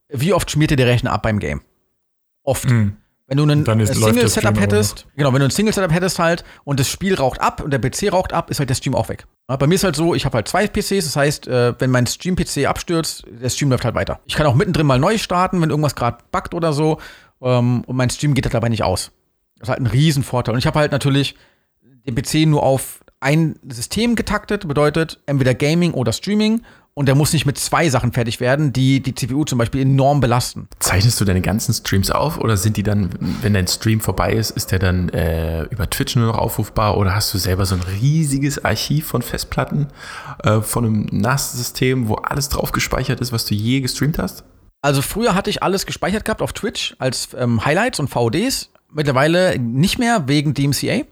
[0.09, 1.63] wie oft schmiert ihr der Rechner ab beim Game?
[2.43, 2.69] Oft.
[2.69, 2.97] Mhm.
[3.27, 6.79] Wenn du einen ist- äh, Single-Setup hättest, genau, wenn du ein Single-Setup hättest halt und
[6.79, 9.27] das Spiel raucht ab und der PC raucht ab, ist halt der Stream auch weg.
[9.49, 11.91] Ja, bei mir ist halt so, ich habe halt zwei PCs, das heißt, äh, wenn
[11.91, 14.21] mein Stream-PC abstürzt, der Stream läuft halt weiter.
[14.27, 17.01] Ich kann auch mittendrin mal neu starten, wenn irgendwas gerade buggt oder so
[17.41, 19.11] ähm, und mein Stream geht halt dabei nicht aus.
[19.59, 20.53] Das ist halt ein Riesenvorteil.
[20.53, 21.35] Und ich habe halt natürlich
[22.07, 26.63] den PC nur auf ein System getaktet, bedeutet entweder Gaming oder Streaming
[26.95, 30.21] und der muss nicht mit zwei Sachen fertig werden, die die CPU zum Beispiel enorm
[30.21, 30.69] belasten.
[30.79, 33.11] Zeichnest du deine ganzen Streams auf oder sind die dann,
[33.43, 37.15] wenn dein Stream vorbei ist, ist der dann äh, über Twitch nur noch aufrufbar oder
[37.15, 39.89] hast du selber so ein riesiges Archiv von Festplatten
[40.45, 44.45] äh, von einem NAS-System, wo alles drauf gespeichert ist, was du je gestreamt hast?
[44.81, 48.71] Also früher hatte ich alles gespeichert gehabt auf Twitch als ähm, Highlights und VODs.
[48.93, 51.05] Mittlerweile nicht mehr wegen DMCA.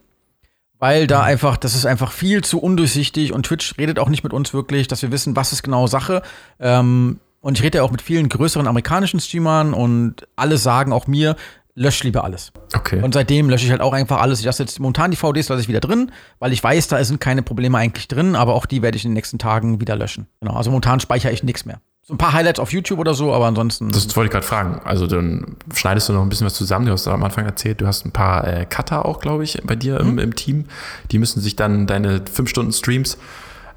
[0.83, 4.33] Weil da einfach, das ist einfach viel zu undurchsichtig und Twitch redet auch nicht mit
[4.33, 6.23] uns wirklich, dass wir wissen, was ist genau Sache.
[6.59, 11.07] Ähm, und ich rede ja auch mit vielen größeren amerikanischen Streamern und alle sagen auch
[11.07, 11.37] mir,
[11.77, 12.53] lösch lieber alles.
[12.75, 13.01] Okay.
[13.01, 14.41] Und seitdem lösche ich halt auch einfach alles.
[14.41, 16.11] Ich lasse jetzt momentan die VDs lasse ich wieder drin,
[16.41, 19.13] weil ich weiß, da sind keine Probleme eigentlich drin, aber auch die werde ich in
[19.13, 20.27] den nächsten Tagen wieder löschen.
[20.41, 21.81] Genau, also momentan speichere ich nichts mehr.
[22.05, 23.93] So ein paar Highlights auf YouTube oder so, aber ansonsten.
[23.93, 24.81] das wollte ich gerade fragen.
[24.85, 26.87] Also dann schneidest du noch ein bisschen was zusammen.
[26.87, 29.77] Du hast am Anfang erzählt, du hast ein paar äh, Cutter auch, glaube ich, bei
[29.77, 30.65] dir im, im Team.
[31.13, 33.19] Die müssen sich dann deine 5 Stunden Streams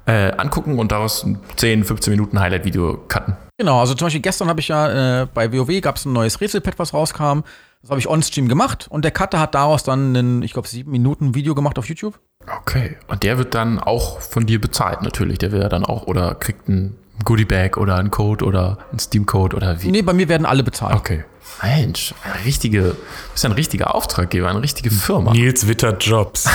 [0.06, 3.36] äh, angucken und daraus ein 10, 15 Minuten Highlight-Video cutten.
[3.58, 6.40] Genau, also zum Beispiel gestern habe ich ja äh, bei WoW gab es ein neues
[6.40, 7.40] Rätselpad, was rauskam.
[7.82, 10.90] Das habe ich on-stream gemacht und der Cutter hat daraus dann ein, ich glaube, sieben
[10.90, 12.18] Minuten Video gemacht auf YouTube.
[12.60, 12.96] Okay.
[13.06, 15.38] Und der wird dann auch von dir bezahlt, natürlich.
[15.38, 16.68] Der ja dann auch oder kriegt
[17.18, 19.90] ein Goodie-Bag oder einen Code oder einen Steam-Code oder wie.
[19.90, 20.96] Nee, bei mir werden alle bezahlt.
[20.96, 21.24] Okay.
[21.62, 22.96] Mensch, eine richtige, du
[23.32, 25.32] bist ja ein richtiger Auftraggeber, eine richtige Firma.
[25.32, 26.46] Nils wittert Jobs.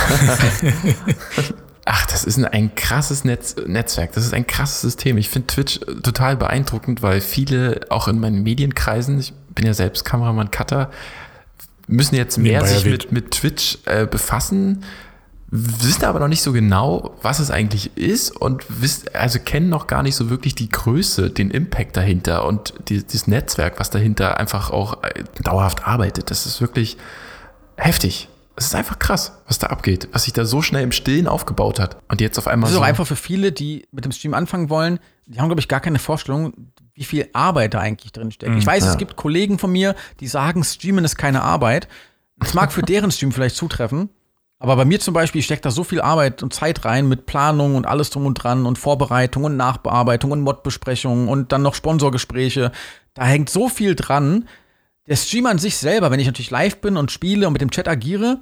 [1.85, 4.11] Ach, das ist ein, ein krasses Netz, Netzwerk.
[4.13, 5.17] Das ist ein krasses System.
[5.17, 9.73] Ich finde Twitch äh, total beeindruckend, weil viele, auch in meinen Medienkreisen, ich bin ja
[9.73, 10.91] selbst Kameramann, Cutter,
[11.87, 14.83] müssen jetzt mehr sich mit, mit Twitch äh, befassen,
[15.51, 19.85] wissen aber noch nicht so genau, was es eigentlich ist und wissen, also kennen noch
[19.85, 24.39] gar nicht so wirklich die Größe, den Impact dahinter und die, dieses Netzwerk, was dahinter
[24.39, 26.31] einfach auch äh, dauerhaft arbeitet.
[26.31, 26.97] Das ist wirklich
[27.75, 28.29] heftig.
[28.55, 31.79] Es ist einfach krass, was da abgeht, was sich da so schnell im Stillen aufgebaut
[31.79, 31.97] hat.
[32.07, 32.81] Und jetzt auf einmal Das ist so.
[32.81, 35.79] auch einfach für viele, die mit dem Stream anfangen wollen, die haben, glaube ich, gar
[35.81, 36.53] keine Vorstellung,
[36.93, 38.55] wie viel Arbeit da eigentlich drin steckt.
[38.55, 38.91] ich weiß, ja.
[38.91, 41.87] es gibt Kollegen von mir, die sagen, Streamen ist keine Arbeit.
[42.37, 44.09] Das mag für deren Stream vielleicht zutreffen,
[44.61, 47.75] aber bei mir zum Beispiel steckt da so viel Arbeit und Zeit rein mit Planung
[47.75, 52.71] und alles drum und dran und Vorbereitung und Nachbearbeitung und Modbesprechungen und dann noch Sponsorgespräche.
[53.15, 54.47] Da hängt so viel dran.
[55.07, 57.71] Der Stream an sich selber, wenn ich natürlich live bin und spiele und mit dem
[57.71, 58.37] Chat agiere,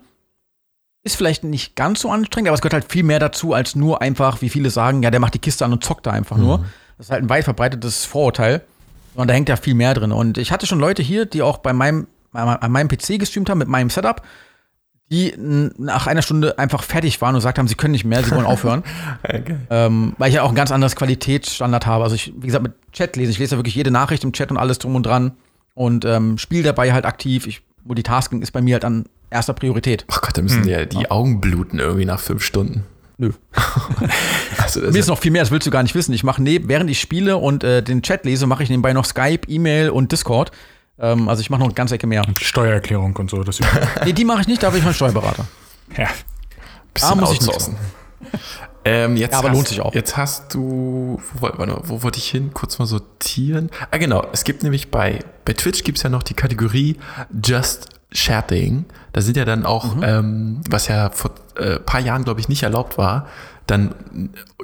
[1.03, 4.01] ist vielleicht nicht ganz so anstrengend, aber es gehört halt viel mehr dazu, als nur
[4.01, 6.65] einfach, wie viele sagen, ja, der macht die Kiste an und zockt da einfach nur.
[6.97, 8.61] Das ist halt ein weit verbreitetes Vorurteil.
[9.15, 10.11] Und da hängt ja viel mehr drin.
[10.11, 13.57] Und ich hatte schon Leute hier, die auch bei meinem, an meinem PC gestreamt haben,
[13.57, 14.21] mit meinem Setup,
[15.11, 18.31] die nach einer Stunde einfach fertig waren und gesagt haben, sie können nicht mehr, sie
[18.31, 18.83] wollen aufhören.
[19.69, 22.03] ähm, weil ich ja auch ein ganz anderes Qualitätsstandard habe.
[22.03, 23.31] Also ich, wie gesagt, mit Chat lesen.
[23.31, 25.31] Ich lese ja wirklich jede Nachricht im Chat und alles drum und dran.
[25.73, 27.47] Und ähm, spiele dabei halt aktiv.
[27.47, 30.05] Ich, Multitasking ist bei mir halt an erster Priorität.
[30.11, 32.83] Oh Gott, da müssen dir die Augen bluten irgendwie nach fünf Stunden.
[33.17, 33.31] Nö.
[34.57, 36.13] Also Mir ist noch viel mehr, das willst du gar nicht wissen.
[36.13, 39.05] Ich mache neb, während ich spiele und äh, den Chat lese, mache ich nebenbei noch
[39.05, 40.51] Skype, E-Mail und Discord.
[40.99, 42.27] Ähm, also ich mache noch eine ganze Ecke mehr.
[42.27, 43.43] Und Steuererklärung und so.
[43.43, 43.59] Das
[44.05, 45.45] Nee, die mache ich nicht, da bin ich mein Steuerberater.
[45.97, 46.07] ja.
[46.93, 47.75] bisschen Ah, muss ich nicht outsourcen.
[48.85, 49.93] Ähm, jetzt Ja, aber hast, lohnt sich auch.
[49.93, 52.51] Jetzt hast du, wo, mal, wo wollte ich hin?
[52.53, 53.69] Kurz mal sortieren.
[53.91, 54.25] Ah, genau.
[54.31, 56.97] Es gibt nämlich bei, bei Twitch gibt es ja noch die Kategorie
[57.43, 58.85] Just Chatting.
[59.13, 60.03] Da sind ja dann auch, Mhm.
[60.03, 63.27] ähm, was ja vor äh, paar Jahren, glaube ich, nicht erlaubt war,
[63.69, 63.93] dann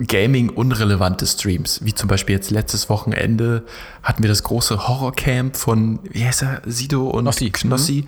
[0.08, 1.84] Gaming-unrelevante Streams.
[1.84, 3.66] Wie zum Beispiel jetzt letztes Wochenende
[4.04, 7.50] hatten wir das große Horrorcamp von, wie heißt er, Sido und Knossi.
[7.52, 8.06] Knossi.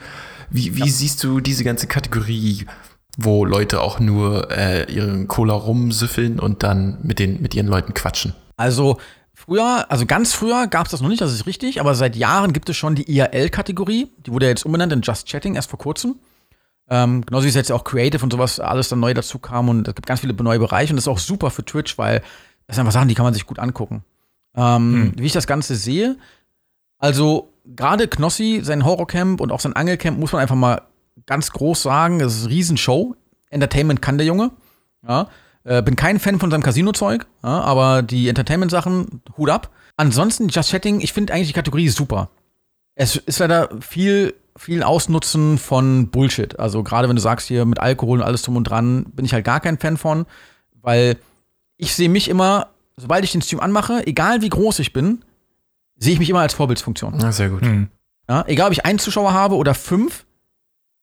[0.50, 2.66] Wie, wie siehst du diese ganze Kategorie,
[3.18, 7.94] wo Leute auch nur äh, ihren Cola rumsüffeln und dann mit, den, mit ihren Leuten
[7.94, 8.34] quatschen?
[8.56, 8.98] Also
[9.34, 12.54] früher, also ganz früher gab es das noch nicht, das ist richtig, aber seit Jahren
[12.54, 14.08] gibt es schon die IRL-Kategorie.
[14.26, 16.16] Die wurde ja jetzt umbenannt in Just Chatting erst vor kurzem.
[16.90, 19.88] Ähm, genauso wie es jetzt auch Creative und sowas alles dann neu dazu kam und
[19.88, 22.22] es gibt ganz viele neue Bereiche und das ist auch super für Twitch, weil
[22.66, 24.04] das sind einfach Sachen, die kann man sich gut angucken.
[24.56, 26.18] Ähm, Wie ich das Ganze sehe,
[26.98, 30.82] also gerade Knossi, sein Horrorcamp und auch sein Angelcamp muss man einfach mal
[31.26, 33.16] ganz groß sagen, es ist eine Riesenshow.
[33.50, 34.52] Entertainment kann der Junge.
[35.08, 35.28] Ja.
[35.64, 39.70] Äh, bin kein Fan von seinem Casino-Zeug, ja, aber die Entertainment-Sachen, Hut ab.
[39.98, 42.30] Ansonsten, Just Chatting, ich finde eigentlich die Kategorie super.
[42.96, 46.60] Es ist leider viel, viel Ausnutzen von Bullshit.
[46.60, 49.34] Also gerade wenn du sagst hier mit Alkohol und alles drum und dran, bin ich
[49.34, 50.26] halt gar kein Fan von,
[50.82, 51.18] weil
[51.78, 55.24] ich sehe mich immer, sobald ich den Stream anmache, egal wie groß ich bin,
[55.98, 57.14] sehe ich mich immer als Vorbildsfunktion.
[57.18, 57.62] Na, sehr gut.
[57.62, 57.90] Hm.
[58.28, 60.26] Ja, egal, ob ich einen Zuschauer habe oder fünf,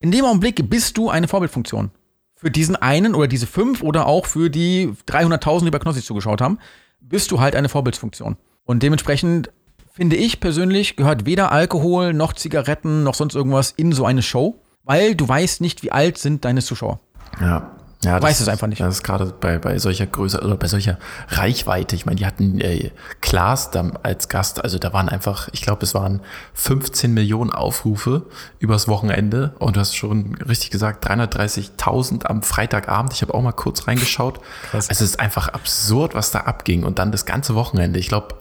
[0.00, 1.90] in dem Augenblick bist du eine Vorbildfunktion.
[2.34, 6.40] Für diesen einen oder diese fünf oder auch für die 300.000, die bei Knossi zugeschaut
[6.40, 6.58] haben,
[7.00, 8.36] bist du halt eine Vorbildsfunktion.
[8.64, 9.50] Und dementsprechend
[9.94, 14.60] finde ich persönlich, gehört weder Alkohol noch Zigaretten noch sonst irgendwas in so eine Show,
[14.82, 16.98] weil du weißt nicht, wie alt sind deine Zuschauer.
[17.40, 17.70] Ja.
[18.04, 18.80] Ja, Weiß es einfach nicht.
[18.80, 20.98] Das ist gerade bei, bei solcher Größe oder bei solcher
[21.28, 21.96] Reichweite.
[21.96, 22.90] Ich meine, die hatten äh,
[23.20, 26.20] Klaas da als Gast, also da waren einfach, ich glaube, es waren
[26.54, 28.26] 15 Millionen Aufrufe
[28.58, 33.12] übers Wochenende und du hast schon richtig gesagt, 330.000 am Freitagabend.
[33.12, 34.40] Ich habe auch mal kurz reingeschaut.
[34.70, 34.88] Krass.
[34.90, 37.98] Es ist einfach absurd, was da abging und dann das ganze Wochenende.
[37.98, 38.34] Ich glaube,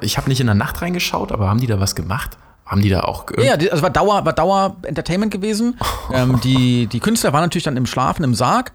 [0.00, 2.38] ich habe nicht in der Nacht reingeschaut, aber haben die da was gemacht?
[2.64, 5.78] Haben die da auch Ja, also war Dauer, war Dauer Entertainment gewesen.
[6.12, 8.72] ähm, die, die Künstler waren natürlich dann im Schlafen im Sarg,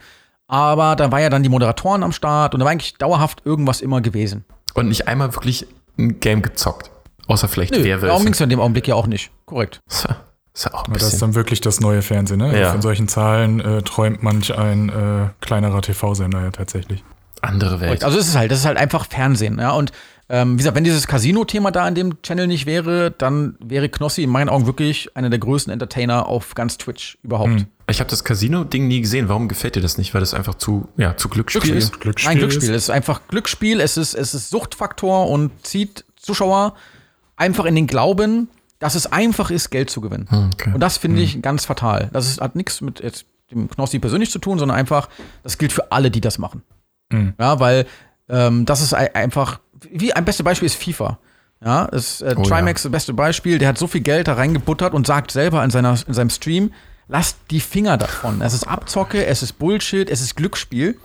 [0.48, 3.82] aber da war ja dann die Moderatoren am Start und da war eigentlich dauerhaft irgendwas
[3.82, 4.46] immer gewesen.
[4.74, 5.68] und nicht einmal wirklich
[5.98, 6.92] ein Game gezockt?
[7.28, 8.08] Außer vielleicht Nö, Werwölfe.
[8.08, 9.32] darum ging es in dem Augenblick ja auch nicht.
[9.46, 9.82] Korrekt.
[9.90, 10.16] Ist ja-
[10.54, 12.58] ist ja auch ein Aber das ist dann wirklich das neue Fernsehen, ne?
[12.60, 12.72] Ja.
[12.72, 17.04] Von solchen Zahlen äh, träumt manch ein äh, kleinerer TV-Sender ja tatsächlich.
[17.42, 18.04] andere Welt.
[18.04, 19.72] Also es ist halt, das ist halt einfach Fernsehen, ja.
[19.72, 19.92] Und
[20.30, 24.24] ähm, wie gesagt, wenn dieses Casino-Thema da in dem Channel nicht wäre, dann wäre Knossi
[24.24, 27.52] in meinen Augen wirklich einer der größten Entertainer auf ganz Twitch überhaupt.
[27.52, 27.66] Hm.
[27.90, 29.30] Ich habe das Casino-Ding nie gesehen.
[29.30, 30.14] Warum gefällt dir das nicht?
[30.14, 31.78] Weil das einfach zu, ja, zu Glücksspiel, Glücksspiel.
[31.96, 32.00] ist?
[32.02, 32.32] Glücksspiel.
[32.32, 32.70] Ein Glücksspiel.
[32.70, 36.76] ist- Es ist einfach Glücksspiel, es ist, es ist Suchtfaktor und zieht Zuschauer
[37.38, 38.50] einfach in den Glauben,
[38.80, 40.28] dass es einfach ist, Geld zu gewinnen.
[40.30, 40.72] Hm, okay.
[40.74, 42.10] Und das finde ich ganz fatal.
[42.12, 45.08] Das ist, hat nichts mit jetzt dem Knossi persönlich zu tun, sondern einfach,
[45.44, 46.64] das gilt für alle, die das machen.
[47.12, 47.34] Mhm.
[47.40, 47.86] Ja, weil
[48.30, 49.62] ähm, das ist ei- einfach,
[49.92, 51.20] wie ein bestes Beispiel ist FIFA.
[51.64, 54.94] Ja, ist, äh, Oh Trimax das beste Beispiel, der hat so viel Geld da reingebuttert
[54.94, 56.72] und sagt selber in, seiner, in seinem Stream,
[57.08, 58.42] lasst die Finger davon.
[58.42, 61.00] Es ist Abzocke, es ist Bullshit, es ist Glücksspiel.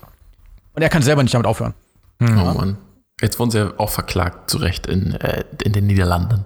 [0.75, 1.73] Und er kann selber nicht damit aufhören.
[2.21, 2.77] Oh Mann.
[3.21, 6.45] Jetzt wurden sie ja auch verklagt, zu Recht, in, äh, in den Niederlanden.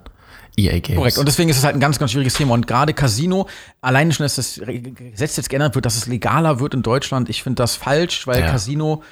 [0.58, 0.96] EA Games.
[0.98, 1.18] Korrekt.
[1.18, 2.54] Und deswegen ist es halt ein ganz, ganz schwieriges Thema.
[2.54, 3.48] Und gerade Casino,
[3.82, 7.42] alleine schon, dass das Gesetz jetzt geändert wird, dass es legaler wird in Deutschland, ich
[7.42, 8.50] finde das falsch, weil Ja.
[8.50, 9.02] Casino,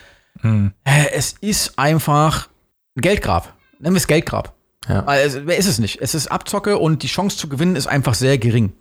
[0.41, 0.73] Hm.
[0.85, 2.49] äh, es ist einfach
[2.97, 3.55] ein Geldgrab.
[3.81, 4.55] Nennen wir es Geldgrab.
[4.89, 5.05] Ja.
[5.17, 6.01] Es, wer ist es nicht?
[6.01, 8.73] Es ist Abzocke und die Chance zu gewinnen ist einfach sehr gering.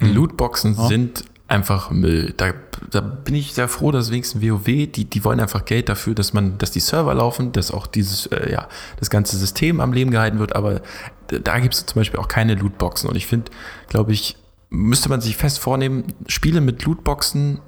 [0.00, 2.34] Lootboxen sind einfach Müll.
[2.36, 2.52] Da,
[2.90, 6.32] da bin ich sehr froh, dass wenigstens WoW, die, die wollen einfach Geld dafür, dass
[6.32, 8.68] man, dass die Server laufen, dass auch dieses, äh, ja,
[9.00, 10.82] das ganze System am Leben gehalten wird, aber
[11.26, 13.08] da gibt es zum Beispiel auch keine Lootboxen.
[13.08, 13.50] Und ich finde,
[13.88, 14.36] glaube ich,
[14.70, 17.60] müsste man sich fest vornehmen, Spiele mit Lootboxen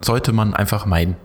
[0.00, 1.16] sollte man einfach meiden.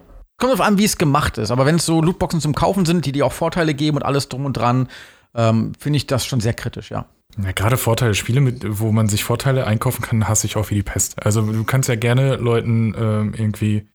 [0.42, 1.52] Kommt darauf an, wie es gemacht ist.
[1.52, 4.28] Aber wenn es so Lootboxen zum Kaufen sind, die dir auch Vorteile geben und alles
[4.28, 4.88] drum und dran,
[5.36, 7.06] ähm, finde ich das schon sehr kritisch, ja.
[7.40, 10.74] Ja, gerade Vorteile, Spiele, mit, wo man sich Vorteile einkaufen kann, hasse ich auch wie
[10.74, 11.24] die Pest.
[11.24, 13.86] Also du kannst ja gerne Leuten ähm, irgendwie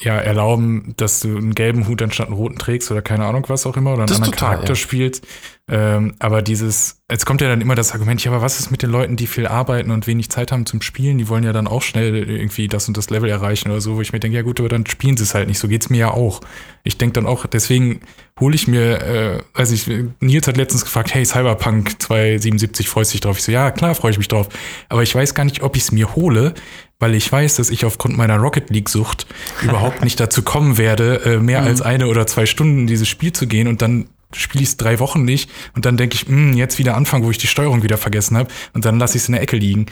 [0.00, 3.66] ja, erlauben, dass du einen gelben Hut anstatt einen roten trägst oder keine Ahnung was
[3.66, 4.76] auch immer oder einen Das anderen total, Charakter ja.
[4.76, 5.26] spielst.
[5.72, 8.82] Ähm, aber dieses, jetzt kommt ja dann immer das Argument, ja, aber was ist mit
[8.82, 11.18] den Leuten, die viel arbeiten und wenig Zeit haben zum Spielen?
[11.18, 14.00] Die wollen ja dann auch schnell irgendwie das und das Level erreichen oder so, wo
[14.00, 15.60] ich mir denke, ja gut, aber dann spielen sie es halt nicht.
[15.60, 16.40] So geht's mir ja auch.
[16.82, 18.00] Ich denke dann auch, deswegen
[18.40, 19.86] hole ich mir, äh, also ich,
[20.18, 23.38] Nils hat letztens gefragt, hey, Cyberpunk 277, freust du dich drauf?
[23.38, 24.48] Ich so, ja, klar, freue ich mich drauf.
[24.88, 26.54] Aber ich weiß gar nicht, ob ich es mir hole,
[27.00, 29.26] weil ich weiß, dass ich aufgrund meiner Rocket League-Sucht
[29.62, 33.32] überhaupt nicht dazu kommen werde, äh, mehr als eine oder zwei Stunden in dieses Spiel
[33.32, 36.52] zu gehen und dann spiele ich es drei Wochen nicht und dann denke ich, "Hm,
[36.54, 39.28] jetzt wieder anfangen, wo ich die Steuerung wieder vergessen habe und dann lasse ich es
[39.28, 39.86] in der Ecke liegen.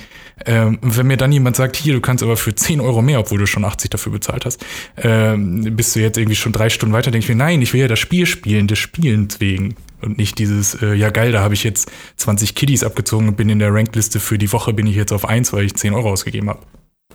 [0.47, 3.19] Ähm, und wenn mir dann jemand sagt, hier, du kannst aber für 10 Euro mehr,
[3.19, 4.65] obwohl du schon 80 dafür bezahlt hast,
[4.97, 7.81] ähm, bist du jetzt irgendwie schon drei Stunden weiter, denke ich mir, nein, ich will
[7.81, 9.75] ja das Spiel spielen, des Spielens wegen.
[10.01, 13.49] Und nicht dieses, äh, ja geil, da habe ich jetzt 20 Kiddies abgezogen und bin
[13.49, 16.13] in der Rankliste für die Woche bin ich jetzt auf 1, weil ich 10 Euro
[16.13, 16.61] ausgegeben habe.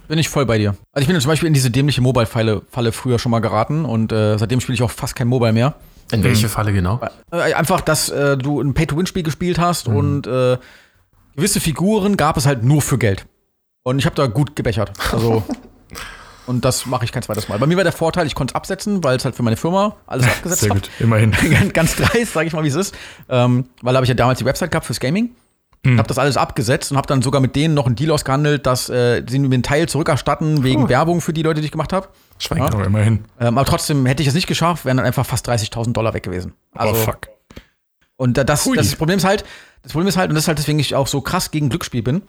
[0.07, 0.75] Bin ich voll bei dir.
[0.91, 4.11] Also ich bin zum Beispiel in diese dämliche Mobile-Falle Falle früher schon mal geraten und
[4.11, 5.75] äh, seitdem spiele ich auch fast kein Mobile mehr.
[6.11, 6.99] In welche Falle genau?
[7.31, 9.95] Äh, einfach, dass äh, du ein Pay-to-Win-Spiel gespielt hast Mhm.
[9.95, 10.57] und äh,
[11.35, 13.25] gewisse Figuren gab es halt nur für Geld.
[13.83, 14.91] Und ich habe da gut gebechert.
[15.11, 15.43] Also
[16.47, 17.57] und das mache ich kein zweites Mal.
[17.57, 19.95] Bei mir war der Vorteil, ich konnte es absetzen, weil es halt für meine Firma
[20.05, 20.81] alles abgesetzt Sehr hat.
[20.83, 21.31] gut, immerhin.
[21.73, 22.93] Ganz- dreist, sage ich mal, wie es ist.
[23.29, 25.31] Ähm, weil da habe ich ja damals die Website gehabt fürs Gaming.
[25.86, 25.97] Hm.
[25.97, 28.89] Habe das alles abgesetzt und habe dann sogar mit denen noch einen Deal ausgehandelt, dass
[28.89, 30.89] äh, sie mir einen Teil zurückerstatten wegen Cool.
[30.89, 32.07] Werbung für die Leute, die ich gemacht habe.
[32.39, 32.61] Schweigt.
[32.73, 33.25] Aber immerhin.
[33.39, 36.23] Ähm, aber trotzdem hätte ich es nicht geschafft, wären dann einfach fast 30.000 Dollar weg
[36.23, 36.53] gewesen.
[36.73, 37.27] Also, oh fuck.
[38.15, 38.77] Und da- das, Hui.
[38.77, 39.43] das Problem ist halt,
[39.81, 42.01] das Problem ist halt, und das ist halt deswegen ich auch so krass gegen Glücksspiel
[42.01, 42.21] bin,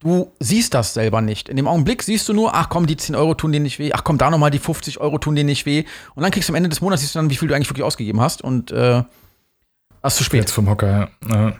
[0.00, 1.50] du siehst das selber nicht.
[1.50, 3.92] In dem Augenblick siehst du nur, ach komm, die 10 Euro tun dir nicht weh,
[3.92, 5.84] ach komm, da nochmal die 50 Euro tun dir nicht weh.
[6.14, 7.68] Und dann kriegst du am Ende des Monats, siehst du dann, wie viel du eigentlich
[7.68, 8.40] wirklich ausgegeben hast.
[8.42, 9.02] Und äh,
[10.02, 10.40] das ist zu spät.
[10.40, 11.30] Jetzt vom Hocker, ja.
[11.30, 11.52] ja.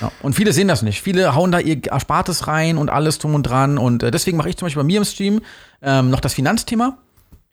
[0.00, 0.10] Ja.
[0.22, 1.02] Und viele sehen das nicht.
[1.02, 3.78] Viele hauen da ihr Erspartes rein und alles drum und dran.
[3.78, 5.40] Und äh, deswegen mache ich zum Beispiel bei mir im Stream
[5.82, 6.98] ähm, noch das Finanzthema.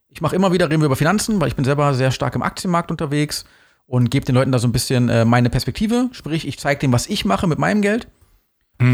[0.09, 2.41] Ich mache immer wieder, reden wir über Finanzen, weil ich bin selber sehr stark im
[2.41, 3.45] Aktienmarkt unterwegs
[3.85, 6.09] und gebe den Leuten da so ein bisschen äh, meine Perspektive.
[6.11, 8.07] Sprich, ich zeige denen, was ich mache mit meinem Geld.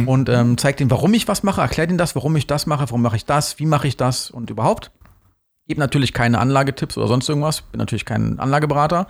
[0.05, 2.82] Und ähm, zeige denen, warum ich was mache, erkläre denen das, warum ich das mache,
[2.82, 4.91] warum mache ich das, wie mache ich das und überhaupt.
[5.65, 9.07] Gebe natürlich keine Anlagetipps oder sonst irgendwas, bin natürlich kein Anlageberater.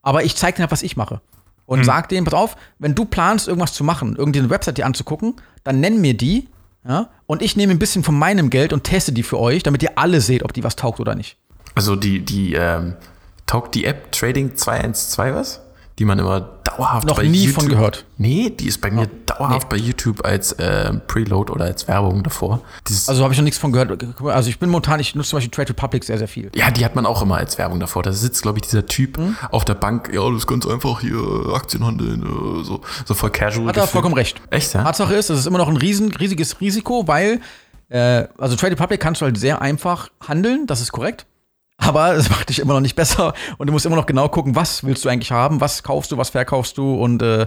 [0.00, 1.20] Aber ich zeige denen halt, was ich mache.
[1.68, 5.36] Und sag denen, pass auf, wenn du planst, irgendwas zu machen, irgendeine Website dir anzugucken,
[5.64, 6.48] dann nenn mir die,
[6.86, 9.82] ja, und ich nehme ein bisschen von meinem Geld und teste die für euch, damit
[9.82, 11.36] ihr alle seht, ob die was taugt oder nicht.
[11.74, 12.96] Also die, die, ähm,
[13.44, 15.60] taugt die App Trading 212 was?
[15.98, 18.04] Die man immer dauerhaft Noch bei nie YouTube von gehört.
[18.18, 22.60] Nee, die ist bei mir dauerhaft bei YouTube als ähm, Preload oder als Werbung davor.
[22.88, 23.90] Dieses, Also habe ich noch nichts von gehört.
[24.24, 26.50] Also ich bin momentan, ich nutze zum Beispiel Trade Republic sehr, sehr viel.
[26.54, 28.04] ja, die hat man auch immer als Werbung davor.
[28.04, 29.36] Da sitzt, glaube ich, dieser Typ Mhm.
[29.50, 30.10] auf der Bank.
[30.12, 33.66] Ja, das ist ganz einfach hier Aktien handeln, äh, so, so voll casual.
[33.66, 33.90] Hat er gefühlt.
[33.90, 34.40] vollkommen recht.
[34.50, 34.84] Echt, ja?
[34.84, 37.40] Tatsache ist, es ist immer noch ein riesen, riesiges Risiko, weil,
[37.88, 41.26] äh, also Trade Republic kannst du halt sehr einfach handeln, das ist korrekt.
[41.78, 44.54] Aber es macht dich immer noch nicht besser und du musst immer noch genau gucken,
[44.56, 47.46] was willst du eigentlich haben, was kaufst du, was verkaufst du und äh,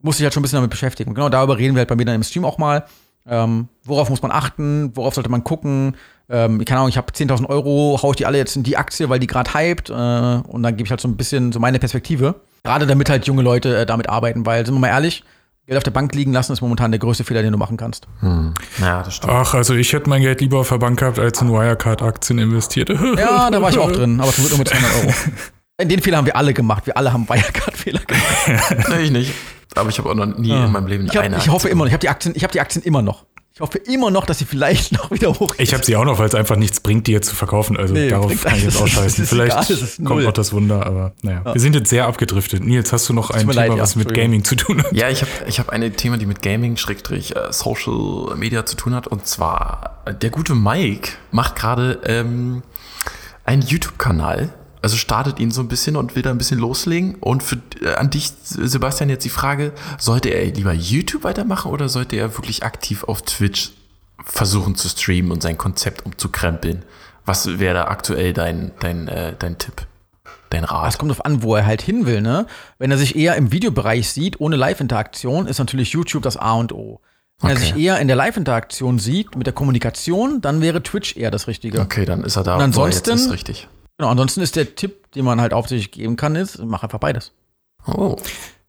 [0.00, 1.10] musst dich halt schon ein bisschen damit beschäftigen.
[1.10, 2.84] Und genau darüber reden wir halt bei mir dann im Stream auch mal.
[3.24, 5.96] Ähm, worauf muss man achten, worauf sollte man gucken?
[6.28, 9.08] Ähm, keine Ahnung, ich habe 10.000 Euro, hau ich die alle jetzt in die Aktie,
[9.10, 11.78] weil die gerade hypt äh, und dann gebe ich halt so ein bisschen so meine
[11.78, 12.40] Perspektive.
[12.64, 15.24] Gerade damit halt junge Leute äh, damit arbeiten, weil, sind wir mal ehrlich,
[15.66, 18.08] Geld auf der Bank liegen lassen ist momentan der größte Fehler, den du machen kannst.
[18.80, 19.32] Ja, das stimmt.
[19.32, 22.88] Ach, also ich hätte mein Geld lieber auf der Bank gehabt, als in Wirecard-Aktien investiert.
[23.16, 25.14] Ja, da war ich auch drin, aber zum Glück nur mit 200 Euro.
[25.88, 26.86] Den Fehler haben wir alle gemacht.
[26.86, 28.88] Wir alle haben Wirecard-Fehler gemacht.
[28.88, 29.32] Nee, ich nicht.
[29.76, 31.84] Aber ich habe auch noch nie in meinem Leben Ich, hab, eine ich hoffe immer
[31.84, 31.88] noch.
[31.88, 33.24] Ich habe die Aktien, ich habe die Aktien immer noch.
[33.54, 35.54] Ich hoffe immer noch, dass sie vielleicht noch wieder hoch.
[35.58, 37.76] Ich habe sie auch noch, weil es einfach nichts bringt, die jetzt zu verkaufen.
[37.76, 38.80] Also Nee, darauf kann ich jetzt.
[38.80, 41.44] Das ist Vielleicht egal, kommt noch das Wunder, aber naja.
[41.44, 42.64] Wir sind jetzt sehr abgedriftet.
[42.64, 44.14] Nils, hast du noch ein Thema, leid, ja, was mit.
[44.14, 44.92] Gaming zu tun hat?
[44.92, 48.76] Ja, ich habe ich hab eine Thema, die mit Gaming, Schrägstrich, äh, Social Media zu
[48.76, 49.06] tun hat.
[49.06, 52.62] Und zwar, der gute Mike macht gerade ähm,
[53.44, 54.52] einen YouTube-Kanal.
[54.82, 57.14] Also startet ihn so ein bisschen und will da ein bisschen loslegen.
[57.16, 61.88] Und für, äh, an dich, Sebastian, jetzt die Frage, sollte er lieber YouTube weitermachen oder
[61.88, 63.70] sollte er wirklich aktiv auf Twitch
[64.24, 66.84] versuchen zu streamen und sein Konzept umzukrempeln?
[67.24, 69.86] Was wäre da aktuell dein, dein, äh, dein Tipp?
[70.50, 70.88] Dein Rat?
[70.90, 72.46] Es kommt darauf an, wo er halt hin will, ne?
[72.78, 76.72] Wenn er sich eher im Videobereich sieht, ohne Live-Interaktion, ist natürlich YouTube das A und
[76.72, 77.00] O.
[77.40, 77.60] Wenn Okay.
[77.60, 81.46] er sich eher in der Live-Interaktion sieht, mit der Kommunikation, dann wäre Twitch eher das
[81.46, 81.80] Richtige.
[81.80, 83.68] Okay, dann ist er da, Und ansonsten- ist, richtig.
[84.02, 87.30] Genau, ansonsten ist der Tipp, den man halt hauptsächlich geben kann, ist, mach einfach beides.
[87.86, 88.16] Oh,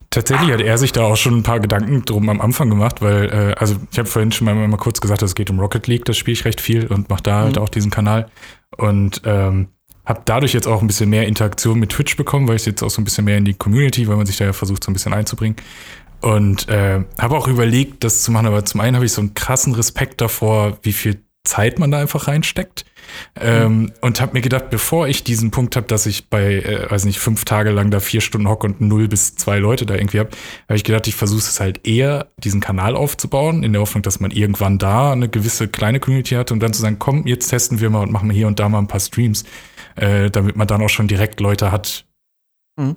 [0.08, 3.24] Tatsächlich hat er sich da auch schon ein paar Gedanken drum am Anfang gemacht, weil,
[3.32, 6.04] äh, also ich habe vorhin schon mal, mal kurz gesagt, es geht um Rocket League,
[6.04, 8.30] das spiele ich recht viel und mache da halt auch diesen Kanal.
[8.76, 9.70] Und ähm,
[10.04, 12.90] habe dadurch jetzt auch ein bisschen mehr Interaktion mit Twitch bekommen, weil ich jetzt auch
[12.90, 14.94] so ein bisschen mehr in die Community, weil man sich da ja versucht, so ein
[14.94, 15.56] bisschen einzubringen.
[16.20, 19.34] Und äh, habe auch überlegt, das zu machen, aber zum einen habe ich so einen
[19.34, 22.84] krassen Respekt davor, wie viel Zeit man da einfach reinsteckt.
[23.38, 27.04] Ähm, und habe mir gedacht, bevor ich diesen Punkt habe, dass ich bei, äh, weiß
[27.04, 30.20] nicht, fünf Tage lang da vier Stunden hocke und null bis zwei Leute da irgendwie
[30.20, 30.30] habe,
[30.68, 34.20] habe ich gedacht, ich versuche es halt eher, diesen Kanal aufzubauen, in der Hoffnung, dass
[34.20, 37.78] man irgendwann da eine gewisse kleine Community hat und dann zu sagen, komm, jetzt testen
[37.80, 39.44] wir mal und machen hier und da mal ein paar Streams,
[39.96, 42.06] äh, damit man dann auch schon direkt Leute hat.
[42.80, 42.96] Mhm.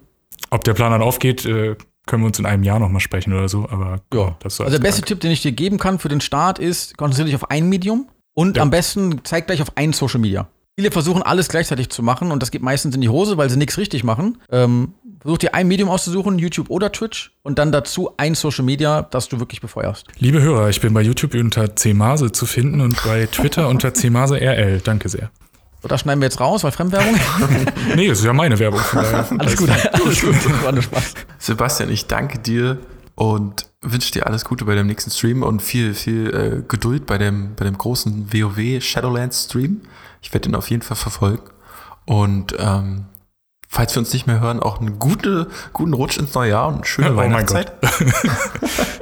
[0.52, 1.76] Ob der Plan dann aufgeht, äh,
[2.06, 4.38] können wir uns in einem Jahr nochmal sprechen oder so, aber Ja.
[4.40, 5.02] das so Also der beste.
[5.02, 8.08] Tipp, den ich dir geben kann für den Start ist, konzentriere dich auf ein Medium
[8.38, 8.62] und Ja.
[8.64, 10.48] am besten zeig gleich auf ein Social Media.
[10.78, 13.58] Viele versuchen alles gleichzeitig zu machen und das geht meistens in die Hose, weil sie
[13.58, 14.38] nichts richtig machen.
[14.52, 19.02] Ähm, versuch dir ein Medium auszusuchen, YouTube oder Twitch, und dann dazu ein Social Media,
[19.02, 20.06] das du wirklich befeuerst.
[20.20, 24.82] Liebe Hörer, ich bin bei YouTube unter cmase zu finden und bei Twitter unter cmase.rl.
[24.84, 25.32] Danke sehr.
[25.82, 27.16] So, das schneiden wir jetzt raus, weil Fremdwerbung.
[27.96, 28.80] Nee, das ist ja meine Werbung.
[28.80, 29.26] Von daher.
[29.40, 30.36] alles gut, alles gut.
[30.36, 31.14] Das war nur Spaß.
[31.40, 32.78] Sebastian, ich danke dir
[33.18, 37.18] und wünsche dir alles Gute bei dem nächsten Stream und viel, viel äh, Geduld bei
[37.18, 39.82] dem, bei dem großen WoW Shadowlands Stream.
[40.22, 41.42] Ich werde ihn auf jeden Fall verfolgen.
[42.06, 43.06] Und ähm,
[43.68, 46.76] falls wir uns nicht mehr hören, auch einen gute, guten Rutsch ins neue Jahr und
[46.76, 47.74] eine schöne Oh mein Weihnachtszeit.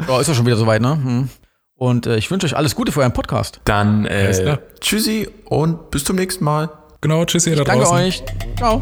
[0.08, 0.94] Ja, ist ja schon wieder soweit, ne?
[0.94, 1.30] Hm.
[1.76, 3.60] Und äh, ich wünsche euch alles Gute für euren Podcast.
[3.66, 6.70] Dann äh, tschüssi und bis zum nächsten Mal.
[7.02, 7.98] Genau, tschüss ihr da Danke draußen.
[8.06, 8.24] euch.
[8.56, 8.82] Ciao.